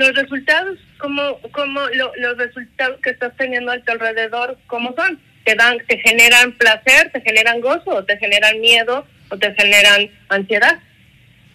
Los 0.00 0.14
resultados, 0.14 0.78
como, 0.96 1.38
como 1.52 1.78
los 1.90 2.38
resultados 2.38 2.98
que 3.02 3.10
estás 3.10 3.36
teniendo 3.36 3.70
a 3.70 3.78
tu 3.80 3.92
alrededor, 3.92 4.56
¿cómo 4.66 4.94
son? 4.96 5.20
Te 5.44 5.54
dan, 5.54 5.76
te 5.86 5.98
generan 5.98 6.52
placer, 6.52 7.10
te 7.12 7.20
generan 7.20 7.60
gozo, 7.60 7.90
o 7.90 8.04
te 8.04 8.16
generan 8.16 8.58
miedo, 8.62 9.04
o 9.28 9.36
te 9.36 9.52
generan 9.52 10.08
ansiedad. 10.30 10.78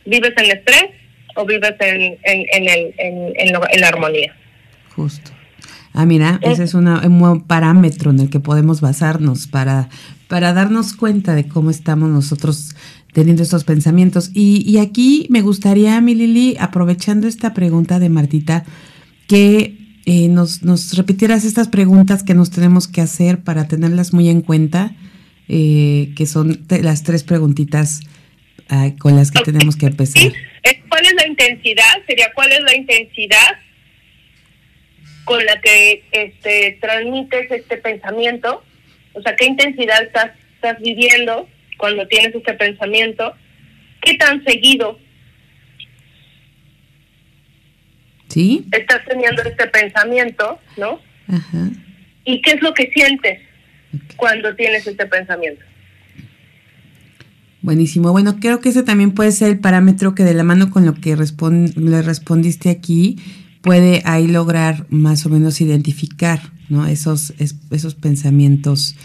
¿Vives 0.05 0.33
en 0.37 0.57
estrés 0.57 0.85
o 1.35 1.43
vives 1.43 1.73
en, 1.79 2.19
en, 2.23 2.69
el, 2.69 2.93
en 2.97 3.81
la 3.81 3.87
armonía? 3.87 4.35
Justo. 4.95 5.31
Ah, 5.97 6.05
mira, 6.05 6.39
ese 6.43 6.65
es 6.65 6.75
un 6.75 7.19
buen 7.19 7.41
parámetro 7.41 8.11
en 8.11 8.19
el 8.19 8.29
que 8.29 8.39
podemos 8.39 8.79
basarnos 8.79 9.47
para, 9.47 9.89
para 10.27 10.53
darnos 10.53 10.93
cuenta 10.93 11.33
de 11.33 11.47
cómo 11.47 11.71
estamos 11.71 12.09
nosotros 12.09 12.75
teniendo 13.15 13.43
estos 13.43 13.63
pensamientos. 13.63 14.29
Y, 14.33 14.77
aquí 14.77 15.25
me 15.29 15.41
gustaría, 15.41 16.01
mi 16.01 16.15
Lili, 16.15 16.57
aprovechando 16.59 17.29
esta 17.29 17.53
pregunta 17.53 17.97
de 17.97 18.09
Martita, 18.09 18.65
que 19.25 19.77
eh, 20.05 20.27
nos, 20.27 20.63
nos 20.63 20.97
repitieras 20.97 21.45
estas 21.45 21.69
preguntas 21.69 22.23
que 22.23 22.33
nos 22.33 22.51
tenemos 22.51 22.89
que 22.89 22.99
hacer 22.99 23.39
para 23.39 23.69
tenerlas 23.69 24.11
muy 24.11 24.27
en 24.27 24.41
cuenta, 24.41 24.91
eh, 25.47 26.09
que 26.17 26.25
son 26.25 26.65
las 26.67 27.03
tres 27.03 27.23
preguntitas 27.23 28.01
ah, 28.67 28.89
con 28.99 29.15
las 29.15 29.31
que 29.31 29.41
tenemos 29.45 29.77
que 29.77 29.85
empezar. 29.85 30.33
¿Cuál 30.89 31.05
es 31.05 31.13
la 31.13 31.25
intensidad? 31.25 31.93
Sería, 32.05 32.33
¿cuál 32.35 32.51
es 32.51 32.59
la 32.63 32.75
intensidad 32.75 33.59
con 35.23 35.43
la 35.45 35.61
que 35.61 36.03
este, 36.11 36.77
transmites 36.81 37.49
este 37.49 37.77
pensamiento, 37.77 38.61
o 39.13 39.21
sea, 39.21 39.37
qué 39.37 39.45
intensidad 39.45 40.03
estás, 40.03 40.31
estás 40.55 40.79
viviendo 40.81 41.47
cuando 41.77 42.07
tienes 42.07 42.35
este 42.35 42.53
pensamiento, 42.53 43.33
qué 44.01 44.15
tan 44.15 44.43
seguido 44.43 44.99
¿Sí? 48.27 48.65
estás 48.71 49.01
teniendo 49.07 49.41
este 49.43 49.67
pensamiento, 49.67 50.59
¿no? 50.77 50.99
¿Y 52.25 52.41
qué 52.41 52.51
es 52.51 52.61
lo 52.61 52.73
que 52.73 52.91
sientes 52.91 53.39
cuando 54.15 54.55
tienes 54.55 54.85
este 54.85 55.05
pensamiento? 55.05 55.63
Buenísimo. 57.61 58.11
Bueno, 58.11 58.39
creo 58.39 58.59
que 58.59 58.69
ese 58.69 58.83
también 58.83 59.11
puede 59.11 59.31
ser 59.31 59.49
el 59.49 59.59
parámetro 59.59 60.13
que 60.13 60.23
de 60.23 60.33
la 60.33 60.43
mano 60.43 60.69
con 60.69 60.85
lo 60.85 60.93
que 60.93 61.15
le 61.15 62.01
respondiste 62.01 62.69
aquí, 62.69 63.17
puede 63.61 64.03
ahí 64.05 64.27
lograr 64.27 64.85
más 64.89 65.25
o 65.25 65.29
menos 65.29 65.59
identificar 65.61 66.39
¿no? 66.69 66.85
esos, 66.85 67.33
esos 67.39 67.95
pensamientos 67.95 68.95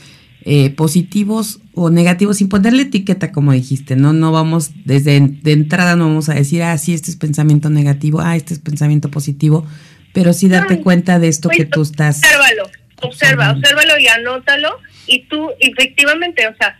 eh, 0.44 0.70
positivos 0.70 1.60
o 1.74 1.90
negativos 1.90 2.38
sin 2.38 2.48
ponerle 2.48 2.82
etiqueta 2.82 3.30
como 3.30 3.52
dijiste, 3.52 3.96
¿no? 3.96 4.12
No 4.12 4.32
vamos 4.32 4.70
desde 4.84 5.20
de 5.20 5.52
entrada 5.52 5.96
no 5.96 6.06
vamos 6.06 6.28
a 6.28 6.34
decir, 6.34 6.62
ah, 6.62 6.76
sí, 6.78 6.94
este 6.94 7.10
es 7.10 7.16
pensamiento 7.16 7.68
negativo, 7.68 8.20
ah, 8.20 8.36
este 8.36 8.54
es 8.54 8.60
pensamiento 8.60 9.10
positivo, 9.10 9.66
pero 10.12 10.32
sí 10.32 10.48
date 10.48 10.80
cuenta 10.80 11.18
de 11.18 11.28
esto 11.28 11.48
que 11.48 11.66
tú 11.66 11.82
estás... 11.82 12.18
Obsérvalo, 12.18 12.70
observa, 13.02 13.50
obsérvalo 13.52 13.98
y 13.98 14.08
anótalo 14.08 14.78
y 15.06 15.24
tú 15.24 15.50
efectivamente, 15.60 16.48
o 16.48 16.56
sea, 16.56 16.78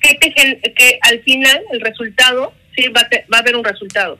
que, 0.00 0.14
te, 0.14 0.32
que 0.72 0.98
al 1.02 1.20
final 1.22 1.60
el 1.72 1.80
resultado, 1.80 2.54
sí, 2.76 2.88
va, 2.88 3.06
va 3.32 3.38
a 3.38 3.40
haber 3.40 3.56
un 3.56 3.64
resultado. 3.64 4.18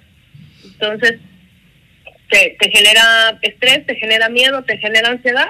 Entonces, 0.65 1.19
te, 2.31 2.57
te 2.59 2.71
genera 2.71 3.39
estrés, 3.43 3.87
te 3.87 3.95
genera 3.97 4.29
miedo, 4.29 4.63
te 4.65 4.79
genera 4.79 5.11
ansiedad. 5.11 5.49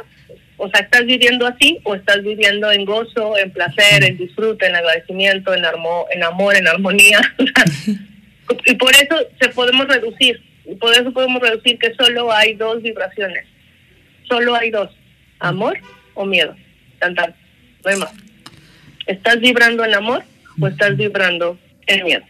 O 0.59 0.69
sea, 0.71 0.81
¿estás 0.81 1.05
viviendo 1.05 1.47
así 1.47 1.81
o 1.85 1.95
estás 1.95 2.23
viviendo 2.23 2.71
en 2.71 2.85
gozo, 2.85 3.37
en 3.37 3.51
placer, 3.51 4.05
en 4.05 4.17
disfrute, 4.17 4.67
en 4.67 4.75
agradecimiento, 4.75 5.53
en, 5.53 5.65
en 6.11 6.23
amor, 6.23 6.57
en 6.57 6.67
armonía? 6.67 7.21
y 8.65 8.75
por 8.75 8.95
eso 8.95 9.17
se 9.41 9.49
podemos 9.51 9.87
reducir, 9.87 10.43
por 10.81 10.95
eso 10.95 11.13
podemos 11.13 11.43
reducir 11.43 11.79
que 11.79 11.95
solo 11.95 12.33
hay 12.33 12.55
dos 12.55 12.83
vibraciones. 12.83 13.47
Solo 14.29 14.55
hay 14.55 14.71
dos, 14.71 14.91
amor 15.39 15.79
o 16.15 16.25
miedo. 16.25 16.57
Tan, 16.99 17.15
tan. 17.15 17.35
No 17.85 17.91
hay 17.91 17.99
más. 17.99 18.13
¿Estás 19.07 19.41
vibrando 19.41 19.85
en 19.85 19.95
amor 19.95 20.25
o 20.61 20.67
estás 20.67 20.97
vibrando 20.97 21.59
en 21.87 22.05
miedo? 22.05 22.25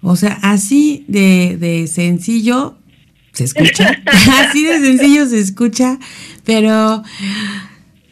O 0.00 0.16
sea, 0.16 0.38
así 0.42 1.04
de, 1.08 1.56
de 1.58 1.86
sencillo 1.86 2.76
se 3.32 3.44
escucha, 3.44 4.02
así 4.06 4.64
de 4.64 4.78
sencillo 4.80 5.26
se 5.26 5.38
escucha, 5.38 5.98
pero 6.44 7.02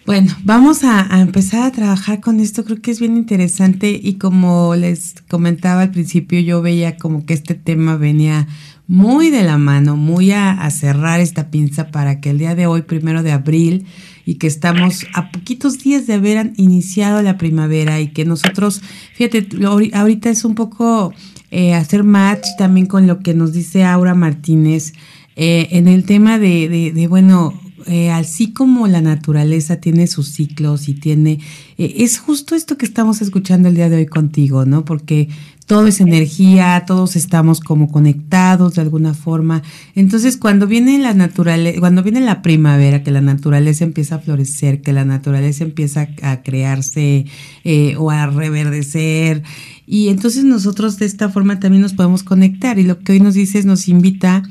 bueno, 0.07 0.35
vamos 0.45 0.83
a, 0.83 1.21
empezar 1.21 1.63
a 1.63 1.71
trabajar 1.71 2.21
con 2.21 2.41
esto, 2.41 2.65
creo 2.65 2.81
que 2.81 2.91
es 2.91 2.99
bien 2.99 3.17
interesante 3.17 4.01
y 4.03 4.15
como 4.15 4.75
les 4.75 5.15
comentaba 5.29 5.83
al 5.83 5.91
principio, 5.91 6.41
yo 6.41 6.63
veía 6.63 6.97
como 6.97 7.25
que 7.27 7.35
este 7.35 7.55
tema 7.55 7.97
venía 7.97 8.49
muy 8.89 9.31
de 9.31 9.45
la 9.45 9.57
mano, 9.57 9.97
muy 9.97 10.33
a, 10.33 10.69
cerrar 10.71 11.21
esta 11.21 11.51
pinza 11.51 11.93
para 11.93 12.21
que 12.21 12.31
el 12.31 12.39
día 12.39 12.57
de 12.57 12.67
hoy, 12.67 12.83
primero 12.83 13.23
de 13.23 13.31
abril, 13.31 13.87
y 14.27 14.35
que 14.35 14.49
estamos 14.49 15.07
a 15.15 15.31
poquitos 15.31 15.79
días 15.79 16.09
de 16.09 16.15
haber 16.15 16.53
iniciado 16.57 17.23
la 17.23 17.39
primavera 17.39 18.01
y 18.01 18.09
que 18.09 18.25
nosotros, 18.25 18.83
fíjate, 19.15 19.47
ahorita 19.93 20.29
es 20.29 20.45
un 20.45 20.57
poco 20.57 21.15
eh, 21.53 21.75
hacer 21.75 22.03
match 22.03 22.47
también 22.59 22.87
con 22.87 23.07
lo 23.07 23.21
que 23.21 23.33
nos 23.33 23.53
dice 23.53 23.85
Aura 23.85 24.15
Martínez 24.15 24.93
eh, 25.37 25.69
en 25.71 25.89
el 25.89 26.05
tema 26.05 26.39
de, 26.39 26.93
de, 26.93 27.07
bueno, 27.07 27.55
eh, 27.87 28.11
así 28.11 28.53
como 28.53 28.87
la 28.87 29.01
naturaleza 29.01 29.77
tiene 29.77 30.07
sus 30.07 30.29
ciclos 30.29 30.89
y 30.89 30.95
tiene, 30.95 31.41
es 31.79 32.19
justo 32.19 32.55
esto 32.55 32.77
que 32.77 32.87
estamos 32.87 33.23
escuchando 33.23 33.69
el 33.69 33.75
día 33.75 33.89
de 33.89 33.97
hoy 33.97 34.07
contigo, 34.07 34.65
¿no? 34.65 34.85
Porque 34.85 35.29
todo 35.71 35.87
es 35.87 36.01
energía, 36.01 36.83
todos 36.85 37.15
estamos 37.15 37.61
como 37.61 37.93
conectados 37.93 38.75
de 38.75 38.83
alguna 38.83 39.15
forma. 39.15 39.63
Entonces, 39.95 40.37
cuando 40.37 40.67
viene 40.67 40.99
la 40.99 41.15
naturaleza, 41.15 41.79
cuando 41.79 42.03
viene 42.03 42.21
la 42.21 42.43
primavera, 42.43 43.05
que 43.05 43.13
la 43.13 43.21
naturaleza 43.21 43.85
empieza 43.85 44.17
a 44.17 44.19
florecer, 44.19 44.83
que 44.83 44.93
la 44.93 45.05
naturaleza 45.05 45.63
empieza 45.63 46.09
a 46.23 46.43
crearse 46.43 47.27
eh, 47.63 47.95
o 47.99 48.11
a 48.11 48.27
reverdecer, 48.27 49.45
y 49.87 50.09
entonces 50.09 50.43
nosotros 50.43 50.99
de 50.99 51.07
esta 51.07 51.29
forma 51.29 51.61
también 51.61 51.83
nos 51.83 51.95
podemos 51.95 52.25
conectar. 52.25 52.81
Y 52.81 52.83
lo 52.83 52.99
que 52.99 53.13
hoy 53.13 53.21
nos 53.21 53.35
dices 53.35 53.65
nos 53.65 53.87
invita 53.87 54.43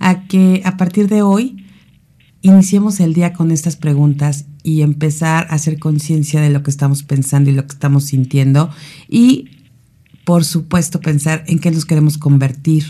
a 0.00 0.26
que 0.26 0.60
a 0.64 0.76
partir 0.76 1.08
de 1.08 1.22
hoy 1.22 1.63
iniciemos 2.44 3.00
el 3.00 3.14
día 3.14 3.32
con 3.32 3.50
estas 3.50 3.76
preguntas 3.76 4.44
y 4.62 4.82
empezar 4.82 5.48
a 5.50 5.54
hacer 5.54 5.78
conciencia 5.78 6.40
de 6.40 6.50
lo 6.50 6.62
que 6.62 6.70
estamos 6.70 7.02
pensando 7.02 7.50
y 7.50 7.54
lo 7.54 7.66
que 7.66 7.72
estamos 7.72 8.04
sintiendo 8.04 8.70
y 9.08 9.48
por 10.24 10.44
supuesto, 10.44 11.00
pensar 11.00 11.44
en 11.46 11.58
qué 11.58 11.70
nos 11.70 11.84
queremos 11.84 12.18
convertir 12.18 12.84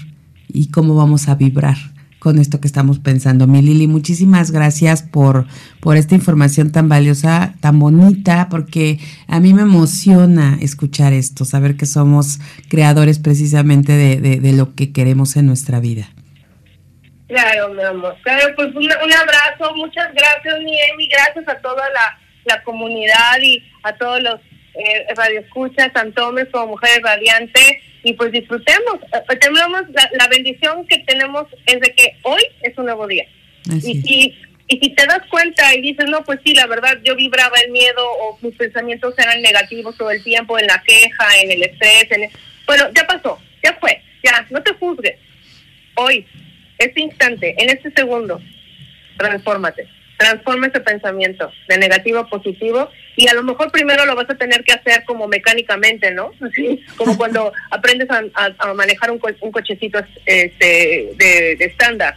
y 0.48 0.68
cómo 0.68 0.94
vamos 0.94 1.28
a 1.28 1.34
vibrar 1.34 1.76
con 2.20 2.38
esto 2.38 2.60
que 2.60 2.68
estamos 2.68 3.00
pensando. 3.00 3.46
Mi 3.46 3.60
Lili, 3.60 3.86
muchísimas 3.86 4.50
gracias 4.50 5.02
por, 5.02 5.46
por 5.80 5.96
esta 5.96 6.14
información 6.14 6.70
tan 6.70 6.88
valiosa, 6.88 7.54
tan 7.60 7.78
bonita, 7.78 8.48
porque 8.48 8.98
a 9.26 9.40
mí 9.40 9.52
me 9.52 9.62
emociona 9.62 10.56
escuchar 10.60 11.12
esto, 11.12 11.44
saber 11.44 11.76
que 11.76 11.86
somos 11.86 12.40
creadores 12.68 13.18
precisamente 13.18 13.92
de, 13.92 14.40
de, 14.40 14.52
lo 14.52 14.74
que 14.74 14.92
queremos 14.92 15.36
en 15.36 15.46
nuestra 15.46 15.80
vida. 15.80 16.13
Claro, 17.28 17.70
mi 17.70 17.82
amor. 17.82 18.16
Claro, 18.22 18.54
pues 18.54 18.74
un, 18.74 18.90
abrazo, 18.90 19.74
muchas 19.74 20.12
gracias, 20.14 20.60
mi 20.60 20.78
Emi, 20.90 21.08
gracias 21.08 21.48
a 21.48 21.58
toda 21.60 21.88
la, 21.90 22.18
la 22.44 22.62
comunidad 22.62 23.40
y 23.40 23.62
a 23.82 23.96
todos 23.96 24.22
los 24.22 24.40
eh, 24.74 25.06
radioescuchas, 25.16 25.92
tanto 25.92 26.28
hombres 26.28 26.48
como 26.50 26.68
mujeres 26.68 27.00
radiantes, 27.02 27.78
y 28.02 28.12
pues 28.14 28.32
disfrutemos. 28.32 28.96
Eh, 29.12 29.22
eh, 29.30 29.36
tenemos 29.36 29.82
la, 30.12 30.28
bendición 30.28 30.86
que 30.86 30.98
tenemos 30.98 31.46
es 31.66 31.80
de 31.80 31.94
que 31.94 32.16
hoy 32.22 32.42
es 32.62 32.76
un 32.76 32.86
nuevo 32.86 33.06
día. 33.06 33.24
y 33.70 33.80
si, 33.80 34.38
y 34.66 34.78
si 34.78 34.90
te 34.90 35.06
das 35.06 35.22
cuenta 35.30 35.74
y 35.74 35.80
dices, 35.80 36.06
no, 36.08 36.24
pues 36.24 36.40
sí, 36.44 36.54
la 36.54 36.66
verdad, 36.66 36.98
yo 37.04 37.16
vibraba 37.16 37.56
el 37.64 37.70
miedo 37.70 38.04
o 38.20 38.38
mis 38.42 38.54
pensamientos 38.56 39.14
eran 39.18 39.40
negativos 39.40 39.96
todo 39.96 40.10
el 40.10 40.22
tiempo, 40.22 40.58
en 40.58 40.66
la 40.66 40.82
queja, 40.82 41.40
en 41.42 41.52
el 41.52 41.62
estrés, 41.62 42.10
en 42.10 42.30
bueno, 42.66 42.84
ya 42.94 43.06
pasó, 43.06 43.38
ya 43.62 43.74
fue, 43.74 44.02
ya, 44.22 44.46
no 44.50 44.62
te 44.62 44.72
juzgues. 44.74 45.16
Hoy, 45.96 46.26
este 46.78 47.00
instante, 47.00 47.54
en 47.58 47.70
este 47.70 47.90
segundo, 47.92 48.40
transfórmate 49.16 49.88
transforma 50.16 50.68
ese 50.68 50.80
pensamiento 50.80 51.50
de 51.68 51.78
negativo 51.78 52.20
a 52.20 52.28
positivo 52.28 52.88
y 53.16 53.28
a 53.28 53.34
lo 53.34 53.42
mejor 53.42 53.70
primero 53.70 54.06
lo 54.06 54.14
vas 54.14 54.30
a 54.30 54.36
tener 54.36 54.62
que 54.64 54.72
hacer 54.72 55.04
como 55.04 55.28
mecánicamente, 55.28 56.10
¿no? 56.12 56.32
Como 56.96 57.16
cuando 57.16 57.52
aprendes 57.70 58.08
a, 58.10 58.74
manejar 58.74 59.10
un, 59.10 59.20
un, 59.40 59.52
cochecito 59.52 60.00
este, 60.26 61.10
de 61.16 61.56
estándar. 61.60 62.16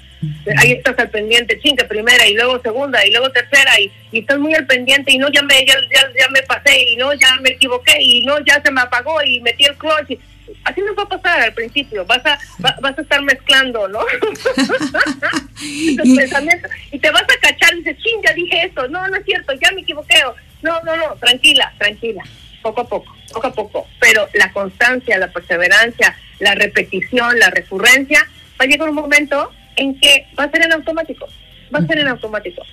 Ahí 0.57 0.71
estás 0.71 0.97
al 0.97 1.09
pendiente, 1.09 1.59
chinga, 1.59 1.87
primera 1.87 2.27
y 2.27 2.33
luego 2.33 2.59
segunda 2.61 3.05
y 3.05 3.11
luego 3.11 3.29
tercera 3.31 3.79
y, 3.79 3.91
y 4.11 4.19
estás 4.19 4.39
muy 4.39 4.53
al 4.55 4.65
pendiente 4.65 5.11
y 5.11 5.17
no, 5.17 5.29
ya 5.31 5.43
me, 5.43 5.63
ya, 5.65 5.75
ya, 5.93 6.29
me 6.29 6.41
pasé 6.43 6.79
y 6.79 6.95
no, 6.95 7.13
ya 7.13 7.35
me 7.41 7.49
equivoqué 7.49 7.97
y 8.01 8.25
no, 8.25 8.39
ya 8.43 8.61
se 8.63 8.71
me 8.71 8.81
apagó 8.81 9.21
y 9.23 9.41
metí 9.41 9.65
el 9.65 9.75
clutch. 9.75 10.19
Así 10.63 10.81
nos 10.81 10.97
va 10.97 11.03
a 11.03 11.09
pasar 11.09 11.41
al 11.41 11.53
principio, 11.53 12.05
vas 12.05 12.25
a, 12.25 12.37
vas 12.59 12.97
a 12.97 13.01
estar 13.01 13.21
mezclando, 13.21 13.87
¿no? 13.87 13.99
y, 15.61 15.95
pensamientos, 16.15 16.71
y 16.91 16.99
te 16.99 17.11
vas 17.11 17.23
a 17.23 17.39
cachar 17.41 17.73
y 17.73 17.77
dices, 17.77 17.97
ching, 17.97 18.21
ya 18.23 18.33
dije 18.33 18.65
esto, 18.65 18.87
no, 18.87 19.07
no 19.07 19.15
es 19.17 19.25
cierto, 19.25 19.53
ya 19.53 19.71
me 19.71 19.81
equivoqué, 19.81 20.15
no, 20.61 20.81
no, 20.83 20.95
no, 20.95 21.15
tranquila, 21.15 21.73
tranquila, 21.77 22.23
poco 22.61 22.81
a 22.81 22.87
poco, 22.87 23.15
poco 23.33 23.47
a 23.47 23.53
poco, 23.53 23.87
pero 23.99 24.27
la 24.33 24.51
constancia, 24.51 25.17
la 25.17 25.31
perseverancia, 25.31 26.17
la 26.39 26.55
repetición, 26.55 27.39
la 27.39 27.49
recurrencia, 27.49 28.27
va 28.59 28.65
a 28.65 28.67
llegar 28.67 28.89
un 28.89 28.95
momento 28.95 29.51
en 29.75 29.99
que 29.99 30.25
va 30.37 30.45
a 30.45 30.51
ser 30.51 30.63
en 30.63 30.73
automático, 30.73 31.27
va 31.73 31.79
a 31.79 31.87
ser 31.87 31.99
en 31.99 32.07
automático. 32.07 32.63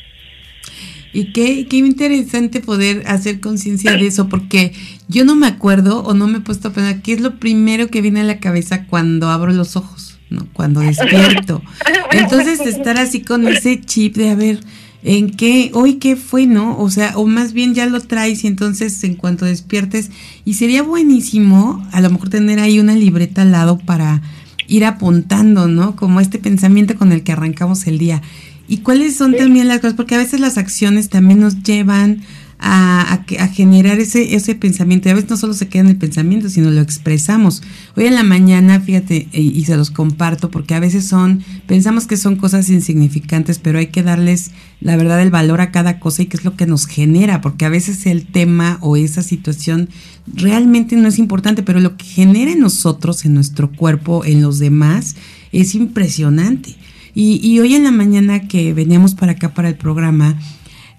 Y 1.12 1.32
qué, 1.32 1.68
qué 1.68 1.76
interesante 1.76 2.60
poder 2.60 3.04
hacer 3.06 3.38
conciencia 3.38 3.92
de 3.92 4.08
eso, 4.08 4.28
porque 4.28 4.72
yo 5.08 5.24
no 5.24 5.36
me 5.36 5.46
acuerdo 5.46 6.02
o 6.02 6.14
no 6.14 6.26
me 6.26 6.38
he 6.38 6.40
puesto 6.40 6.68
a 6.68 6.72
pensar 6.72 7.02
qué 7.02 7.12
es 7.12 7.20
lo 7.20 7.38
primero 7.38 7.88
que 7.88 8.00
viene 8.00 8.20
a 8.20 8.24
la 8.24 8.38
cabeza 8.38 8.86
cuando 8.86 9.28
abro 9.28 9.52
los 9.52 9.76
ojos, 9.76 10.18
¿no? 10.30 10.46
Cuando 10.52 10.80
despierto. 10.80 11.62
Entonces 12.12 12.60
estar 12.60 12.96
así 12.98 13.20
con 13.20 13.46
ese 13.46 13.80
chip 13.80 14.16
de 14.16 14.30
a 14.30 14.34
ver, 14.34 14.60
¿en 15.02 15.30
qué? 15.30 15.70
¿Hoy 15.74 15.94
qué 15.94 16.16
fue, 16.16 16.46
no? 16.46 16.78
O 16.78 16.90
sea, 16.90 17.16
o 17.16 17.26
más 17.26 17.52
bien 17.52 17.74
ya 17.74 17.86
lo 17.86 18.00
traes 18.00 18.44
y 18.44 18.46
entonces 18.46 19.02
en 19.04 19.14
cuanto 19.14 19.44
despiertes, 19.44 20.10
y 20.44 20.54
sería 20.54 20.82
buenísimo 20.82 21.86
a 21.92 22.00
lo 22.00 22.10
mejor 22.10 22.30
tener 22.30 22.58
ahí 22.58 22.80
una 22.80 22.94
libreta 22.94 23.42
al 23.42 23.52
lado 23.52 23.78
para 23.78 24.22
ir 24.66 24.84
apuntando, 24.84 25.68
¿no? 25.68 25.96
Como 25.96 26.20
este 26.20 26.38
pensamiento 26.38 26.96
con 26.96 27.12
el 27.12 27.22
que 27.22 27.32
arrancamos 27.32 27.86
el 27.86 27.98
día. 27.98 28.22
¿Y 28.66 28.78
cuáles 28.78 29.16
son 29.16 29.34
también 29.36 29.68
las 29.68 29.80
cosas? 29.80 29.94
Porque 29.94 30.14
a 30.14 30.18
veces 30.18 30.40
las 30.40 30.56
acciones 30.56 31.10
también 31.10 31.40
nos 31.40 31.62
llevan 31.62 32.22
a, 32.66 33.24
generar 33.52 33.98
ese, 34.00 34.34
ese 34.34 34.54
pensamiento. 34.54 35.08
Y 35.08 35.12
a 35.12 35.14
veces 35.14 35.28
no 35.28 35.36
solo 35.36 35.52
se 35.52 35.68
queda 35.68 35.82
en 35.82 35.88
el 35.88 35.96
pensamiento, 35.96 36.48
sino 36.48 36.70
lo 36.70 36.80
expresamos. 36.80 37.62
Hoy 37.94 38.06
en 38.06 38.14
la 38.14 38.22
mañana, 38.22 38.80
fíjate, 38.80 39.28
y, 39.32 39.50
y, 39.50 39.64
se 39.66 39.76
los 39.76 39.90
comparto, 39.90 40.50
porque 40.50 40.74
a 40.74 40.80
veces 40.80 41.06
son, 41.06 41.44
pensamos 41.66 42.06
que 42.06 42.16
son 42.16 42.36
cosas 42.36 42.70
insignificantes, 42.70 43.58
pero 43.58 43.78
hay 43.78 43.88
que 43.88 44.02
darles 44.02 44.50
la 44.80 44.96
verdad 44.96 45.20
el 45.20 45.30
valor 45.30 45.60
a 45.60 45.72
cada 45.72 46.00
cosa 46.00 46.22
y 46.22 46.26
qué 46.26 46.38
es 46.38 46.44
lo 46.44 46.56
que 46.56 46.66
nos 46.66 46.86
genera, 46.86 47.42
porque 47.42 47.66
a 47.66 47.68
veces 47.68 48.06
el 48.06 48.26
tema 48.26 48.78
o 48.80 48.96
esa 48.96 49.22
situación 49.22 49.90
realmente 50.26 50.96
no 50.96 51.08
es 51.08 51.18
importante, 51.18 51.62
pero 51.62 51.80
lo 51.80 51.96
que 51.96 52.06
genera 52.06 52.52
en 52.52 52.60
nosotros, 52.60 53.24
en 53.26 53.34
nuestro 53.34 53.72
cuerpo, 53.72 54.24
en 54.24 54.40
los 54.40 54.58
demás, 54.58 55.16
es 55.52 55.74
impresionante. 55.74 56.76
Y, 57.16 57.60
hoy 57.60 57.76
en 57.76 57.84
la 57.84 57.92
mañana 57.92 58.48
que 58.48 58.72
veníamos 58.72 59.14
para 59.14 59.32
acá 59.32 59.54
para 59.54 59.68
el 59.68 59.76
programa, 59.76 60.36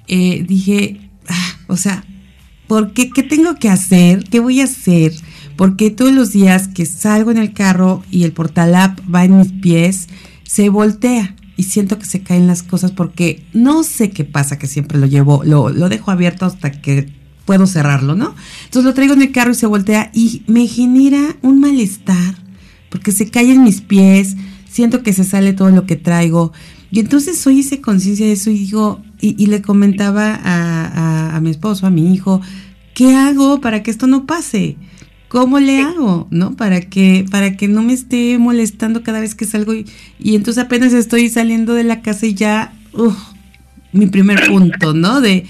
eh, 0.08 0.46
dije, 0.48 1.05
ah, 1.28 1.58
o 1.68 1.78
sea, 1.78 2.04
¿por 2.68 2.94
qué? 2.94 3.10
¿Qué 3.10 3.24
tengo 3.24 3.56
que 3.56 3.70
hacer? 3.70 4.24
¿Qué 4.26 4.40
voy 4.40 4.62
a 4.62 4.66
hacer? 4.66 5.14
Porque 5.56 5.90
todos 5.90 6.12
los 6.12 6.32
días 6.32 6.68
que 6.68 6.86
salgo 6.86 7.32
en 7.32 7.38
el 7.38 7.54
carro 7.54 8.04
y 8.12 8.24
el 8.24 8.34
portalap 8.34 9.00
va 9.14 9.24
en 9.24 9.38
mis 9.38 9.52
pies, 9.52 10.08
se 10.44 10.70
voltea 10.70 11.36
y 11.58 11.64
siento 11.64 11.98
que 11.98 12.06
se 12.06 12.22
caen 12.22 12.48
las 12.48 12.64
cosas 12.64 12.92
porque 12.92 13.46
no 13.54 13.84
sé 13.84 14.10
qué 14.10 14.26
pasa, 14.26 14.58
que 14.58 14.68
siempre 14.68 15.00
lo 15.00 15.06
llevo, 15.06 15.44
lo, 15.44 15.70
lo 15.70 15.90
dejo 15.90 16.12
abierto 16.12 16.46
hasta 16.46 16.72
que 16.72 17.10
puedo 17.46 17.68
cerrarlo, 17.68 18.16
¿no? 18.16 18.36
Entonces 18.66 18.84
lo 18.84 18.94
traigo 18.94 19.14
en 19.14 19.22
el 19.22 19.32
carro 19.32 19.52
y 19.52 19.56
se 19.56 19.68
voltea 19.68 20.12
y 20.14 20.44
me 20.48 20.68
genera 20.68 21.38
un 21.42 21.60
malestar 21.60 22.36
porque 22.90 23.12
se 23.12 23.30
cae 23.30 23.52
en 23.52 23.64
mis 23.64 23.82
pies, 23.82 24.36
siento 24.70 25.04
que 25.04 25.14
se 25.14 25.24
sale 25.24 25.54
todo 25.54 25.70
lo 25.70 25.86
que 25.86 25.96
traigo. 25.96 26.54
Y 26.92 27.00
entonces 27.00 27.38
soy 27.38 27.60
hice 27.60 27.82
conciencia 27.82 28.26
de 28.26 28.34
eso 28.34 28.50
y 28.50 28.60
digo, 28.60 29.02
y, 29.38 29.46
le 29.48 29.62
comentaba 29.62 30.40
a, 30.44 31.40
mi 31.42 31.50
esposo, 31.50 31.88
a 31.88 31.90
mi 31.90 32.14
hijo, 32.14 32.42
¿qué 32.94 33.16
hago 33.16 33.62
para 33.62 33.84
que 33.84 33.92
esto 33.92 34.08
no 34.08 34.26
pase? 34.26 34.78
¿Cómo 35.28 35.60
le 35.60 35.82
hago? 35.82 36.28
¿No? 36.32 36.56
Para 36.56 36.82
que, 36.82 37.26
para 37.30 37.58
que 37.58 37.68
no 37.68 37.82
me 37.82 37.94
esté 37.94 38.38
molestando 38.38 39.04
cada 39.04 39.20
vez 39.20 39.36
que 39.36 39.46
salgo 39.46 39.74
y, 39.74 39.86
y 40.20 40.36
entonces 40.36 40.64
apenas 40.64 40.94
estoy 40.94 41.30
saliendo 41.30 41.74
de 41.74 41.84
la 41.84 42.02
casa 42.02 42.26
y 42.26 42.34
ya, 42.36 42.74
mi 43.96 44.08
primer 44.08 44.48
punto, 44.48 44.94
¿no? 44.94 45.22
De 45.22 45.46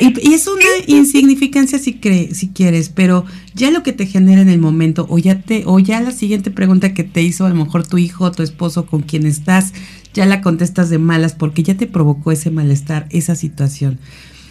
y, 0.00 0.32
es 0.32 0.46
una 0.46 0.64
insignificancia 0.86 1.78
si 1.78 1.94
crees, 1.94 2.38
si 2.38 2.48
quieres, 2.48 2.88
pero 2.88 3.24
ya 3.54 3.70
lo 3.70 3.82
que 3.82 3.92
te 3.92 4.06
genera 4.06 4.40
en 4.40 4.48
el 4.48 4.58
momento 4.58 5.06
o 5.08 5.18
ya 5.18 5.42
te 5.42 5.64
o 5.66 5.78
ya 5.78 6.00
la 6.00 6.10
siguiente 6.10 6.50
pregunta 6.50 6.94
que 6.94 7.04
te 7.04 7.22
hizo 7.22 7.44
a 7.44 7.50
lo 7.50 7.54
mejor 7.54 7.86
tu 7.86 7.98
hijo, 7.98 8.32
tu 8.32 8.42
esposo 8.42 8.86
con 8.86 9.02
quien 9.02 9.26
estás, 9.26 9.72
ya 10.14 10.26
la 10.26 10.40
contestas 10.40 10.90
de 10.90 10.98
malas 10.98 11.34
porque 11.34 11.62
ya 11.62 11.76
te 11.76 11.86
provocó 11.86 12.32
ese 12.32 12.50
malestar, 12.50 13.06
esa 13.10 13.34
situación. 13.34 13.98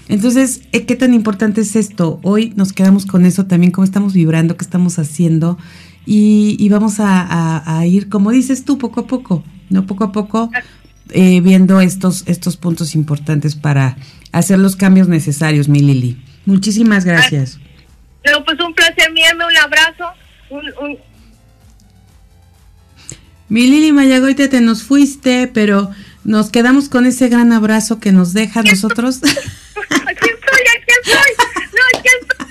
Entonces, 0.08 0.62
eh, 0.72 0.86
¿qué 0.86 0.95
tan 0.95 1.14
importante 1.14 1.62
es 1.62 1.76
esto? 1.76 2.20
Hoy 2.24 2.54
nos 2.56 2.74
quedamos 2.74 3.06
con 3.06 3.26
eso 3.26 3.45
también, 3.45 3.72
cómo 3.72 3.86
estamos 3.86 4.14
vibrando, 4.14 4.58
qué 4.58 4.66
estamos 4.66 4.97
haciendo 5.00 5.58
y, 6.06 6.68
vamos 6.70 7.00
a, 7.00 7.78
a 7.78 7.86
ir, 7.86 8.10
como 8.10 8.32
dices 8.32 8.66
tú, 8.66 8.80
poco 8.80 9.02
a 9.02 9.08
poco, 9.08 9.43
¿no? 9.70 9.86
Poco 9.86 10.06
a 10.06 10.12
poco 10.12 10.50
eh, 11.12 11.41
viendo 11.41 11.82
estos, 11.82 12.24
estos 12.28 12.57
puntos 12.57 12.95
importantes 12.95 13.55
para 13.55 13.97
hacer 14.32 14.60
los 14.60 14.76
cambios 14.76 15.07
necesarios, 15.07 15.68
mi 15.68 15.80
Lili. 15.80 16.22
Muchísimas 16.45 17.05
gracias. 17.05 17.60
No, 18.26 18.43
pues 18.43 18.60
un 18.60 18.74
placer, 18.74 19.07
envíame 19.07 19.45
un 19.45 19.57
abrazo. 19.57 20.05
Mi 23.47 23.68
Lili 23.68 23.91
Mayagoite, 23.91 24.47
te 24.47 24.62
nos 24.62 24.84
fuiste, 24.84 25.49
pero 25.53 25.91
nos 26.24 26.51
quedamos 26.51 26.89
con 26.89 27.05
ese 27.05 27.30
gran 27.30 27.51
abrazo 27.53 27.99
que 27.99 28.12
nos 28.12 28.34
deja 28.34 28.60
a 28.60 28.64
nosotros. 28.64 29.22
aquí 29.24 30.30
estoy, 30.30 30.62
aquí 30.78 30.93
estoy. 31.01 31.32
No, 31.74 31.99
aquí 31.99 32.10
estoy. 32.22 32.47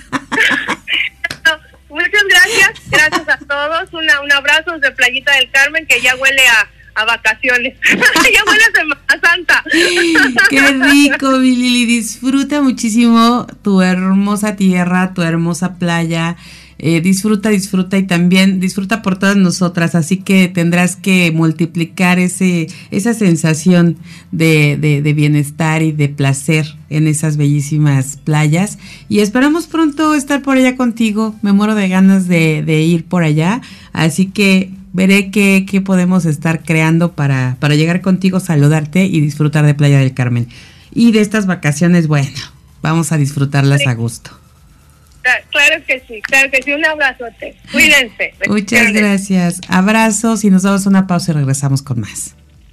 muchas 1.89 2.23
gracias, 2.29 2.89
gracias 2.89 3.29
a 3.29 3.37
todos. 3.37 3.93
Una, 3.93 4.21
un 4.21 4.31
abrazo 4.31 4.71
desde 4.77 4.93
Playita 4.95 5.33
del 5.35 5.49
Carmen, 5.51 5.85
que 5.87 6.01
ya 6.01 6.15
huele 6.15 6.45
a 6.47 6.78
a 6.95 7.05
vacaciones. 7.05 7.77
ya 7.89 8.43
huele 8.45 8.63
a 8.63 8.77
Semana 8.77 9.19
Santa. 9.21 9.63
Qué 10.49 10.61
rico, 10.71 11.37
mi 11.39 11.55
Lili. 11.55 11.85
Disfruta 11.85 12.61
muchísimo 12.61 13.47
tu 13.63 13.81
hermosa 13.81 14.55
tierra, 14.55 15.13
tu 15.13 15.21
hermosa 15.21 15.75
playa. 15.77 16.37
Eh, 16.81 17.01
disfruta, 17.01 17.49
disfruta 17.49 17.97
y 17.97 18.03
también 18.03 18.61
disfruta 18.61 19.01
por 19.01 19.19
todas 19.19 19.35
nosotras. 19.35 19.95
Así 19.95 20.17
que 20.17 20.47
tendrás 20.47 20.95
que 20.95 21.29
multiplicar 21.31 22.19
ese, 22.19 22.67
esa 22.89 23.13
sensación 23.13 23.97
de, 24.31 24.77
de, 24.77 25.13
bienestar 25.13 25.81
y 25.81 25.91
de 25.91 26.07
placer 26.07 26.77
en 26.89 27.07
esas 27.07 27.35
bellísimas 27.35 28.17
playas. 28.23 28.79
Y 29.09 29.19
esperamos 29.19 29.67
pronto 29.67 30.15
estar 30.15 30.41
por 30.41 30.55
allá 30.55 30.77
contigo. 30.77 31.35
Me 31.41 31.51
muero 31.51 31.75
de 31.75 31.89
ganas 31.89 32.29
de 32.29 32.81
ir 32.81 33.03
por 33.03 33.23
allá. 33.23 33.61
Así 33.91 34.27
que 34.27 34.71
veré 34.93 35.31
qué, 35.31 35.65
qué 35.69 35.81
podemos 35.81 36.25
estar 36.25 36.63
creando 36.63 37.13
para, 37.13 37.57
para 37.59 37.75
llegar 37.75 38.01
contigo, 38.01 38.39
saludarte 38.39 39.05
y 39.05 39.21
disfrutar 39.21 39.65
de 39.65 39.73
Playa 39.73 39.99
del 39.99 40.13
Carmen. 40.13 40.47
Y 40.91 41.11
de 41.11 41.21
estas 41.21 41.45
vacaciones, 41.45 42.07
bueno, 42.07 42.37
vamos 42.81 43.11
a 43.11 43.17
disfrutarlas 43.17 43.85
a 43.87 43.93
gusto. 43.93 44.31
Claro 45.51 45.83
que 45.85 46.01
sí, 46.07 46.21
claro 46.21 46.49
que 46.49 46.63
sí. 46.63 46.71
Un 46.71 46.85
abrazote. 46.85 47.55
Cuídense. 47.71 48.33
Muchas 48.47 48.91
gracias. 48.93 49.61
Abrazos 49.67 50.43
y 50.43 50.49
nos 50.49 50.63
damos 50.63 50.85
una 50.85 51.07
pausa 51.07 51.31
y 51.31 51.35
regresamos 51.35 51.81
con 51.81 51.99
más. 51.99 52.35